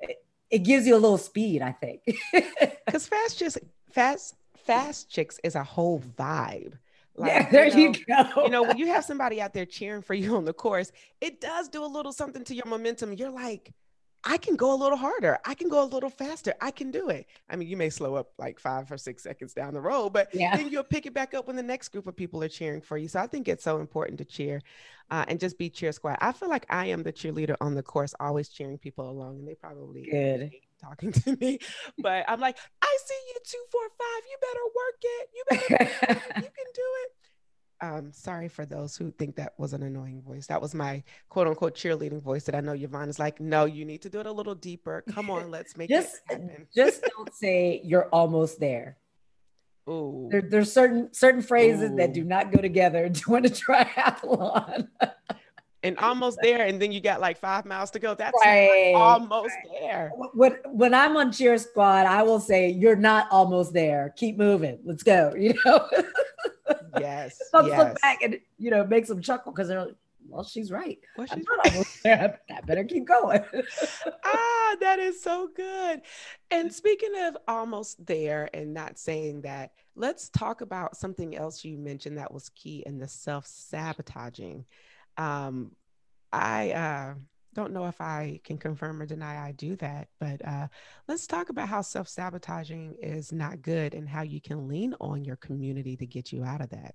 it, 0.00 0.24
it 0.50 0.58
gives 0.60 0.86
you 0.86 0.94
a 0.94 0.98
little 0.98 1.18
speed, 1.18 1.62
I 1.62 1.72
think. 1.72 2.02
Because 2.86 3.08
fast 3.08 3.36
just 3.36 3.58
fast, 3.90 4.36
fast 4.64 5.10
chicks 5.10 5.40
is 5.42 5.56
a 5.56 5.64
whole 5.64 6.00
vibe. 6.16 6.74
Like, 7.18 7.30
yeah, 7.30 7.50
there 7.50 7.66
you, 7.66 7.92
know, 7.92 7.94
you 7.98 8.04
go. 8.34 8.44
you 8.44 8.50
know, 8.50 8.62
when 8.62 8.76
you 8.76 8.88
have 8.88 9.02
somebody 9.02 9.40
out 9.40 9.54
there 9.54 9.64
cheering 9.64 10.02
for 10.02 10.12
you 10.12 10.36
on 10.36 10.44
the 10.44 10.52
course, 10.52 10.92
it 11.22 11.40
does 11.40 11.70
do 11.70 11.82
a 11.82 11.86
little 11.86 12.12
something 12.12 12.44
to 12.44 12.54
your 12.54 12.66
momentum. 12.66 13.14
You're 13.14 13.30
like, 13.30 13.72
I 14.28 14.38
can 14.38 14.56
go 14.56 14.74
a 14.74 14.76
little 14.76 14.98
harder. 14.98 15.38
I 15.44 15.54
can 15.54 15.68
go 15.68 15.84
a 15.84 15.86
little 15.86 16.10
faster. 16.10 16.52
I 16.60 16.72
can 16.72 16.90
do 16.90 17.10
it. 17.10 17.26
I 17.48 17.54
mean, 17.54 17.68
you 17.68 17.76
may 17.76 17.88
slow 17.90 18.16
up 18.16 18.32
like 18.38 18.58
five 18.58 18.90
or 18.90 18.98
six 18.98 19.22
seconds 19.22 19.54
down 19.54 19.72
the 19.72 19.80
road, 19.80 20.10
but 20.10 20.34
yeah. 20.34 20.56
then 20.56 20.68
you'll 20.68 20.82
pick 20.82 21.06
it 21.06 21.14
back 21.14 21.32
up 21.32 21.46
when 21.46 21.54
the 21.54 21.62
next 21.62 21.90
group 21.90 22.08
of 22.08 22.16
people 22.16 22.42
are 22.42 22.48
cheering 22.48 22.80
for 22.80 22.98
you. 22.98 23.06
So 23.06 23.20
I 23.20 23.28
think 23.28 23.46
it's 23.46 23.62
so 23.62 23.78
important 23.78 24.18
to 24.18 24.24
cheer 24.24 24.62
uh, 25.12 25.24
and 25.28 25.38
just 25.38 25.58
be 25.58 25.70
cheer 25.70 25.92
squad. 25.92 26.18
I 26.20 26.32
feel 26.32 26.48
like 26.48 26.66
I 26.68 26.86
am 26.86 27.04
the 27.04 27.12
cheerleader 27.12 27.54
on 27.60 27.74
the 27.74 27.84
course, 27.84 28.14
always 28.18 28.48
cheering 28.48 28.78
people 28.78 29.08
along, 29.08 29.38
and 29.38 29.46
they 29.46 29.54
probably 29.54 30.08
good 30.10 30.50
talking 30.82 31.12
to 31.24 31.36
me, 31.40 31.58
but 31.98 32.24
I'm 32.28 32.40
like, 32.40 32.58
I 32.82 32.98
see 33.04 33.14
you 33.28 33.36
two, 33.44 33.64
four, 33.70 33.82
five. 33.96 34.22
You 34.28 34.36
better 34.40 34.64
work 34.74 35.00
it. 35.02 35.30
You 35.34 35.44
better, 35.48 36.40
you 36.40 36.50
can 36.50 36.66
do 36.74 36.82
it 37.04 37.15
um, 37.80 38.12
sorry 38.12 38.48
for 38.48 38.64
those 38.64 38.96
who 38.96 39.10
think 39.10 39.36
that 39.36 39.54
was 39.58 39.72
an 39.72 39.82
annoying 39.82 40.22
voice. 40.22 40.46
That 40.46 40.60
was 40.60 40.74
my 40.74 41.02
quote 41.28 41.46
unquote 41.46 41.74
cheerleading 41.74 42.22
voice 42.22 42.44
that 42.44 42.54
I 42.54 42.60
know 42.60 42.72
Yvonne 42.72 43.08
is 43.08 43.18
like, 43.18 43.40
no, 43.40 43.64
you 43.64 43.84
need 43.84 44.02
to 44.02 44.10
do 44.10 44.20
it 44.20 44.26
a 44.26 44.32
little 44.32 44.54
deeper. 44.54 45.04
Come 45.10 45.30
on, 45.30 45.50
let's 45.50 45.76
make 45.76 45.88
just, 45.88 46.16
it 46.30 46.40
happen. 46.40 46.66
just 46.74 47.02
don't 47.16 47.34
say 47.34 47.80
you're 47.84 48.08
almost 48.08 48.60
there. 48.60 48.96
Ooh. 49.88 50.28
There, 50.30 50.42
there's 50.42 50.72
certain 50.72 51.12
certain 51.12 51.42
phrases 51.42 51.92
Ooh. 51.92 51.96
that 51.96 52.12
do 52.12 52.24
not 52.24 52.52
go 52.52 52.60
together 52.60 53.08
doing 53.08 53.46
a 53.46 53.48
triathlon. 53.48 54.88
And 55.86 55.98
almost 55.98 56.38
there, 56.42 56.66
and 56.66 56.80
then 56.80 56.92
you 56.92 57.00
got 57.00 57.20
like 57.20 57.38
five 57.38 57.64
miles 57.64 57.90
to 57.92 57.98
go. 57.98 58.14
That's 58.14 58.36
right. 58.44 58.92
almost 58.94 59.54
right. 59.54 59.80
there. 59.80 60.12
When 60.34 60.56
when 60.66 60.94
I'm 60.94 61.16
on 61.16 61.32
cheer 61.32 61.56
squad, 61.58 62.06
I 62.06 62.22
will 62.22 62.40
say, 62.40 62.70
"You're 62.70 62.96
not 62.96 63.28
almost 63.30 63.72
there. 63.72 64.12
Keep 64.16 64.38
moving. 64.38 64.78
Let's 64.84 65.02
go." 65.02 65.34
You 65.46 65.54
know. 65.64 65.88
yes. 66.98 67.40
Some 67.50 67.68
yes. 67.68 67.78
look 67.78 68.00
back 68.00 68.20
and 68.22 68.40
you 68.58 68.70
know 68.70 68.84
makes 68.84 69.08
them 69.08 69.22
chuckle 69.22 69.52
because 69.52 69.68
they're 69.68 69.84
like, 69.84 69.94
well, 70.28 70.44
she's 70.44 70.70
right. 70.70 70.98
Well, 71.16 71.26
she's 71.26 71.44
right. 72.04 72.34
I 72.50 72.60
better 72.66 72.84
keep 72.84 73.06
going. 73.06 73.44
ah, 74.24 74.76
that 74.80 74.98
is 74.98 75.22
so 75.22 75.48
good. 75.54 76.02
And 76.50 76.72
speaking 76.72 77.12
of 77.22 77.36
almost 77.46 78.04
there 78.04 78.50
and 78.52 78.74
not 78.74 78.98
saying 78.98 79.42
that, 79.42 79.72
let's 79.94 80.28
talk 80.30 80.60
about 80.60 80.96
something 80.96 81.36
else 81.36 81.64
you 81.64 81.78
mentioned 81.78 82.18
that 82.18 82.32
was 82.32 82.48
key 82.50 82.82
in 82.86 82.98
the 82.98 83.08
self 83.08 83.46
sabotaging. 83.46 84.64
Um, 85.16 85.72
I 86.32 86.70
uh, 86.72 87.14
don't 87.54 87.72
know 87.72 87.86
if 87.86 88.00
I 88.00 88.40
can 88.44 88.58
confirm 88.58 89.00
or 89.00 89.06
deny 89.06 89.48
I 89.48 89.52
do 89.52 89.76
that, 89.76 90.08
but 90.20 90.44
uh, 90.46 90.68
let's 91.08 91.26
talk 91.26 91.48
about 91.48 91.68
how 91.68 91.80
self 91.80 92.08
sabotaging 92.08 92.96
is 93.00 93.32
not 93.32 93.62
good 93.62 93.94
and 93.94 94.08
how 94.08 94.22
you 94.22 94.40
can 94.40 94.68
lean 94.68 94.94
on 95.00 95.24
your 95.24 95.36
community 95.36 95.96
to 95.96 96.06
get 96.06 96.32
you 96.32 96.44
out 96.44 96.60
of 96.60 96.70
that. 96.70 96.94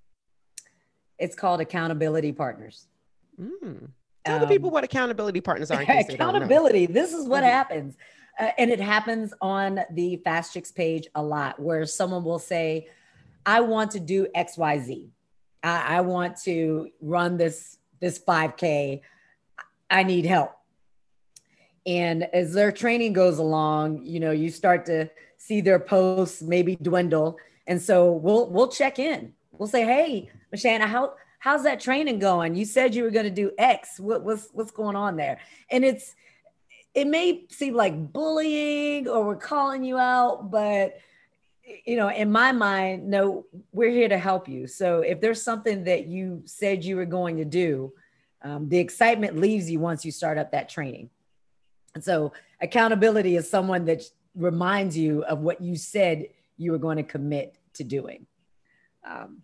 It's 1.18 1.34
called 1.34 1.60
accountability 1.60 2.32
partners. 2.32 2.86
Mm. 3.40 3.90
Tell 4.24 4.36
um, 4.36 4.40
the 4.40 4.46
people 4.46 4.70
what 4.70 4.84
accountability 4.84 5.40
partners 5.40 5.70
are. 5.70 5.82
accountability. 5.88 6.86
This 6.86 7.12
is 7.12 7.26
what 7.26 7.42
mm-hmm. 7.42 7.50
happens. 7.50 7.96
Uh, 8.38 8.50
and 8.56 8.70
it 8.70 8.80
happens 8.80 9.34
on 9.40 9.80
the 9.90 10.16
Fast 10.24 10.54
Chicks 10.54 10.72
page 10.72 11.06
a 11.14 11.22
lot 11.22 11.60
where 11.60 11.84
someone 11.86 12.24
will 12.24 12.38
say, 12.38 12.88
I 13.44 13.60
want 13.60 13.90
to 13.92 14.00
do 14.00 14.26
XYZ. 14.34 15.08
I, 15.62 15.96
I 15.96 16.00
want 16.00 16.40
to 16.44 16.88
run 17.00 17.36
this 17.36 17.78
this 18.02 18.18
5K 18.18 19.00
I 19.92 20.02
need 20.02 20.24
help. 20.24 20.52
And 21.84 22.24
as 22.32 22.54
their 22.54 22.72
training 22.72 23.12
goes 23.12 23.38
along, 23.38 24.04
you 24.04 24.20
know, 24.20 24.30
you 24.30 24.50
start 24.50 24.86
to 24.86 25.10
see 25.36 25.60
their 25.60 25.78
posts 25.78 26.40
maybe 26.40 26.76
dwindle. 26.76 27.36
And 27.66 27.80
so 27.80 28.12
we'll 28.12 28.48
we'll 28.48 28.68
check 28.68 28.98
in. 28.98 29.34
We'll 29.52 29.68
say, 29.68 29.84
hey, 29.84 30.30
Mashonda, 30.54 30.86
how 30.86 31.14
how's 31.40 31.64
that 31.64 31.80
training 31.80 32.20
going? 32.20 32.54
You 32.54 32.64
said 32.64 32.94
you 32.94 33.02
were 33.02 33.10
going 33.10 33.26
to 33.26 33.30
do 33.30 33.52
X. 33.58 34.00
What, 34.00 34.22
what's 34.22 34.48
what's 34.52 34.70
going 34.70 34.96
on 34.96 35.16
there? 35.16 35.40
And 35.70 35.84
it's 35.84 36.14
it 36.94 37.06
may 37.06 37.44
seem 37.50 37.74
like 37.74 38.12
bullying 38.12 39.08
or 39.08 39.24
we're 39.24 39.36
calling 39.36 39.84
you 39.84 39.98
out, 39.98 40.50
but 40.50 40.96
you 41.84 41.96
know, 41.96 42.08
in 42.08 42.30
my 42.30 42.52
mind, 42.52 43.08
no, 43.08 43.46
we're 43.72 43.90
here 43.90 44.08
to 44.08 44.18
help 44.18 44.48
you. 44.48 44.66
So 44.66 45.00
if 45.00 45.20
there's 45.20 45.42
something 45.42 45.84
that 45.84 46.06
you 46.06 46.42
said 46.44 46.84
you 46.84 46.96
were 46.96 47.06
going 47.06 47.36
to 47.36 47.44
do, 47.44 47.92
um, 48.42 48.68
the 48.68 48.78
excitement 48.78 49.38
leaves 49.38 49.70
you 49.70 49.78
once 49.78 50.04
you 50.04 50.12
start 50.12 50.38
up 50.38 50.52
that 50.52 50.68
training. 50.68 51.10
And 51.94 52.02
so 52.02 52.32
accountability 52.60 53.36
is 53.36 53.48
someone 53.48 53.84
that 53.86 54.02
reminds 54.34 54.96
you 54.96 55.24
of 55.24 55.40
what 55.40 55.60
you 55.60 55.76
said 55.76 56.28
you 56.56 56.72
were 56.72 56.78
going 56.78 56.96
to 56.96 57.02
commit 57.02 57.58
to 57.74 57.84
doing. 57.84 58.26
Um, 59.08 59.42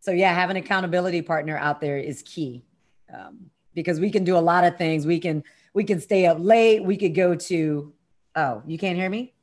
so 0.00 0.10
yeah, 0.12 0.32
having 0.32 0.56
an 0.56 0.62
accountability 0.62 1.22
partner 1.22 1.56
out 1.56 1.80
there 1.80 1.98
is 1.98 2.22
key 2.22 2.64
um, 3.12 3.50
because 3.74 4.00
we 4.00 4.10
can 4.10 4.24
do 4.24 4.36
a 4.36 4.40
lot 4.40 4.64
of 4.64 4.78
things. 4.78 5.06
We 5.06 5.20
can 5.20 5.44
we 5.74 5.84
can 5.84 6.00
stay 6.00 6.26
up 6.26 6.38
late. 6.40 6.82
We 6.82 6.96
could 6.96 7.14
go 7.14 7.34
to. 7.34 7.92
Oh, 8.34 8.62
you 8.66 8.78
can't 8.78 8.96
hear 8.96 9.10
me. 9.10 9.34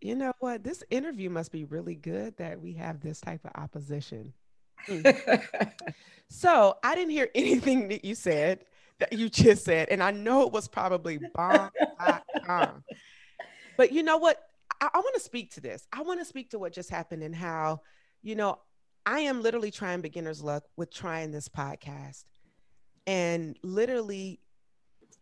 You 0.00 0.14
know 0.14 0.32
what? 0.40 0.64
This 0.64 0.82
interview 0.90 1.28
must 1.30 1.52
be 1.52 1.64
really 1.64 1.94
good 1.94 2.36
that 2.38 2.60
we 2.60 2.72
have 2.74 3.00
this 3.00 3.20
type 3.20 3.44
of 3.44 3.52
opposition. 3.54 4.32
Mm. 4.88 5.42
so 6.28 6.78
I 6.82 6.94
didn't 6.94 7.10
hear 7.10 7.28
anything 7.34 7.88
that 7.88 8.04
you 8.04 8.14
said 8.14 8.64
that 8.98 9.12
you 9.12 9.28
just 9.28 9.64
said, 9.64 9.88
and 9.90 10.02
I 10.02 10.10
know 10.10 10.42
it 10.42 10.52
was 10.52 10.68
probably 10.68 11.18
bomb. 11.34 11.70
but 13.76 13.92
you 13.92 14.02
know 14.02 14.18
what? 14.18 14.42
I, 14.80 14.88
I 14.92 14.98
want 14.98 15.14
to 15.14 15.20
speak 15.20 15.52
to 15.54 15.60
this. 15.60 15.86
I 15.92 16.02
want 16.02 16.20
to 16.20 16.24
speak 16.24 16.50
to 16.50 16.58
what 16.58 16.72
just 16.72 16.90
happened 16.90 17.22
and 17.22 17.34
how, 17.34 17.80
you 18.22 18.34
know, 18.34 18.58
I 19.06 19.20
am 19.20 19.42
literally 19.42 19.70
trying 19.70 20.02
beginner's 20.02 20.42
luck 20.42 20.64
with 20.76 20.92
trying 20.92 21.30
this 21.30 21.48
podcast 21.48 22.24
and 23.06 23.58
literally 23.62 24.40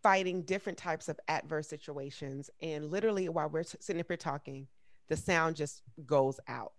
fighting 0.03 0.42
different 0.42 0.78
types 0.78 1.09
of 1.09 1.18
adverse 1.28 1.68
situations. 1.68 2.51
And 2.62 2.90
literally, 2.90 3.28
while 3.28 3.49
we're 3.49 3.64
sitting 3.64 4.01
up 4.01 4.09
here 4.09 4.16
talking, 4.16 4.66
the 5.09 5.16
sound 5.16 5.57
just 5.57 5.82
goes 6.07 6.38
out. 6.49 6.72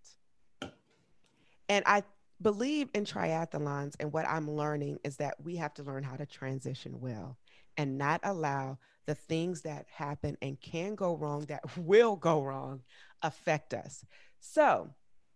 And 1.68 1.84
I 1.86 2.04
believe 2.42 2.90
in 2.94 3.06
triathlons 3.06 3.96
and 4.00 4.14
what 4.14 4.28
I'm 4.28 4.50
learning 4.50 5.00
is 5.04 5.18
that 5.18 5.36
we 5.44 5.58
have 5.58 5.74
to 5.76 5.84
learn 5.84 6.04
how 6.04 6.16
to 6.16 6.26
transition 6.26 7.00
well 7.00 7.38
and 7.78 7.98
not 7.98 8.22
allow 8.24 8.78
the 9.06 9.16
things 9.16 9.62
that 9.64 9.86
happen 9.92 10.38
and 10.42 10.60
can 10.62 10.96
go 10.96 11.16
wrong 11.16 11.46
that 11.46 11.78
will 11.78 12.16
go 12.16 12.44
wrong 12.44 12.82
affect 13.22 13.74
us. 13.74 14.06
So, 14.40 14.90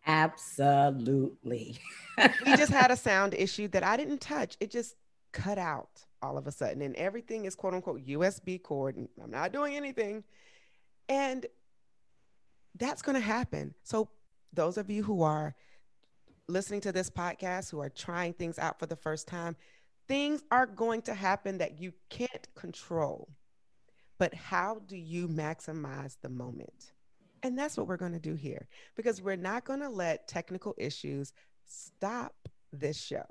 absolutely. 0.05 1.77
we 2.45 2.55
just 2.55 2.71
had 2.71 2.91
a 2.91 2.95
sound 2.97 3.33
issue 3.33 3.67
that 3.69 3.83
I 3.83 3.97
didn't 3.97 4.21
touch. 4.21 4.55
It 4.59 4.71
just 4.71 4.95
cut 5.33 5.57
out 5.57 6.05
all 6.21 6.37
of 6.37 6.47
a 6.47 6.51
sudden 6.51 6.81
and 6.81 6.95
everything 6.95 7.45
is 7.45 7.55
quote 7.55 7.73
unquote 7.73 8.05
USB 8.05 8.61
cord 8.61 8.95
and 8.95 9.09
I'm 9.21 9.31
not 9.31 9.51
doing 9.51 9.75
anything. 9.75 10.23
And 11.09 11.45
that's 12.75 13.01
going 13.01 13.15
to 13.15 13.21
happen. 13.21 13.73
So, 13.83 14.09
those 14.53 14.77
of 14.77 14.89
you 14.89 15.03
who 15.03 15.23
are 15.23 15.55
listening 16.47 16.81
to 16.81 16.91
this 16.91 17.09
podcast 17.09 17.71
who 17.71 17.79
are 17.79 17.89
trying 17.89 18.33
things 18.33 18.59
out 18.59 18.79
for 18.79 18.85
the 18.85 18.95
first 18.95 19.27
time, 19.27 19.55
things 20.07 20.43
are 20.51 20.65
going 20.65 21.01
to 21.03 21.13
happen 21.13 21.57
that 21.57 21.79
you 21.79 21.93
can't 22.09 22.47
control. 22.55 23.29
But 24.19 24.33
how 24.33 24.81
do 24.87 24.95
you 24.95 25.27
maximize 25.27 26.17
the 26.21 26.29
moment? 26.29 26.93
And 27.41 27.57
that's 27.57 27.77
what 27.77 27.87
we're 27.87 27.97
going 27.97 28.13
to 28.13 28.19
do 28.19 28.35
here 28.35 28.67
because 28.95 29.21
we're 29.21 29.35
not 29.35 29.65
going 29.65 29.81
to 29.81 29.89
let 29.89 30.27
technical 30.27 30.75
issues 30.77 31.33
stop 31.65 32.33
this 32.71 32.99
show. 33.01 33.25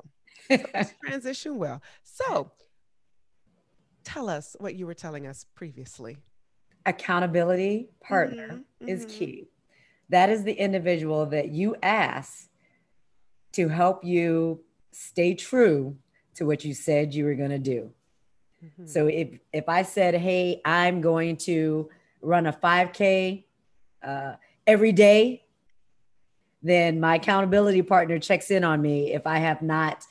So 0.51 0.85
transition 1.05 1.59
well. 1.59 1.83
So 2.03 2.51
tell 4.05 4.29
us 4.29 4.57
what 4.59 4.75
you 4.75 4.87
were 4.87 4.95
telling 4.95 5.27
us 5.27 5.47
previously. 5.55 6.19
Accountability 6.85 7.91
partner 8.03 8.49
mm-hmm, 8.49 8.89
is 8.89 9.07
mm-hmm. 9.07 9.19
key. 9.19 9.49
That 10.09 10.31
is 10.31 10.45
the 10.45 10.53
individual 10.53 11.27
that 11.27 11.49
you 11.49 11.77
ask 11.83 12.49
to 13.53 13.69
help 13.69 14.05
you 14.05 14.61
stay 14.91 15.35
true 15.35 15.97
to 16.35 16.45
what 16.45 16.65
you 16.65 16.75
said 16.75 17.15
you 17.15 17.25
were 17.25 17.35
going 17.35 17.51
to 17.51 17.59
do. 17.59 17.91
Mm-hmm. 18.65 18.87
So 18.87 19.07
if 19.07 19.39
if 19.53 19.69
I 19.69 19.83
said, 19.83 20.15
"Hey, 20.15 20.61
I'm 20.65 21.01
going 21.01 21.37
to 21.39 21.89
run 22.21 22.47
a 22.47 22.53
5K 22.53 23.45
uh, 24.03 24.35
every 24.67 24.93
day, 24.93 25.45
then 26.63 27.01
my 27.01 27.17
accountability 27.17 27.83
partner 27.83 28.19
checks 28.19 28.51
in 28.51 28.65
on 28.65 28.81
me 28.81 29.13
if 29.13 29.27
I 29.27 29.39
have 29.39 29.63
not 29.63 30.07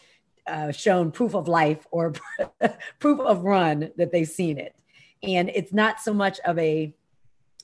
uh, 0.47 0.71
shown 0.71 1.11
proof 1.11 1.35
of 1.35 1.47
life 1.47 1.87
or 1.91 2.13
proof 2.99 3.19
of 3.19 3.43
run 3.43 3.91
that 3.97 4.11
they've 4.11 4.27
seen 4.27 4.57
it. 4.57 4.75
And 5.23 5.49
it's 5.49 5.73
not 5.73 5.99
so 5.99 6.13
much 6.13 6.39
of 6.41 6.57
a, 6.57 6.93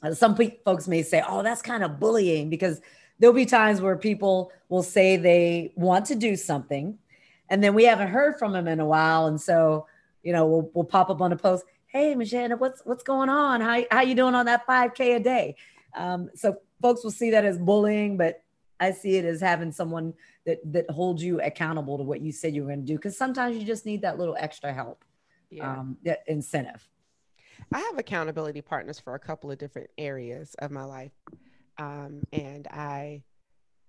uh, 0.04 0.14
some 0.14 0.36
pe- 0.36 0.60
folks 0.64 0.88
may 0.88 1.02
say, 1.02 1.24
oh, 1.28 1.42
that's 1.42 1.62
kind 1.62 1.84
of 1.84 2.00
bullying 2.00 2.50
because 2.50 2.82
there'll 3.20 3.34
be 3.34 3.46
times 3.46 3.82
where 3.82 3.96
people 3.98 4.52
will 4.70 4.84
say 4.84 5.18
they 5.18 5.74
want 5.76 6.06
to 6.08 6.16
do 6.16 6.36
something 6.36 6.98
and 7.50 7.64
then 7.64 7.74
we 7.74 7.86
haven't 7.86 8.10
heard 8.10 8.38
from 8.38 8.54
them 8.54 8.68
in 8.68 8.80
a 8.80 8.86
while. 8.86 9.28
And 9.28 9.40
so, 9.40 9.88
you 10.24 10.34
know, 10.34 10.46
we'll, 10.46 10.72
we'll 10.74 10.84
pop 10.84 11.10
up 11.10 11.22
on 11.22 11.32
a 11.32 11.38
post, 11.38 11.66
hey, 11.88 12.14
Michelle, 12.16 12.50
what's, 12.58 12.82
what's 12.84 13.04
going 13.04 13.30
on? 13.30 13.62
How, 13.62 13.84
how 13.90 14.02
you 14.02 14.16
doing 14.16 14.36
on 14.36 14.46
that 14.48 14.68
5K 14.68 15.16
a 15.16 15.20
day? 15.20 15.56
Um, 15.96 16.30
so 16.36 16.58
folks 16.82 17.04
will 17.04 17.12
see 17.12 17.32
that 17.32 17.46
as 17.46 17.58
bullying, 17.58 18.18
but 18.18 18.44
I 18.80 18.92
see 18.92 19.16
it 19.16 19.26
as 19.26 19.42
having 19.42 19.72
someone 19.72 20.14
that 20.48 20.60
that 20.72 20.90
holds 20.90 21.22
you 21.22 21.40
accountable 21.42 21.98
to 21.98 22.04
what 22.04 22.22
you 22.22 22.32
said 22.32 22.56
you 22.56 22.64
were 22.64 22.70
going 22.70 22.80
to 22.80 22.86
do. 22.86 22.96
Because 22.96 23.16
sometimes 23.16 23.56
you 23.58 23.66
just 23.66 23.86
need 23.86 24.02
that 24.02 24.18
little 24.18 24.36
extra 24.40 24.74
help, 24.74 25.04
yeah. 25.52 25.72
um, 25.72 25.98
that 26.04 26.24
incentive. 26.26 26.88
I 27.72 27.80
have 27.80 27.98
accountability 27.98 28.62
partners 28.62 29.00
for 29.00 29.14
a 29.14 29.20
couple 29.20 29.52
of 29.52 29.58
different 29.58 29.90
areas 29.98 30.56
of 30.60 30.72
my 30.72 30.84
life, 30.84 31.12
um, 31.78 32.24
and 32.32 32.66
I 32.68 33.24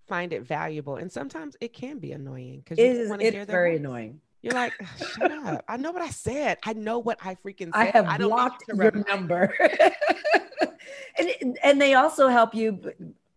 find 0.09 0.33
it 0.33 0.43
valuable. 0.43 0.97
And 0.97 1.11
sometimes 1.11 1.57
it 1.61 1.73
can 1.73 1.99
be 1.99 2.13
annoying 2.13 2.63
because 2.65 2.79
you 2.79 3.09
want 3.09 3.23
it 3.23 3.35
is 3.35 3.43
it's 3.43 3.51
very 3.51 3.73
voice. 3.73 3.81
annoying. 3.81 4.21
You're 4.43 4.55
like, 4.55 4.73
shut 5.17 5.31
up! 5.31 5.65
I 5.69 5.77
know 5.77 5.91
what 5.93 6.03
I 6.03 6.11
said. 6.11 6.59
I 6.65 6.73
know 6.73 6.99
what 6.99 7.19
I 7.25 7.37
freaking 7.37 7.67
said. 7.67 7.75
I 7.75 7.85
have 7.87 8.07
I 8.07 8.19
blocked 8.19 8.65
your 8.69 8.93
number. 9.09 9.55
and, 11.19 11.59
and 11.63 11.81
they 11.81 11.95
also 11.95 12.29
help 12.29 12.55
you 12.55 12.81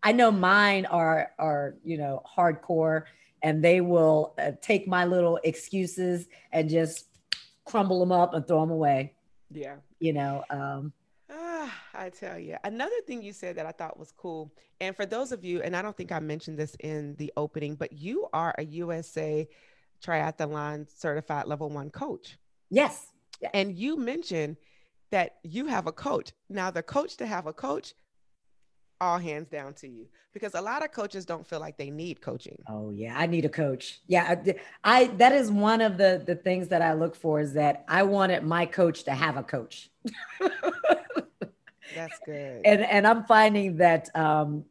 I 0.03 0.11
know 0.11 0.31
mine 0.31 0.85
are 0.87 1.31
are 1.37 1.75
you 1.83 1.97
know 1.97 2.23
hardcore, 2.37 3.03
and 3.43 3.63
they 3.63 3.81
will 3.81 4.33
uh, 4.37 4.51
take 4.61 4.87
my 4.87 5.05
little 5.05 5.39
excuses 5.43 6.27
and 6.51 6.69
just 6.69 7.07
crumble 7.65 7.99
them 7.99 8.11
up 8.11 8.33
and 8.33 8.47
throw 8.47 8.61
them 8.61 8.71
away. 8.71 9.13
Yeah, 9.51 9.75
you 9.99 10.13
know. 10.13 10.43
Um, 10.49 10.93
ah, 11.29 11.73
I 11.93 12.09
tell 12.09 12.39
you, 12.39 12.57
another 12.63 12.95
thing 13.05 13.21
you 13.21 13.33
said 13.33 13.55
that 13.57 13.65
I 13.65 13.71
thought 13.71 13.99
was 13.99 14.11
cool, 14.11 14.51
and 14.79 14.95
for 14.95 15.05
those 15.05 15.31
of 15.31 15.45
you, 15.45 15.61
and 15.61 15.75
I 15.75 15.81
don't 15.81 15.95
think 15.95 16.11
I 16.11 16.19
mentioned 16.19 16.57
this 16.57 16.75
in 16.79 17.15
the 17.15 17.31
opening, 17.37 17.75
but 17.75 17.93
you 17.93 18.27
are 18.33 18.55
a 18.57 18.63
USA 18.63 19.47
Triathlon 20.03 20.87
certified 20.89 21.45
level 21.45 21.69
one 21.69 21.91
coach. 21.91 22.37
Yes. 22.69 23.07
yes. 23.39 23.51
And 23.53 23.77
you 23.77 23.97
mentioned 23.97 24.57
that 25.11 25.35
you 25.43 25.67
have 25.67 25.87
a 25.87 25.91
coach. 25.91 26.31
Now, 26.49 26.71
the 26.71 26.81
coach 26.81 27.17
to 27.17 27.27
have 27.27 27.45
a 27.45 27.53
coach 27.53 27.93
all 29.01 29.17
hands 29.17 29.49
down 29.49 29.73
to 29.73 29.87
you 29.87 30.07
because 30.31 30.53
a 30.53 30.61
lot 30.61 30.85
of 30.85 30.91
coaches 30.91 31.25
don't 31.25 31.45
feel 31.45 31.59
like 31.59 31.75
they 31.75 31.89
need 31.89 32.21
coaching. 32.21 32.57
Oh 32.69 32.91
yeah, 32.91 33.17
I 33.17 33.25
need 33.25 33.43
a 33.43 33.49
coach. 33.49 33.99
Yeah, 34.07 34.35
I, 34.45 34.55
I 34.83 35.07
that 35.17 35.33
is 35.33 35.51
one 35.51 35.81
of 35.81 35.97
the 35.97 36.23
the 36.25 36.35
things 36.35 36.69
that 36.69 36.81
I 36.81 36.93
look 36.93 37.15
for 37.15 37.41
is 37.41 37.53
that 37.53 37.83
I 37.87 38.03
wanted 38.03 38.43
my 38.43 38.67
coach 38.67 39.03
to 39.05 39.11
have 39.11 39.35
a 39.35 39.43
coach. 39.43 39.89
That's 40.39 42.19
good. 42.25 42.61
And 42.63 42.81
and 42.81 43.07
I'm 43.07 43.25
finding 43.25 43.77
that 43.77 44.15
um 44.15 44.65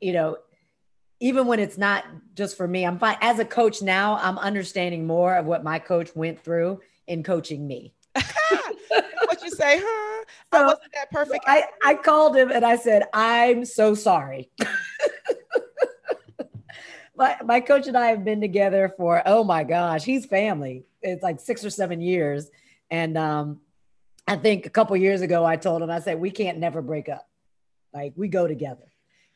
you 0.00 0.12
know 0.12 0.36
even 1.18 1.46
when 1.46 1.60
it's 1.60 1.78
not 1.78 2.04
just 2.34 2.56
for 2.56 2.66
me, 2.66 2.84
I'm 2.84 2.98
fine 2.98 3.16
as 3.20 3.38
a 3.38 3.44
coach 3.44 3.80
now, 3.80 4.18
I'm 4.20 4.38
understanding 4.38 5.06
more 5.06 5.36
of 5.36 5.46
what 5.46 5.62
my 5.64 5.78
coach 5.78 6.14
went 6.16 6.42
through 6.42 6.80
in 7.06 7.22
coaching 7.22 7.66
me. 7.66 7.94
what 8.14 9.42
you 9.42 9.50
say, 9.50 9.80
huh? 9.82 10.24
So 10.52 10.60
I 10.60 10.64
wasn't 10.64 10.92
that 10.94 11.10
perfect. 11.10 11.44
I, 11.46 11.64
I 11.84 11.94
called 11.94 12.36
him 12.36 12.50
and 12.50 12.64
I 12.64 12.76
said, 12.76 13.04
I'm 13.12 13.64
so 13.64 13.94
sorry. 13.94 14.50
my, 17.16 17.36
my 17.44 17.60
coach 17.60 17.86
and 17.86 17.96
I 17.96 18.06
have 18.06 18.24
been 18.24 18.40
together 18.40 18.92
for, 18.96 19.22
oh 19.26 19.44
my 19.44 19.64
gosh, 19.64 20.04
he's 20.04 20.26
family. 20.26 20.84
It's 21.00 21.22
like 21.22 21.40
six 21.40 21.64
or 21.64 21.70
seven 21.70 22.00
years. 22.00 22.50
And 22.90 23.16
um, 23.16 23.60
I 24.26 24.36
think 24.36 24.66
a 24.66 24.70
couple 24.70 24.96
years 24.96 25.22
ago, 25.22 25.44
I 25.44 25.56
told 25.56 25.82
him, 25.82 25.90
I 25.90 26.00
said, 26.00 26.20
we 26.20 26.30
can't 26.30 26.58
never 26.58 26.82
break 26.82 27.08
up. 27.08 27.28
Like 27.92 28.12
we 28.16 28.28
go 28.28 28.46
together. 28.46 28.84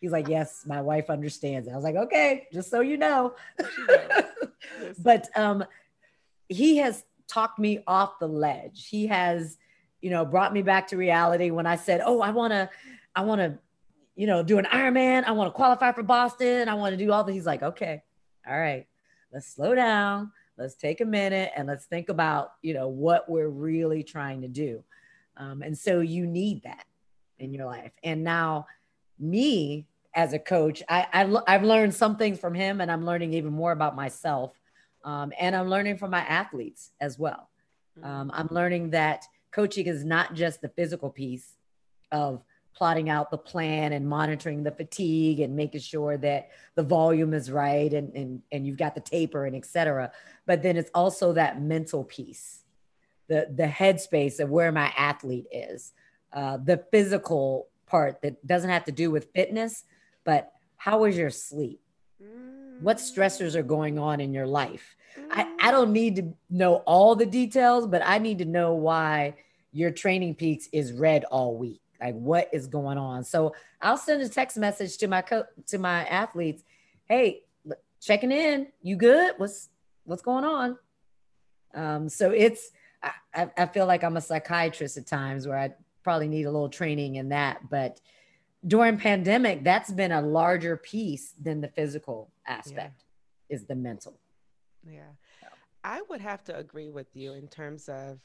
He's 0.01 0.13
like, 0.13 0.29
yes, 0.29 0.65
my 0.67 0.83
wife 0.83 1.09
understands. 1.09 1.69
I 1.69 1.75
was 1.75 1.85
like, 1.85 1.97
okay, 1.97 2.47
just 2.53 2.71
so 2.71 2.81
you 2.81 2.97
know. 2.97 3.35
but 4.99 5.29
um, 5.35 5.65
he 6.49 6.77
has 6.79 7.03
talked 7.29 7.59
me 7.59 7.83
off 7.87 8.19
the 8.19 8.29
ledge. 8.29 8.89
He 8.89 9.07
has 9.09 9.59
you 10.01 10.11
know, 10.11 10.25
brought 10.25 10.53
me 10.53 10.63
back 10.63 10.87
to 10.89 10.97
reality 10.97 11.51
when 11.51 11.67
I 11.67 11.77
said, 11.77 12.01
"Oh, 12.05 12.21
I 12.21 12.31
want 12.31 12.53
to, 12.53 12.71
I 13.17 13.23
want 13.23 13.41
to, 13.41 13.59
you 14.15 14.27
know, 14.27 14.43
do 14.43 14.59
an 14.59 14.65
Ironman. 14.67 15.25
I 15.25 15.33
want 15.33 15.49
to 15.49 15.53
qualify 15.53 15.93
for 15.93 16.03
Boston. 16.03 16.69
I 16.69 16.75
want 16.75 16.93
to 16.93 16.97
do 16.97 17.11
all 17.11 17.25
this." 17.25 17.35
He's 17.35 17.47
like, 17.47 17.63
"Okay, 17.63 18.03
all 18.47 18.59
right, 18.59 18.87
let's 19.33 19.49
slow 19.49 19.75
down. 19.75 20.31
Let's 20.59 20.75
take 20.75 21.01
a 21.01 21.05
minute 21.05 21.51
and 21.57 21.69
let's 21.69 21.85
think 21.87 22.09
about, 22.09 22.53
you 22.63 22.73
know, 22.73 22.89
what 22.89 23.29
we're 23.29 23.49
really 23.49 24.03
trying 24.03 24.43
to 24.43 24.49
do." 24.49 24.85
Um, 25.37 25.63
and 25.63 25.77
so 25.77 26.01
you 26.01 26.27
need 26.27 26.63
that 26.63 26.85
in 27.39 27.53
your 27.53 27.67
life. 27.67 27.93
And 28.05 28.23
now, 28.23 28.67
me 29.19 29.87
as 30.15 30.33
a 30.33 30.39
coach, 30.39 30.83
I, 30.89 31.07
I 31.47 31.53
have 31.53 31.65
learned 31.65 31.95
some 31.95 32.17
things 32.17 32.39
from 32.39 32.55
him, 32.55 32.81
and 32.81 32.93
I'm 32.93 33.05
learning 33.05 33.35
even 33.35 33.53
more 33.53 33.73
about 33.73 33.97
myself. 33.97 34.53
Um, 35.07 35.33
and 35.39 35.57
I'm 35.57 35.71
learning 35.71 35.97
from 35.97 36.11
my 36.11 36.25
athletes 36.41 36.91
as 37.01 37.19
well. 37.19 37.49
Mm-hmm. 37.99 38.07
Um, 38.07 38.31
I'm 38.35 38.49
learning 38.51 38.91
that 38.91 39.25
coaching 39.53 39.87
is 39.87 40.05
not 40.05 40.35
just 40.35 40.61
the 40.61 40.69
physical 40.69 41.09
piece 41.09 41.57
of 42.13 42.43
plotting 42.75 43.09
out 43.09 43.31
the 43.31 43.39
plan 43.39 43.95
and 43.95 44.07
monitoring 44.07 44.63
the 44.63 44.71
fatigue 44.71 45.41
and 45.41 45.57
making 45.57 45.81
sure 45.81 46.19
that 46.19 46.51
the 46.75 46.83
volume 46.83 47.33
is 47.33 47.51
right 47.51 47.93
and, 47.95 48.13
and, 48.15 48.43
and 48.53 48.67
you've 48.67 48.77
got 48.77 48.95
the 48.95 49.01
taper 49.01 49.47
and 49.47 49.57
et 49.57 49.65
cetera. 49.65 50.11
But 50.45 50.63
then 50.63 50.77
it's 50.77 50.91
also 50.93 51.33
that 51.33 51.63
mental 51.63 52.05
piece, 52.05 52.65
the, 53.29 53.49
the 53.55 53.67
headspace 53.67 54.41
of 54.41 54.51
where 54.51 54.73
my 54.73 54.93
athlete 54.97 55.47
is, 55.51 55.95
uh, 56.35 56.59
the 56.59 56.85
physical 56.91 57.69
part 57.87 58.21
that 58.23 58.47
doesn't 58.47 58.71
have 58.71 58.85
to 58.85 58.93
do 58.93 59.11
with 59.11 59.33
fitness, 59.35 59.85
but 60.25 60.53
how 60.77 61.05
is 61.05 61.17
your 61.17 61.31
sleep? 61.31 61.81
What 62.81 62.99
stressors 62.99 63.55
are 63.55 63.63
going 63.63 63.99
on 63.99 64.21
in 64.21 64.33
your 64.33 64.47
life? 64.47 64.97
I, 65.31 65.51
I 65.61 65.71
don't 65.71 65.93
need 65.93 66.17
to 66.17 66.35
know 66.51 66.77
all 66.87 67.17
the 67.17 67.27
details, 67.27 67.87
but 67.87 68.03
I 68.05 68.19
need 68.19 68.39
to 68.39 68.45
know 68.45 68.75
why 68.75 69.35
your 69.73 69.91
TrainingPeaks 69.91 70.69
is 70.73 70.93
red 70.93 71.25
all 71.25 71.57
week. 71.57 71.81
Like 72.01 72.15
what 72.15 72.49
is 72.53 72.67
going 72.67 72.99
on? 72.99 73.25
So 73.25 73.55
I'll 73.81 73.97
send 73.97 74.23
a 74.23 74.29
text 74.29 74.57
message 74.57 74.99
to 74.99 75.09
my 75.09 75.23
co- 75.23 75.47
to 75.69 75.79
my 75.79 76.05
athletes. 76.07 76.63
Hey, 77.09 77.45
checking 78.01 78.33
in. 78.33 78.69
You 78.83 78.97
good? 78.97 79.35
What's 79.39 79.71
what's 80.05 80.23
going 80.23 80.45
on? 80.45 80.79
Um, 81.75 82.09
so 82.09 82.31
it's 82.31 82.71
I, 83.35 83.51
I 83.57 83.67
feel 83.67 83.87
like 83.87 84.05
I'm 84.05 84.17
a 84.17 84.21
psychiatrist 84.21 84.97
at 84.97 85.07
times 85.07 85.47
where 85.47 85.59
I 85.59 85.75
probably 86.03 86.29
need 86.29 86.45
a 86.45 86.51
little 86.51 86.69
training 86.69 87.17
in 87.17 87.31
that. 87.31 87.69
But 87.69 88.01
during 88.67 88.99
pandemic, 88.99 89.65
that's 89.65 89.93
been 89.93 90.13
a 90.13 90.21
larger 90.21 90.77
piece 90.77 91.33
than 91.41 91.61
the 91.61 91.69
physical 91.69 92.33
aspect 92.47 93.05
yeah. 93.49 93.57
is 93.57 93.67
the 93.67 93.75
mental. 93.75 94.19
Yeah. 94.89 95.13
I 95.85 96.03
would 96.09 96.21
have 96.21 96.43
to 96.45 96.57
agree 96.57 96.89
with 96.89 97.15
you 97.15 97.35
in 97.35 97.49
terms 97.49 97.89
of 97.89 98.19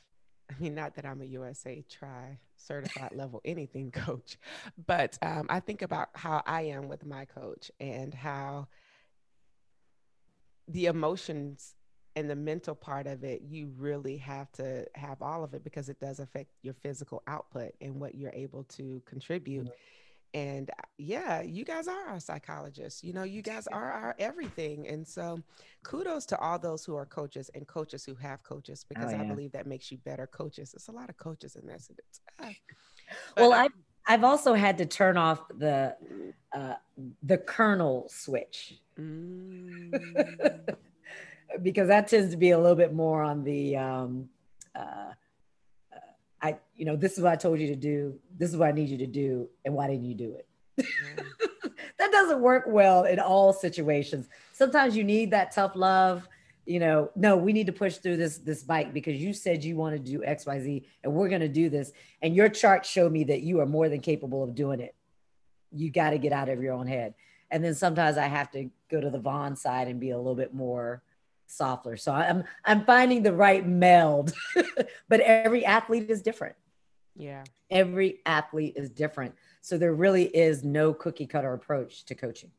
I 0.49 0.61
mean, 0.61 0.75
not 0.75 0.95
that 0.95 1.05
I'm 1.05 1.21
a 1.21 1.25
USA 1.25 1.81
Tri 1.89 2.37
certified 2.57 3.13
level 3.13 3.41
anything 3.45 3.89
coach, 3.89 4.37
but 4.85 5.17
um, 5.21 5.45
I 5.49 5.61
think 5.61 5.81
about 5.81 6.09
how 6.13 6.43
I 6.45 6.63
am 6.63 6.89
with 6.89 7.05
my 7.05 7.23
coach 7.23 7.71
and 7.79 8.13
how 8.13 8.67
the 10.67 10.87
emotions 10.87 11.75
and 12.17 12.29
the 12.29 12.35
mental 12.35 12.75
part 12.75 13.07
of 13.07 13.23
it, 13.23 13.43
you 13.43 13.71
really 13.77 14.17
have 14.17 14.51
to 14.53 14.85
have 14.95 15.21
all 15.21 15.45
of 15.45 15.53
it 15.53 15.63
because 15.63 15.87
it 15.87 16.01
does 16.01 16.19
affect 16.19 16.51
your 16.63 16.73
physical 16.73 17.23
output 17.27 17.71
and 17.79 18.01
what 18.01 18.15
you're 18.15 18.33
able 18.33 18.65
to 18.65 19.01
contribute. 19.05 19.67
Mm-hmm 19.67 20.00
and 20.33 20.69
uh, 20.69 20.81
yeah 20.97 21.41
you 21.41 21.65
guys 21.65 21.87
are 21.87 22.07
our 22.07 22.19
psychologists 22.19 23.03
you 23.03 23.13
know 23.13 23.23
you 23.23 23.41
guys 23.41 23.67
are 23.67 23.91
our 23.91 24.15
everything 24.19 24.87
and 24.87 25.07
so 25.07 25.39
kudos 25.83 26.25
to 26.25 26.37
all 26.37 26.57
those 26.57 26.85
who 26.85 26.95
are 26.95 27.05
coaches 27.05 27.49
and 27.53 27.67
coaches 27.67 28.05
who 28.05 28.15
have 28.15 28.41
coaches 28.43 28.85
because 28.87 29.11
oh, 29.11 29.15
yeah. 29.15 29.21
i 29.21 29.25
believe 29.25 29.51
that 29.51 29.67
makes 29.67 29.91
you 29.91 29.97
better 29.99 30.27
coaches 30.27 30.73
it's 30.73 30.87
a 30.87 30.91
lot 30.91 31.09
of 31.09 31.17
coaches 31.17 31.55
in 31.55 31.67
this 31.67 31.89
ah. 32.39 32.49
well 33.37 33.53
i 33.53 33.67
I've 34.07 34.23
also 34.23 34.53
had 34.53 34.77
to 34.79 34.85
turn 34.85 35.15
off 35.15 35.47
the 35.57 35.95
uh, 36.53 36.73
the 37.23 37.37
colonel 37.37 38.07
switch 38.09 38.79
mm. 38.99 39.91
because 41.61 41.87
that 41.87 42.07
tends 42.07 42.31
to 42.31 42.37
be 42.37 42.51
a 42.51 42.57
little 42.57 42.75
bit 42.75 42.93
more 42.93 43.21
on 43.21 43.43
the 43.43 43.77
um, 43.77 44.29
uh, 44.75 45.11
I, 46.41 46.57
you 46.75 46.85
know, 46.85 46.95
this 46.95 47.17
is 47.17 47.23
what 47.23 47.31
I 47.31 47.35
told 47.35 47.59
you 47.59 47.67
to 47.67 47.75
do. 47.75 48.19
This 48.37 48.49
is 48.49 48.57
what 48.57 48.67
I 48.67 48.71
need 48.71 48.89
you 48.89 48.97
to 48.99 49.07
do. 49.07 49.49
And 49.63 49.73
why 49.73 49.87
didn't 49.87 50.05
you 50.05 50.15
do 50.15 50.35
it? 50.35 50.47
that 51.99 52.11
doesn't 52.11 52.41
work 52.41 52.63
well 52.67 53.03
in 53.03 53.19
all 53.19 53.53
situations. 53.53 54.27
Sometimes 54.53 54.95
you 54.95 55.03
need 55.03 55.31
that 55.31 55.51
tough 55.51 55.75
love 55.75 56.27
you 56.65 56.79
know, 56.79 57.09
no, 57.15 57.37
we 57.37 57.53
need 57.53 57.65
to 57.67 57.73
push 57.73 57.97
through 57.97 58.17
this 58.17 58.37
this 58.37 58.63
bike 58.63 58.93
because 58.93 59.15
you 59.15 59.33
said 59.33 59.63
you 59.63 59.75
want 59.75 59.95
to 59.95 59.99
do 59.99 60.19
XYZ 60.19 60.85
and 61.03 61.13
we're 61.13 61.29
going 61.29 61.41
to 61.41 61.47
do 61.47 61.69
this. 61.69 61.91
And 62.21 62.35
your 62.35 62.49
chart 62.49 62.85
showed 62.85 63.11
me 63.11 63.23
that 63.25 63.41
you 63.41 63.59
are 63.59 63.65
more 63.65 63.89
than 63.89 63.99
capable 63.99 64.43
of 64.43 64.55
doing 64.55 64.79
it. 64.79 64.95
You 65.71 65.89
got 65.89 66.11
to 66.11 66.17
get 66.17 66.33
out 66.33 66.49
of 66.49 66.61
your 66.61 66.73
own 66.73 66.87
head. 66.87 67.15
And 67.49 67.63
then 67.63 67.75
sometimes 67.75 68.17
I 68.17 68.27
have 68.27 68.51
to 68.51 68.69
go 68.89 69.01
to 69.01 69.09
the 69.09 69.19
Vaughn 69.19 69.55
side 69.55 69.87
and 69.87 69.99
be 69.99 70.11
a 70.11 70.17
little 70.17 70.35
bit 70.35 70.53
more 70.53 71.01
softer. 71.51 71.97
So 71.97 72.11
I'm 72.11 72.43
I'm 72.65 72.85
finding 72.85 73.23
the 73.23 73.33
right 73.33 73.65
meld. 73.65 74.33
but 75.09 75.19
every 75.21 75.65
athlete 75.65 76.09
is 76.09 76.21
different. 76.21 76.55
Yeah. 77.15 77.43
Every 77.69 78.19
athlete 78.25 78.73
is 78.75 78.89
different. 78.89 79.35
So 79.61 79.77
there 79.77 79.93
really 79.93 80.25
is 80.25 80.63
no 80.63 80.93
cookie 80.93 81.27
cutter 81.27 81.53
approach 81.53 82.05
to 82.05 82.15
coaching. 82.15 82.51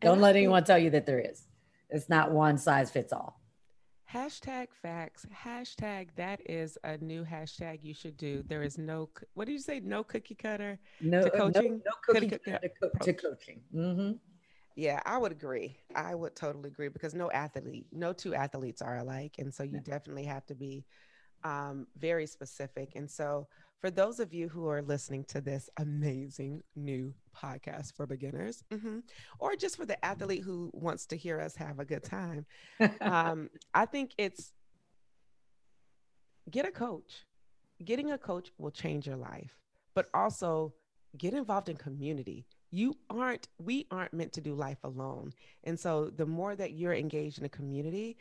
Don't 0.00 0.20
let 0.20 0.36
anyone 0.36 0.64
tell 0.64 0.78
you 0.78 0.90
that 0.90 1.06
there 1.06 1.18
is. 1.18 1.46
It's 1.90 2.08
not 2.08 2.30
one 2.30 2.58
size 2.58 2.90
fits 2.90 3.12
all. 3.12 3.40
Hashtag 4.12 4.68
facts. 4.82 5.24
Hashtag 5.44 6.08
that 6.16 6.40
is 6.48 6.76
a 6.82 6.96
new 6.98 7.24
hashtag 7.24 7.78
you 7.82 7.94
should 7.94 8.16
do. 8.16 8.42
There 8.48 8.62
is 8.62 8.76
no, 8.76 9.08
what 9.34 9.44
did 9.46 9.52
you 9.52 9.58
say? 9.58 9.78
No 9.80 10.02
cookie 10.02 10.34
cutter 10.34 10.80
no, 11.00 11.22
to 11.22 11.30
coaching? 11.30 11.72
No, 11.72 11.76
no 11.76 11.92
cookie, 12.04 12.28
cookie 12.28 12.50
cutter 12.50 12.68
to, 12.68 12.88
co- 12.88 13.04
to 13.04 13.12
coaching. 13.12 13.60
Mm-hmm. 13.74 14.12
Yeah, 14.76 15.00
I 15.04 15.18
would 15.18 15.32
agree. 15.32 15.76
I 15.94 16.14
would 16.14 16.36
totally 16.36 16.68
agree 16.68 16.88
because 16.88 17.14
no 17.14 17.30
athlete, 17.32 17.86
no 17.92 18.12
two 18.12 18.34
athletes 18.34 18.80
are 18.80 18.98
alike. 18.98 19.36
And 19.38 19.52
so 19.52 19.62
you 19.62 19.74
yeah. 19.74 19.80
definitely 19.84 20.24
have 20.24 20.46
to 20.46 20.54
be 20.54 20.84
um, 21.44 21.86
very 21.98 22.26
specific. 22.26 22.92
And 22.94 23.10
so 23.10 23.48
for 23.80 23.90
those 23.90 24.20
of 24.20 24.34
you 24.34 24.48
who 24.48 24.68
are 24.68 24.82
listening 24.82 25.24
to 25.24 25.40
this 25.40 25.70
amazing 25.78 26.62
new 26.76 27.14
podcast 27.36 27.94
for 27.96 28.06
beginners, 28.06 28.62
mm-hmm, 28.70 28.98
or 29.38 29.56
just 29.56 29.76
for 29.76 29.86
the 29.86 30.02
athlete 30.04 30.42
who 30.42 30.70
wants 30.74 31.06
to 31.06 31.16
hear 31.16 31.40
us 31.40 31.56
have 31.56 31.78
a 31.78 31.84
good 31.84 32.04
time, 32.04 32.44
um, 33.00 33.48
I 33.74 33.86
think 33.86 34.12
it's 34.18 34.52
get 36.50 36.66
a 36.66 36.70
coach. 36.70 37.24
Getting 37.82 38.12
a 38.12 38.18
coach 38.18 38.50
will 38.58 38.70
change 38.70 39.06
your 39.06 39.16
life, 39.16 39.56
but 39.94 40.08
also 40.12 40.74
get 41.16 41.32
involved 41.32 41.70
in 41.70 41.76
community. 41.76 42.46
You 42.70 42.96
aren't, 43.08 43.48
we 43.58 43.86
aren't 43.90 44.14
meant 44.14 44.32
to 44.34 44.40
do 44.40 44.54
life 44.54 44.84
alone. 44.84 45.32
And 45.64 45.78
so 45.78 46.10
the 46.10 46.26
more 46.26 46.54
that 46.56 46.72
you're 46.72 46.94
engaged 46.94 47.38
in 47.38 47.44
a 47.44 47.48
community, 47.48 48.16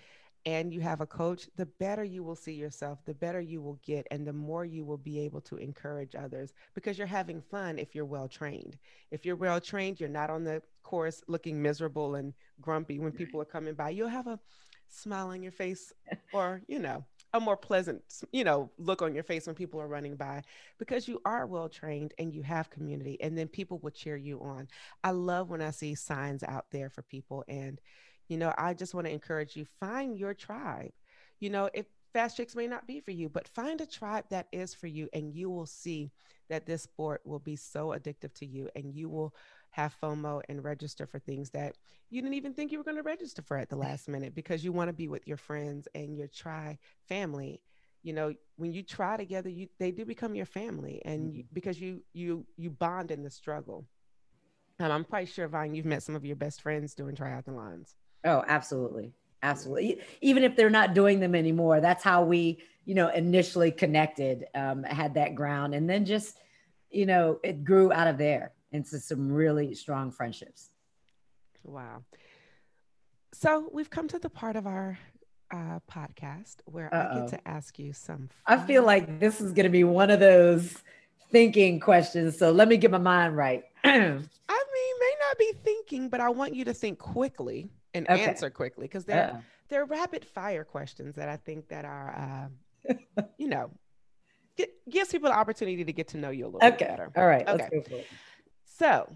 and 0.45 0.73
you 0.73 0.79
have 0.81 1.01
a 1.01 1.05
coach, 1.05 1.49
the 1.57 1.65
better 1.65 2.03
you 2.03 2.23
will 2.23 2.35
see 2.35 2.53
yourself, 2.53 2.99
the 3.05 3.13
better 3.13 3.41
you 3.41 3.61
will 3.61 3.79
get, 3.85 4.07
and 4.09 4.25
the 4.25 4.33
more 4.33 4.63
you 4.63 4.85
will 4.85 4.97
be 4.97 5.19
able 5.19 5.41
to 5.41 5.57
encourage 5.57 6.15
others 6.15 6.53
because 6.73 6.97
you're 6.97 7.07
having 7.07 7.41
fun 7.41 7.77
if 7.77 7.93
you're 7.93 8.05
well 8.05 8.27
trained. 8.27 8.77
If 9.11 9.25
you're 9.25 9.35
well 9.35 9.59
trained, 9.59 9.99
you're 9.99 10.09
not 10.09 10.29
on 10.29 10.43
the 10.43 10.61
course 10.83 11.21
looking 11.27 11.61
miserable 11.61 12.15
and 12.15 12.33
grumpy 12.61 12.99
when 12.99 13.11
people 13.11 13.41
are 13.41 13.45
coming 13.45 13.73
by. 13.73 13.89
You'll 13.89 14.07
have 14.07 14.27
a 14.27 14.39
smile 14.87 15.27
on 15.27 15.43
your 15.43 15.51
face 15.51 15.93
or, 16.33 16.61
you 16.67 16.79
know, 16.79 17.03
a 17.33 17.39
more 17.39 17.57
pleasant, 17.57 18.01
you 18.31 18.43
know, 18.43 18.71
look 18.77 19.01
on 19.01 19.13
your 19.13 19.23
face 19.23 19.45
when 19.45 19.55
people 19.55 19.79
are 19.79 19.87
running 19.87 20.15
by 20.15 20.41
because 20.79 21.07
you 21.07 21.21
are 21.25 21.45
well 21.45 21.69
trained 21.69 22.13
and 22.17 22.33
you 22.33 22.41
have 22.41 22.69
community 22.69 23.17
and 23.21 23.37
then 23.37 23.47
people 23.47 23.79
will 23.79 23.91
cheer 23.91 24.15
you 24.15 24.39
on. 24.41 24.67
I 25.03 25.11
love 25.11 25.49
when 25.49 25.61
I 25.61 25.71
see 25.71 25.93
signs 25.95 26.43
out 26.43 26.65
there 26.71 26.89
for 26.89 27.03
people 27.03 27.43
and 27.47 27.79
you 28.29 28.37
know, 28.37 28.53
I 28.57 28.75
just 28.75 28.93
want 28.93 29.07
to 29.07 29.13
encourage 29.13 29.55
you 29.55 29.65
find 29.79 30.17
your 30.17 30.33
tribe. 30.33 30.91
You 31.39 31.49
know, 31.49 31.69
if 31.73 31.87
fast 32.13 32.37
chicks 32.37 32.55
may 32.55 32.67
not 32.67 32.87
be 32.87 32.99
for 32.99 33.11
you, 33.11 33.27
but 33.27 33.47
find 33.47 33.81
a 33.81 33.85
tribe 33.85 34.25
that 34.29 34.47
is 34.51 34.73
for 34.73 34.87
you, 34.87 35.09
and 35.13 35.33
you 35.33 35.49
will 35.49 35.65
see 35.65 36.11
that 36.49 36.65
this 36.65 36.83
sport 36.83 37.21
will 37.25 37.39
be 37.39 37.55
so 37.55 37.89
addictive 37.89 38.33
to 38.35 38.45
you, 38.45 38.69
and 38.75 38.93
you 38.93 39.09
will 39.09 39.33
have 39.79 39.95
FOMO 40.01 40.41
and 40.49 40.63
register 40.63 41.05
for 41.05 41.19
things 41.19 41.49
that 41.51 41.75
you 42.09 42.21
didn't 42.21 42.35
even 42.35 42.53
think 42.53 42.71
you 42.71 42.77
were 42.77 42.83
going 42.83 42.97
to 42.97 43.03
register 43.03 43.41
for 43.41 43.57
at 43.57 43.69
the 43.69 43.75
last 43.75 44.07
minute 44.07 44.35
because 44.35 44.63
you 44.63 44.71
want 44.71 44.89
to 44.89 44.93
be 44.93 45.07
with 45.07 45.27
your 45.27 45.37
friends 45.37 45.87
and 45.95 46.17
your 46.17 46.27
tri 46.27 46.77
family. 47.07 47.61
You 48.03 48.13
know, 48.13 48.33
when 48.57 48.73
you 48.73 48.83
try 48.83 49.17
together, 49.17 49.49
you 49.49 49.67
they 49.77 49.91
do 49.91 50.05
become 50.05 50.35
your 50.35 50.45
family, 50.45 51.01
and 51.03 51.31
mm-hmm. 51.31 51.41
because 51.53 51.79
you 51.79 52.01
you 52.13 52.45
you 52.57 52.69
bond 52.69 53.11
in 53.11 53.23
the 53.23 53.29
struggle. 53.29 53.85
And 54.79 54.93
I'm 54.93 55.03
quite 55.03 55.27
sure, 55.27 55.47
Vine, 55.49 55.73
you've 55.73 55.85
met 55.85 56.03
some 56.03 56.15
of 56.15 56.25
your 56.25 56.37
best 56.37 56.61
friends 56.61 56.95
doing 56.95 57.15
triathlons. 57.15 57.95
Oh, 58.23 58.43
absolutely. 58.47 59.11
Absolutely. 59.43 59.99
Even 60.21 60.43
if 60.43 60.55
they're 60.55 60.69
not 60.69 60.93
doing 60.93 61.19
them 61.19 61.35
anymore, 61.35 61.81
that's 61.81 62.03
how 62.03 62.23
we, 62.23 62.61
you 62.85 62.95
know, 62.95 63.09
initially 63.09 63.71
connected, 63.71 64.45
um, 64.55 64.83
had 64.83 65.15
that 65.15 65.35
ground. 65.35 65.73
And 65.73 65.89
then 65.89 66.05
just, 66.05 66.37
you 66.89 67.05
know, 67.05 67.39
it 67.43 67.65
grew 67.65 67.91
out 67.91 68.07
of 68.07 68.17
there 68.17 68.53
into 68.71 68.99
some 68.99 69.31
really 69.31 69.73
strong 69.73 70.11
friendships. 70.11 70.69
Wow. 71.63 72.03
So 73.33 73.69
we've 73.71 73.89
come 73.89 74.07
to 74.09 74.19
the 74.19 74.29
part 74.29 74.55
of 74.55 74.65
our 74.65 74.97
uh, 75.51 75.79
podcast 75.91 76.57
where 76.65 76.93
Uh-oh. 76.93 77.11
I 77.11 77.19
get 77.21 77.29
to 77.29 77.47
ask 77.47 77.77
you 77.79 77.93
some. 77.93 78.29
Fun- 78.45 78.59
I 78.59 78.65
feel 78.65 78.83
like 78.83 79.19
this 79.19 79.41
is 79.41 79.51
going 79.51 79.65
to 79.65 79.71
be 79.71 79.83
one 79.83 80.09
of 80.09 80.19
those 80.19 80.75
thinking 81.31 81.79
questions. 81.79 82.37
So 82.37 82.51
let 82.51 82.67
me 82.67 82.77
get 82.77 82.91
my 82.91 82.97
mind 82.97 83.35
right. 83.35 83.63
I 83.83 83.89
mean, 83.99 84.19
may 84.99 85.15
not 85.27 85.37
be 85.37 85.53
thinking, 85.63 86.09
but 86.09 86.19
I 86.19 86.29
want 86.29 86.55
you 86.55 86.65
to 86.65 86.73
think 86.73 86.99
quickly 86.99 87.69
and 87.93 88.07
okay. 88.09 88.23
answer 88.23 88.49
quickly 88.49 88.85
because 88.87 89.05
they're 89.05 89.33
uh 89.33 89.41
they're 89.69 89.85
rapid 89.85 90.25
fire 90.25 90.63
questions 90.63 91.15
that 91.15 91.29
I 91.29 91.37
think 91.37 91.67
that 91.69 91.85
are 91.85 92.49
uh, 92.87 93.23
you 93.37 93.47
know 93.47 93.71
gives 94.89 95.11
people 95.11 95.29
the 95.29 95.35
opportunity 95.35 95.85
to 95.85 95.93
get 95.93 96.09
to 96.09 96.17
know 96.17 96.31
you 96.31 96.45
a 96.45 96.49
little 96.49 96.67
okay. 96.67 96.85
bit 96.85 96.89
better. 96.89 97.11
All 97.15 97.25
right. 97.25 97.47
Okay. 97.47 98.05
So, 98.79 99.13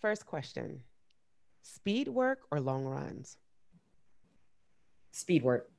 first 0.00 0.26
question: 0.26 0.82
speed 1.62 2.08
work 2.08 2.40
or 2.50 2.60
long 2.60 2.84
runs? 2.84 3.36
Speed 5.12 5.44
work. 5.44 5.70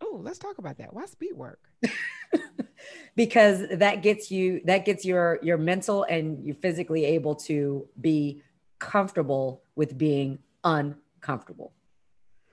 Oh, 0.00 0.20
let's 0.22 0.38
talk 0.38 0.58
about 0.58 0.78
that. 0.78 0.94
Why 0.94 1.06
speed 1.06 1.32
work? 1.34 1.58
because 3.16 3.64
that 3.72 4.02
gets 4.02 4.30
you 4.30 4.60
that 4.66 4.84
gets 4.84 5.04
your 5.04 5.40
your 5.42 5.58
mental 5.58 6.04
and 6.04 6.44
you're 6.44 6.54
physically 6.54 7.04
able 7.04 7.34
to 7.34 7.88
be 8.00 8.40
comfortable 8.78 9.62
with 9.74 9.98
being 9.98 10.38
un 10.62 10.94
comfortable. 11.20 11.72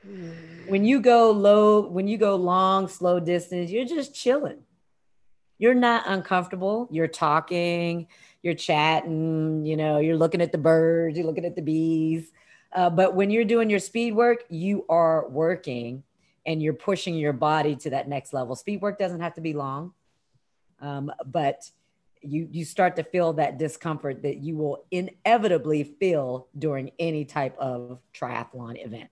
Hmm. 0.04 0.32
When 0.68 0.84
you 0.84 1.00
go 1.00 1.30
low, 1.30 1.88
when 1.88 2.08
you 2.08 2.18
go 2.18 2.36
long, 2.36 2.88
slow 2.88 3.20
distance, 3.20 3.70
you're 3.70 3.86
just 3.86 4.16
chilling. 4.16 4.64
You're 5.60 5.76
not 5.76 6.06
uncomfortable. 6.08 6.88
You're 6.92 7.08
talking, 7.08 8.08
you're 8.44 8.54
chatting, 8.54 9.66
you 9.66 9.78
know, 9.78 9.98
you're 10.00 10.18
looking 10.18 10.42
at 10.42 10.52
the 10.52 10.58
birds, 10.58 11.18
you're 11.18 11.26
looking 11.26 11.46
at 11.46 11.56
the 11.56 11.62
bees. 11.62 12.32
Uh, 12.74 12.90
but 12.90 13.16
when 13.16 13.32
you're 13.32 13.46
doing 13.46 13.70
your 13.70 13.80
speed 13.80 14.14
work, 14.14 14.44
you 14.50 14.86
are 14.90 15.28
working 15.30 16.04
and 16.46 16.62
you're 16.62 16.74
pushing 16.74 17.16
your 17.16 17.34
body 17.34 17.76
to 17.78 17.90
that 17.92 18.08
next 18.08 18.34
level. 18.34 18.56
Speed 18.56 18.82
work 18.82 19.00
doesn't 19.00 19.22
have 19.22 19.34
to 19.36 19.42
be 19.42 19.54
long, 19.54 19.94
um, 20.82 21.12
but 21.26 21.70
you 22.22 22.48
you 22.52 22.66
start 22.66 22.96
to 22.98 23.04
feel 23.04 23.34
that 23.34 23.58
discomfort 23.58 24.22
that 24.24 24.38
you 24.38 24.56
will 24.56 24.86
inevitably 24.92 25.84
feel 25.84 26.48
during 26.58 26.92
any 27.00 27.26
type 27.26 27.58
of 27.58 28.00
triathlon 28.14 28.84
event 28.84 29.10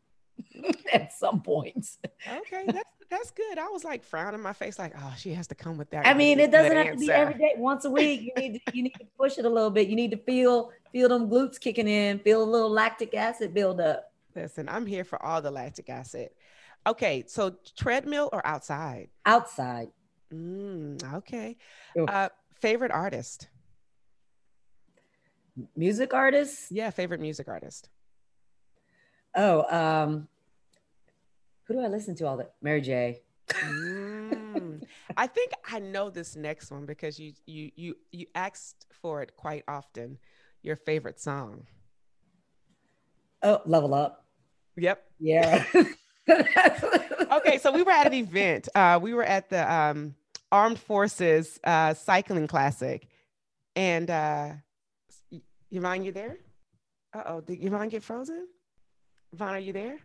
at 0.94 1.14
some 1.14 1.42
point. 1.42 1.88
Okay, 2.28 2.66
that's 2.68 2.90
that's 3.10 3.32
good. 3.32 3.58
I 3.58 3.68
was 3.68 3.84
like 3.84 4.04
frowning 4.04 4.42
my 4.42 4.54
face, 4.54 4.80
like, 4.80 4.94
oh, 4.98 5.14
she 5.18 5.34
has 5.34 5.48
to 5.48 5.56
come 5.56 5.78
with 5.78 5.90
that. 5.92 6.08
I 6.08 6.14
mean, 6.14 6.40
it 6.40 6.50
doesn't 6.50 6.76
have 6.76 6.88
answer. 6.88 7.00
to 7.00 7.00
be 7.00 7.12
every 7.12 7.34
day. 7.34 7.54
Once 7.58 7.86
a 7.86 7.90
week, 7.90 8.22
you 8.22 8.32
need 8.42 8.62
to, 8.66 8.74
you 8.78 8.84
need 8.84 8.96
to 9.00 9.06
push 9.18 9.38
it 9.38 9.46
a 9.46 9.50
little 9.50 9.70
bit. 9.70 9.88
You 9.88 9.96
need 9.96 10.12
to 10.12 10.18
feel 10.18 10.72
feel 10.92 11.10
them 11.10 11.30
glutes 11.30 11.60
kicking 11.60 11.88
in, 11.88 12.20
feel 12.20 12.42
a 12.42 12.50
little 12.50 12.70
lactic 12.70 13.14
acid 13.14 13.54
build 13.54 13.82
up. 13.82 14.12
Listen, 14.36 14.70
I'm 14.70 14.86
here 14.86 15.04
for 15.04 15.22
all 15.22 15.42
the 15.42 15.52
lactic 15.52 15.90
acid. 15.90 16.30
Okay, 16.88 17.26
so 17.28 17.58
treadmill 17.78 18.30
or 18.34 18.46
outside? 18.46 19.10
Outside. 19.26 19.90
Mm, 20.34 21.14
okay. 21.16 21.58
Uh, 22.08 22.30
favorite 22.60 22.92
artist? 22.92 23.50
Music 25.76 26.14
artist? 26.14 26.72
Yeah, 26.72 26.90
favorite 26.90 27.20
music 27.20 27.48
artist. 27.48 27.90
Oh, 29.36 29.64
um, 29.76 30.28
who 31.64 31.76
do 31.76 31.80
I 31.80 31.88
listen 31.88 32.16
to 32.16 32.28
all 32.28 32.38
the 32.38 32.50
Mary 32.62 32.82
J. 32.82 33.22
mm, 33.50 34.82
I 35.18 35.28
think 35.28 35.52
I 35.70 35.80
know 35.80 36.10
this 36.10 36.36
next 36.36 36.72
one 36.72 36.86
because 36.86 37.20
you 37.20 37.34
you 37.46 37.72
you 37.76 37.96
you 38.12 38.26
asked 38.36 38.86
for 39.02 39.22
it 39.22 39.36
quite 39.36 39.64
often. 39.68 40.18
Your 40.64 40.76
favorite 40.76 41.20
song? 41.20 41.66
Oh, 43.42 43.62
Level 43.66 43.94
Up. 43.94 44.26
Yep. 44.78 45.04
Yeah. 45.20 45.66
okay, 46.30 47.58
so 47.58 47.72
we 47.72 47.82
were 47.82 47.92
at 47.92 48.08
an 48.08 48.14
event. 48.14 48.70
Uh, 48.76 49.00
we 49.02 49.14
were 49.14 49.24
at 49.24 49.50
the 49.50 49.72
um, 49.72 50.14
Armed 50.52 50.80
Forces 50.80 51.60
uh, 51.64 51.94
Cycling 51.94 52.48
Classic. 52.48 53.08
And 53.76 54.10
uh, 54.10 54.52
Yvonne, 55.72 56.04
you 56.04 56.12
there? 56.12 56.38
Uh 57.14 57.24
oh, 57.26 57.42
did 57.42 57.64
Yvonne 57.64 57.90
get 57.90 58.04
frozen? 58.04 58.48
Yvonne, 59.34 59.56
are 59.56 59.60
you 59.60 59.74
there? 59.74 60.00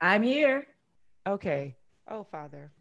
I'm 0.00 0.22
here. 0.22 0.66
Okay. 1.26 1.76
Oh, 2.08 2.24
Father. 2.24 2.72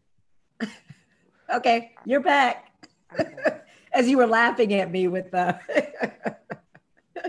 okay, 1.54 1.92
you're 2.06 2.22
back. 2.22 2.72
As 3.94 4.08
you 4.10 4.18
were 4.18 4.28
laughing 4.28 4.74
at 4.74 4.92
me 4.92 5.08
with 5.08 5.32
the. 5.32 5.60
Uh, 5.76 6.32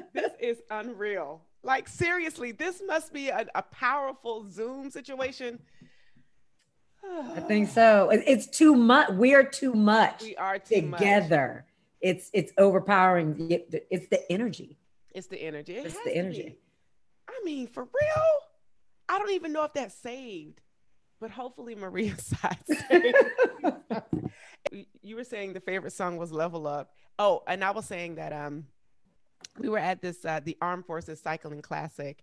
this 0.14 0.32
is 0.40 0.58
unreal. 0.70 1.42
Like 1.62 1.88
seriously, 1.88 2.52
this 2.52 2.82
must 2.86 3.12
be 3.12 3.28
a, 3.28 3.46
a 3.54 3.62
powerful 3.62 4.46
Zoom 4.50 4.90
situation. 4.90 5.58
I 7.04 7.40
think 7.40 7.68
so. 7.68 8.10
It's 8.10 8.46
too 8.46 8.74
much. 8.74 9.10
We 9.10 9.34
are 9.34 9.44
too 9.44 9.72
much. 9.72 10.22
We 10.22 10.36
are 10.36 10.58
together. 10.58 11.64
Much. 11.64 11.74
It's 12.00 12.30
it's 12.32 12.52
overpowering. 12.58 13.36
It's 13.90 14.08
the 14.08 14.30
energy. 14.30 14.78
It's 15.14 15.26
the 15.26 15.40
energy. 15.40 15.76
It 15.76 15.86
it's 15.86 15.98
the 16.04 16.16
energy. 16.16 16.58
I 17.28 17.40
mean, 17.44 17.66
for 17.66 17.84
real. 17.84 18.24
I 19.08 19.18
don't 19.18 19.30
even 19.30 19.52
know 19.52 19.64
if 19.64 19.72
that's 19.72 19.94
saved, 19.94 20.60
but 21.20 21.30
hopefully 21.30 21.74
Maria's 21.74 22.24
side 22.40 22.58
you 25.08 25.16
were 25.16 25.24
saying 25.24 25.52
the 25.52 25.60
favorite 25.60 25.92
song 25.92 26.16
was 26.16 26.32
Level 26.32 26.66
Up. 26.66 26.90
Oh, 27.18 27.42
and 27.46 27.64
I 27.64 27.70
was 27.70 27.86
saying 27.86 28.16
that 28.16 28.32
um 28.32 28.66
we 29.58 29.68
were 29.68 29.78
at 29.78 30.00
this 30.00 30.24
uh 30.24 30.40
the 30.44 30.56
Armed 30.60 30.86
Forces 30.86 31.20
Cycling 31.20 31.62
Classic 31.62 32.22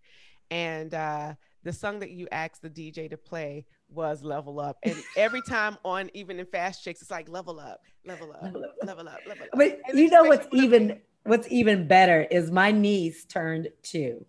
and 0.51 0.93
uh 0.93 1.33
the 1.63 1.73
song 1.73 1.99
that 1.99 2.11
you 2.11 2.27
asked 2.31 2.61
the 2.61 2.69
DJ 2.69 3.09
to 3.09 3.17
play 3.17 3.65
was 3.89 4.23
level 4.23 4.59
up. 4.59 4.77
And 4.83 4.95
every 5.17 5.41
time 5.49 5.77
on 5.83 6.11
even 6.13 6.39
in 6.39 6.45
fast 6.45 6.83
chicks, 6.83 7.01
it's 7.01 7.09
like 7.09 7.27
level 7.27 7.59
up, 7.59 7.81
level 8.05 8.31
up, 8.31 8.43
level 8.43 8.63
up, 8.63 8.75
level 8.83 9.09
up, 9.09 9.19
level 9.27 9.45
up. 9.45 9.49
But 9.55 9.79
you 9.95 10.09
know 10.09 10.23
what's 10.23 10.47
even 10.53 11.01
what's 11.23 11.47
even 11.49 11.87
better 11.87 12.21
is 12.29 12.51
my 12.51 12.71
niece 12.71 13.25
turned 13.25 13.69
2 13.81 14.23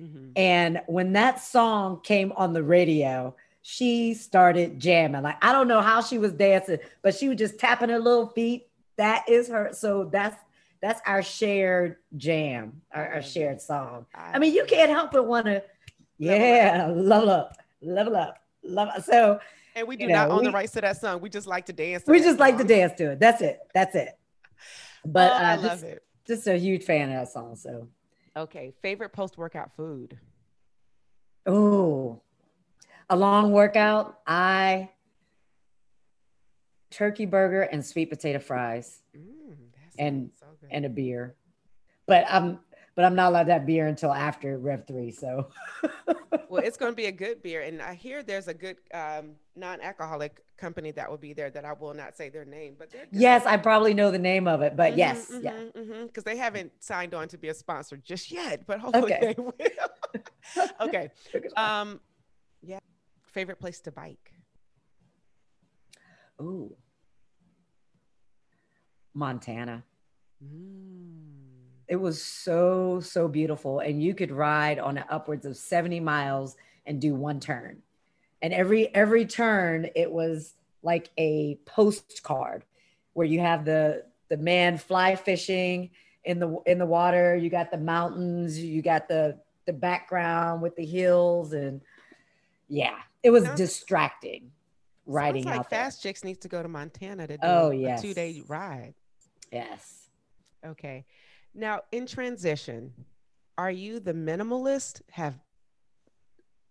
mm-hmm. 0.00 0.30
And 0.36 0.82
when 0.86 1.12
that 1.14 1.40
song 1.42 2.00
came 2.00 2.32
on 2.32 2.52
the 2.52 2.62
radio, 2.62 3.34
she 3.62 4.14
started 4.14 4.80
jamming. 4.80 5.22
Like 5.22 5.42
I 5.42 5.52
don't 5.52 5.68
know 5.68 5.80
how 5.80 6.00
she 6.00 6.18
was 6.18 6.32
dancing, 6.32 6.78
but 7.02 7.14
she 7.14 7.28
was 7.28 7.38
just 7.38 7.58
tapping 7.58 7.90
her 7.90 7.98
little 7.98 8.28
feet. 8.28 8.68
That 8.96 9.28
is 9.28 9.48
her. 9.48 9.70
So 9.72 10.04
that's 10.04 10.36
that's 10.80 11.00
our 11.06 11.22
shared 11.22 11.96
jam, 12.16 12.80
our, 12.92 13.14
our 13.14 13.22
shared 13.22 13.60
song. 13.60 14.06
I 14.14 14.38
mean, 14.38 14.54
you 14.54 14.64
can't 14.64 14.90
help 14.90 15.12
but 15.12 15.26
want 15.26 15.46
to, 15.46 15.62
yeah, 16.18 16.90
level 16.94 17.30
up, 17.30 17.56
level 17.82 18.16
up, 18.16 18.38
level 18.62 18.92
up. 18.96 19.02
So, 19.02 19.40
and 19.74 19.88
we 19.88 19.96
do 19.96 20.04
you 20.04 20.08
know, 20.08 20.14
not 20.14 20.30
own 20.30 20.38
we, 20.40 20.46
the 20.46 20.52
rights 20.52 20.72
to 20.72 20.80
that 20.80 21.00
song. 21.00 21.20
We 21.20 21.30
just 21.30 21.46
like 21.46 21.66
to 21.66 21.72
dance. 21.72 22.04
To 22.04 22.10
we 22.10 22.18
just 22.18 22.30
song. 22.30 22.38
like 22.38 22.58
to 22.58 22.64
dance 22.64 22.92
to 22.98 23.12
it. 23.12 23.20
That's 23.20 23.42
it. 23.42 23.60
That's 23.74 23.94
it. 23.94 24.16
But 25.04 25.32
oh, 25.32 25.34
uh, 25.34 25.38
I 25.38 25.56
love 25.56 25.62
just, 25.62 25.84
it. 25.84 26.02
Just 26.26 26.46
a 26.46 26.56
huge 26.56 26.84
fan 26.84 27.10
of 27.10 27.16
that 27.16 27.32
song. 27.32 27.56
So, 27.56 27.88
okay, 28.38 28.72
favorite 28.82 29.12
post 29.12 29.38
workout 29.38 29.74
food. 29.76 30.18
Oh, 31.46 32.20
a 33.10 33.16
long 33.16 33.52
workout. 33.52 34.18
I 34.26 34.90
turkey 36.90 37.26
burger 37.26 37.62
and 37.62 37.84
sweet 37.84 38.10
potato 38.10 38.38
fries, 38.38 39.02
mm, 39.16 39.54
and 39.98 40.30
so 40.38 40.46
and 40.70 40.84
a 40.84 40.88
beer. 40.88 41.34
But 42.06 42.24
I'm 42.28 42.60
but 42.94 43.04
I'm 43.04 43.14
not 43.14 43.30
allowed 43.30 43.46
that 43.48 43.66
beer 43.66 43.86
until 43.86 44.12
after 44.12 44.58
Rev 44.58 44.86
three. 44.86 45.10
So, 45.10 45.48
well, 46.48 46.62
it's 46.62 46.76
going 46.76 46.92
to 46.92 46.96
be 46.96 47.06
a 47.06 47.12
good 47.12 47.42
beer, 47.42 47.62
and 47.62 47.80
I 47.80 47.94
hear 47.94 48.22
there's 48.22 48.48
a 48.48 48.54
good 48.54 48.76
um, 48.92 49.36
non-alcoholic 49.56 50.42
company 50.58 50.90
that 50.92 51.10
will 51.10 51.18
be 51.18 51.32
there 51.32 51.50
that 51.50 51.64
I 51.64 51.72
will 51.72 51.94
not 51.94 52.16
say 52.16 52.28
their 52.28 52.44
name, 52.44 52.74
but 52.78 52.90
yes, 53.12 53.46
I 53.46 53.56
probably 53.56 53.94
know 53.94 54.10
the 54.10 54.18
name 54.18 54.46
of 54.46 54.62
it, 54.62 54.76
but 54.76 54.90
mm-hmm, 54.90 54.98
yes, 54.98 55.30
mm-hmm, 55.30 55.44
yeah, 55.44 55.52
because 55.52 55.86
mm-hmm, 55.86 56.20
they 56.24 56.36
haven't 56.36 56.72
signed 56.80 57.14
on 57.14 57.28
to 57.28 57.38
be 57.38 57.48
a 57.48 57.54
sponsor 57.54 57.96
just 57.96 58.30
yet, 58.30 58.66
but 58.66 58.80
hopefully 58.80 59.14
okay. 59.14 59.34
they 59.34 59.42
will. 59.42 60.68
okay, 60.80 61.10
um, 61.56 62.00
yeah, 62.62 62.80
favorite 63.32 63.60
place 63.60 63.80
to 63.80 63.92
bike. 63.92 64.32
Ooh, 66.40 66.74
Montana. 69.14 69.84
Mm. 70.44 71.38
It 71.88 71.96
was 71.96 72.22
so, 72.22 73.00
so 73.00 73.28
beautiful. 73.28 73.80
And 73.80 74.02
you 74.02 74.14
could 74.14 74.30
ride 74.30 74.78
on 74.78 75.02
upwards 75.08 75.46
of 75.46 75.56
70 75.56 76.00
miles 76.00 76.56
and 76.86 77.00
do 77.00 77.14
one 77.14 77.40
turn. 77.40 77.82
And 78.40 78.52
every 78.52 78.94
every 78.94 79.26
turn, 79.26 79.88
it 79.94 80.10
was 80.10 80.54
like 80.82 81.10
a 81.18 81.58
postcard 81.66 82.64
where 83.14 83.26
you 83.26 83.40
have 83.40 83.64
the 83.64 84.04
the 84.28 84.36
man 84.36 84.78
fly 84.78 85.16
fishing 85.16 85.90
in 86.24 86.38
the 86.38 86.56
in 86.66 86.78
the 86.78 86.86
water, 86.86 87.36
you 87.36 87.50
got 87.50 87.70
the 87.70 87.78
mountains, 87.78 88.58
you 88.58 88.82
got 88.82 89.08
the 89.08 89.38
the 89.66 89.72
background 89.72 90.62
with 90.62 90.76
the 90.76 90.84
hills 90.84 91.52
and 91.52 91.80
yeah, 92.68 92.98
it 93.22 93.30
was 93.30 93.44
sounds, 93.44 93.58
distracting 93.58 94.50
riding 95.08 95.44
like 95.44 95.60
out 95.60 95.70
Fast 95.70 96.02
Chicks 96.02 96.22
needs 96.22 96.38
to 96.40 96.48
go 96.48 96.62
to 96.62 96.68
Montana 96.68 97.26
to 97.26 97.36
do 97.36 97.42
oh, 97.42 97.70
a 97.72 97.98
two 98.00 98.14
day 98.14 98.42
ride. 98.46 98.94
Yes. 99.50 100.08
Okay. 100.64 101.04
Now, 101.54 101.80
in 101.90 102.06
transition, 102.06 102.92
are 103.56 103.70
you 103.70 103.98
the 103.98 104.12
minimalist? 104.12 105.00
Have 105.10 105.34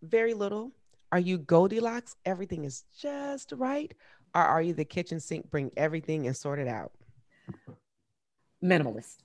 very 0.01 0.34
little? 0.34 0.72
Are 1.12 1.20
you 1.20 1.38
Goldilocks? 1.38 2.16
Everything 2.26 2.66
is 2.66 2.84
just 2.99 3.53
right. 3.55 3.93
Or 4.36 4.41
are 4.41 4.62
you 4.62 4.74
the 4.74 4.86
kitchen 4.86 5.20
sink, 5.20 5.49
bring 5.49 5.72
everything 5.78 6.28
and 6.28 6.36
sort 6.36 6.60
it 6.60 6.68
out? 6.68 6.91
Minimalist. 8.64 9.18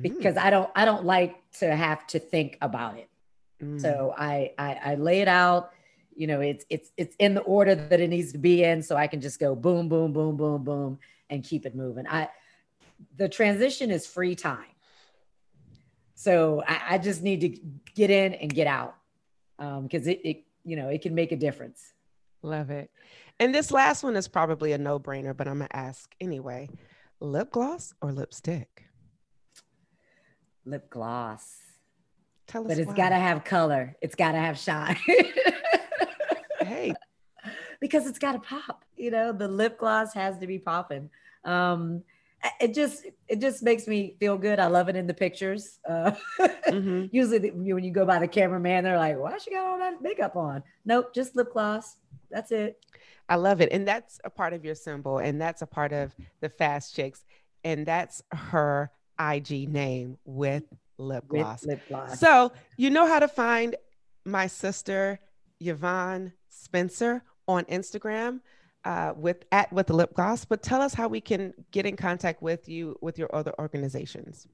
Because 0.00 0.36
mm. 0.36 0.42
I 0.42 0.50
don't 0.50 0.70
I 0.74 0.84
don't 0.84 1.04
like 1.04 1.36
to 1.58 1.74
have 1.74 2.06
to 2.08 2.18
think 2.18 2.56
about 2.62 2.98
it. 2.98 3.08
Mm. 3.62 3.80
So 3.80 4.14
I, 4.16 4.52
I 4.58 4.80
I 4.84 4.94
lay 4.94 5.20
it 5.20 5.28
out. 5.28 5.72
You 6.14 6.26
know, 6.26 6.40
it's 6.40 6.64
it's 6.70 6.90
it's 6.96 7.16
in 7.18 7.34
the 7.34 7.40
order 7.42 7.74
that 7.74 8.00
it 8.00 8.08
needs 8.08 8.32
to 8.32 8.38
be 8.38 8.64
in, 8.64 8.82
so 8.82 8.96
I 8.96 9.06
can 9.06 9.20
just 9.20 9.38
go 9.38 9.54
boom, 9.54 9.88
boom, 9.88 10.12
boom, 10.12 10.36
boom, 10.36 10.64
boom, 10.64 10.98
and 11.30 11.42
keep 11.44 11.66
it 11.66 11.74
moving. 11.74 12.06
I 12.06 12.28
the 13.16 13.28
transition 13.28 13.90
is 13.90 14.06
free 14.06 14.34
time. 14.34 14.64
So 16.14 16.62
I, 16.66 16.82
I 16.90 16.98
just 16.98 17.22
need 17.22 17.40
to 17.40 17.48
get 17.94 18.10
in 18.10 18.34
and 18.34 18.52
get 18.52 18.66
out 18.66 18.94
because 19.58 20.06
um, 20.06 20.12
it, 20.12 20.20
it, 20.24 20.44
you 20.64 20.76
know, 20.76 20.88
it 20.88 21.02
can 21.02 21.14
make 21.14 21.32
a 21.32 21.36
difference. 21.36 21.92
Love 22.42 22.70
it. 22.70 22.90
And 23.38 23.54
this 23.54 23.70
last 23.70 24.02
one 24.02 24.16
is 24.16 24.28
probably 24.28 24.72
a 24.72 24.78
no 24.78 24.98
brainer, 24.98 25.36
but 25.36 25.48
I'm 25.48 25.58
going 25.58 25.68
to 25.68 25.76
ask 25.76 26.12
anyway 26.20 26.68
lip 27.22 27.50
gloss 27.52 27.94
or 28.02 28.12
lipstick? 28.12 28.84
Lip 30.64 30.90
gloss. 30.90 31.58
Tell 32.46 32.62
us 32.62 32.68
but 32.68 32.78
it's 32.78 32.92
got 32.92 33.10
to 33.10 33.16
have 33.16 33.44
color. 33.44 33.96
It's 34.02 34.14
got 34.14 34.32
to 34.32 34.38
have 34.38 34.58
shine. 34.58 34.96
hey, 36.60 36.94
because 37.80 38.06
it's 38.06 38.18
got 38.18 38.32
to 38.32 38.38
pop. 38.40 38.84
You 38.96 39.10
know, 39.10 39.32
the 39.32 39.48
lip 39.48 39.78
gloss 39.78 40.12
has 40.14 40.38
to 40.38 40.46
be 40.46 40.58
popping. 40.58 41.10
Um, 41.44 42.02
it 42.60 42.74
just 42.74 43.06
it 43.28 43.40
just 43.40 43.62
makes 43.62 43.86
me 43.86 44.16
feel 44.18 44.36
good. 44.36 44.58
I 44.58 44.66
love 44.66 44.88
it 44.88 44.96
in 44.96 45.06
the 45.06 45.14
pictures. 45.14 45.78
Uh, 45.88 46.12
mm-hmm. 46.40 47.06
Usually, 47.12 47.38
the, 47.38 47.50
when 47.50 47.84
you 47.84 47.90
go 47.90 48.04
by 48.04 48.18
the 48.18 48.28
cameraman, 48.28 48.84
they're 48.84 48.98
like, 48.98 49.18
"Why 49.18 49.38
she 49.38 49.50
got 49.50 49.66
all 49.66 49.78
that 49.78 50.02
makeup 50.02 50.36
on?" 50.36 50.62
Nope, 50.84 51.14
just 51.14 51.36
lip 51.36 51.52
gloss. 51.52 51.96
That's 52.30 52.50
it. 52.52 52.84
I 53.28 53.36
love 53.36 53.60
it, 53.60 53.70
and 53.72 53.86
that's 53.86 54.20
a 54.24 54.30
part 54.30 54.52
of 54.52 54.64
your 54.64 54.74
symbol, 54.74 55.18
and 55.18 55.40
that's 55.40 55.62
a 55.62 55.66
part 55.66 55.92
of 55.92 56.14
the 56.40 56.48
Fast 56.48 56.94
Chicks, 56.94 57.24
and 57.64 57.86
that's 57.86 58.22
her 58.32 58.90
IG 59.20 59.68
name 59.68 60.18
with 60.24 60.64
lip 60.98 61.26
gloss. 61.28 61.62
With 61.62 61.70
lip 61.70 61.82
gloss. 61.88 62.18
So 62.18 62.52
you 62.76 62.90
know 62.90 63.06
how 63.06 63.20
to 63.20 63.28
find 63.28 63.76
my 64.24 64.46
sister 64.46 65.20
Yvonne 65.60 66.32
Spencer 66.48 67.22
on 67.46 67.64
Instagram 67.64 68.40
uh, 68.84 69.14
with 69.16 69.44
at 69.52 69.72
with 69.72 69.86
the 69.86 69.94
lip 69.94 70.12
gloss, 70.14 70.44
but 70.44 70.62
tell 70.62 70.82
us 70.82 70.94
how 70.94 71.08
we 71.08 71.20
can 71.20 71.54
get 71.70 71.86
in 71.86 71.96
contact 71.96 72.42
with 72.42 72.68
you 72.68 72.98
with 73.00 73.18
your 73.18 73.34
other 73.34 73.54
organizations. 73.58 74.46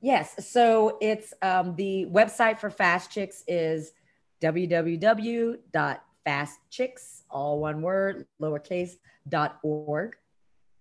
Yes, 0.00 0.48
so 0.48 0.96
it's 1.00 1.34
um, 1.42 1.74
the 1.74 2.06
website 2.10 2.58
for 2.58 2.70
Fast 2.70 3.10
Chicks 3.10 3.42
is 3.48 3.92
www.fastchicks, 4.40 7.22
all 7.30 7.58
one 7.58 7.82
word, 7.82 8.26
lowercase, 8.40 8.92
dot 9.28 9.58
org. 9.62 10.14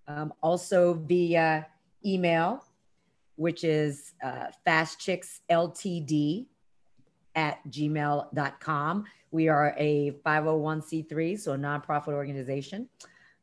Um, 0.07 0.31
also 0.41 0.93
via 0.93 1.67
email, 2.05 2.63
which 3.35 3.63
is 3.63 4.13
uh, 4.23 4.45
fastchicksltd 4.65 6.45
at 7.37 7.59
gmail.com. 7.69 9.05
We 9.31 9.47
are 9.47 9.75
a 9.77 10.11
501c3, 10.25 11.39
so 11.39 11.53
a 11.53 11.57
nonprofit 11.57 12.09
organization. 12.09 12.89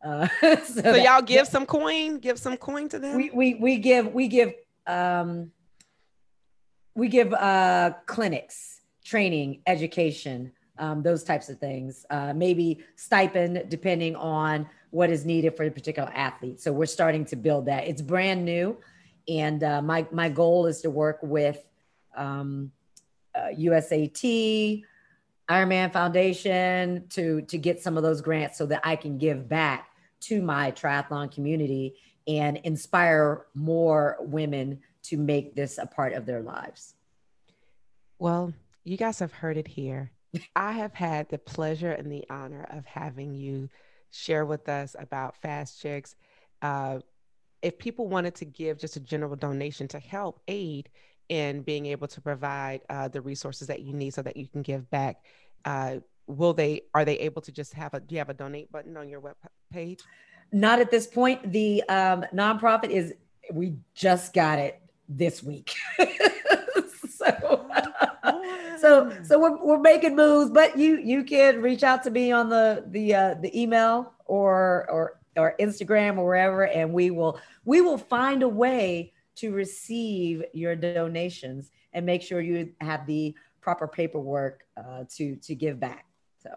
Uh, 0.04 0.26
so, 0.40 0.56
so 0.56 0.82
that, 0.82 1.02
y'all 1.02 1.22
give 1.22 1.46
some 1.46 1.64
coin, 1.64 2.18
give 2.18 2.38
some 2.38 2.58
coin 2.58 2.88
to 2.90 2.98
them. 2.98 3.16
We 3.16 3.30
we 3.30 3.54
we 3.54 3.78
give 3.78 4.12
we 4.12 4.28
give 4.28 4.52
um 4.86 5.50
we 6.94 7.08
give 7.08 7.32
uh 7.32 7.92
clinics, 8.06 8.82
training, 9.04 9.62
education, 9.66 10.52
um, 10.78 11.02
those 11.02 11.22
types 11.22 11.48
of 11.48 11.58
things. 11.58 12.04
Uh, 12.10 12.32
maybe 12.34 12.84
stipend 12.96 13.64
depending 13.68 14.16
on 14.16 14.68
what 14.90 15.08
is 15.08 15.24
needed 15.24 15.56
for 15.56 15.64
a 15.64 15.70
particular 15.70 16.10
athlete. 16.14 16.60
So 16.60 16.72
we're 16.72 16.86
starting 16.86 17.24
to 17.26 17.36
build 17.36 17.66
that. 17.66 17.86
It's 17.86 18.02
brand 18.02 18.44
new, 18.44 18.76
and 19.28 19.62
uh, 19.62 19.80
my 19.80 20.06
my 20.10 20.28
goal 20.28 20.66
is 20.66 20.80
to 20.82 20.90
work 20.90 21.20
with 21.22 21.64
um, 22.16 22.72
uh, 23.34 23.48
USAT, 23.58 24.84
Ironman 25.48 25.92
Foundation 25.92 27.06
to 27.10 27.42
to 27.42 27.58
get 27.58 27.82
some 27.82 27.96
of 27.96 28.02
those 28.02 28.20
grants 28.20 28.56
so 28.56 28.66
that 28.66 28.80
I 28.84 28.96
can 28.96 29.18
give 29.18 29.48
back 29.48 29.88
to 30.20 30.40
my 30.40 30.72
triathlon 30.72 31.30
community 31.30 31.96
and 32.26 32.56
inspire 32.58 33.46
more 33.54 34.16
women 34.20 34.80
to 35.02 35.18
make 35.18 35.54
this 35.54 35.76
a 35.78 35.86
part 35.86 36.14
of 36.14 36.24
their 36.24 36.40
lives. 36.40 36.94
Well, 38.18 38.54
you 38.84 38.96
guys 38.96 39.18
have 39.18 39.32
heard 39.32 39.58
it 39.58 39.68
here. 39.68 40.10
I 40.56 40.72
have 40.72 40.94
had 40.94 41.28
the 41.28 41.38
pleasure 41.38 41.92
and 41.92 42.10
the 42.10 42.24
honor 42.30 42.66
of 42.70 42.86
having 42.86 43.34
you 43.34 43.68
share 44.10 44.46
with 44.46 44.68
us 44.68 44.96
about 44.98 45.36
Fast 45.36 45.80
Chicks. 45.80 46.16
Uh, 46.62 47.00
if 47.60 47.78
people 47.78 48.08
wanted 48.08 48.34
to 48.36 48.44
give 48.44 48.78
just 48.78 48.96
a 48.96 49.00
general 49.00 49.36
donation 49.36 49.88
to 49.88 49.98
help 49.98 50.40
aid 50.48 50.88
in 51.28 51.62
being 51.62 51.86
able 51.86 52.08
to 52.08 52.20
provide 52.20 52.80
uh, 52.88 53.08
the 53.08 53.20
resources 53.20 53.68
that 53.68 53.82
you 53.82 53.92
need 53.92 54.14
so 54.14 54.22
that 54.22 54.36
you 54.36 54.46
can 54.46 54.62
give 54.62 54.88
back, 54.90 55.24
uh, 55.64 55.96
will 56.26 56.52
they 56.54 56.82
are 56.94 57.04
they 57.04 57.18
able 57.18 57.42
to 57.42 57.52
just 57.52 57.74
have 57.74 57.94
a 57.94 58.00
do 58.00 58.14
you 58.14 58.18
have 58.18 58.30
a 58.30 58.34
donate 58.34 58.70
button 58.72 58.96
on 58.96 59.08
your 59.08 59.20
web 59.20 59.36
page? 59.72 60.00
Not 60.52 60.80
at 60.80 60.90
this 60.90 61.06
point. 61.06 61.52
The 61.52 61.82
um, 61.88 62.24
nonprofit 62.32 62.90
is 62.90 63.14
we 63.52 63.74
just 63.94 64.32
got 64.32 64.58
it 64.58 64.80
this 65.08 65.42
week. 65.42 65.74
so 67.08 67.66
so 68.78 69.16
so 69.22 69.38
we're, 69.38 69.64
we're 69.64 69.78
making 69.78 70.16
moves 70.16 70.50
but 70.50 70.76
you 70.78 70.98
you 70.98 71.24
can 71.24 71.62
reach 71.62 71.82
out 71.82 72.02
to 72.02 72.10
me 72.10 72.32
on 72.32 72.48
the 72.48 72.84
the 72.88 73.14
uh, 73.14 73.34
the 73.40 73.60
email 73.60 74.12
or 74.26 74.86
or 74.90 75.20
or 75.36 75.54
instagram 75.58 76.16
or 76.18 76.24
wherever 76.24 76.66
and 76.66 76.92
we 76.92 77.10
will 77.10 77.38
we 77.64 77.80
will 77.80 77.98
find 77.98 78.42
a 78.42 78.48
way 78.48 79.12
to 79.36 79.52
receive 79.52 80.42
your 80.52 80.76
donations 80.76 81.70
and 81.92 82.04
make 82.04 82.22
sure 82.22 82.40
you 82.40 82.72
have 82.80 83.06
the 83.06 83.34
proper 83.60 83.88
paperwork 83.88 84.64
uh, 84.76 85.04
to 85.08 85.36
to 85.36 85.54
give 85.54 85.80
back 85.80 86.06
so 86.42 86.50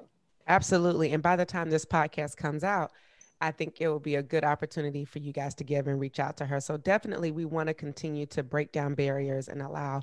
absolutely 0.47 1.13
and 1.13 1.23
by 1.23 1.36
the 1.36 1.45
time 1.45 1.69
this 1.69 1.86
podcast 1.86 2.36
comes 2.36 2.63
out 2.63 2.91
I 3.39 3.51
think 3.51 3.78
it 3.80 3.88
will 3.88 3.99
be 3.99 4.15
a 4.15 4.23
good 4.23 4.43
opportunity 4.43 5.05
for 5.05 5.19
you 5.19 5.32
guys 5.32 5.53
to 5.55 5.63
give 5.63 5.88
and 5.88 5.99
reach 5.99 6.19
out 6.19 6.38
to 6.38 6.45
her. 6.45 6.59
So 6.59 6.78
definitely, 6.78 7.32
we 7.32 7.45
want 7.45 7.67
to 7.67 7.73
continue 7.73 8.25
to 8.28 8.43
break 8.43 8.71
down 8.71 8.95
barriers 8.95 9.47
and 9.47 9.61
allow 9.61 10.01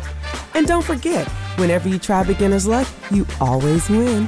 And 0.55 0.67
don't 0.67 0.83
forget, 0.83 1.29
whenever 1.59 1.91
you 1.91 1.99
try 1.99 2.25
beginner's 2.25 2.67
luck, 2.67 2.89
you 3.11 3.27
always 3.39 3.91
win. 3.91 4.27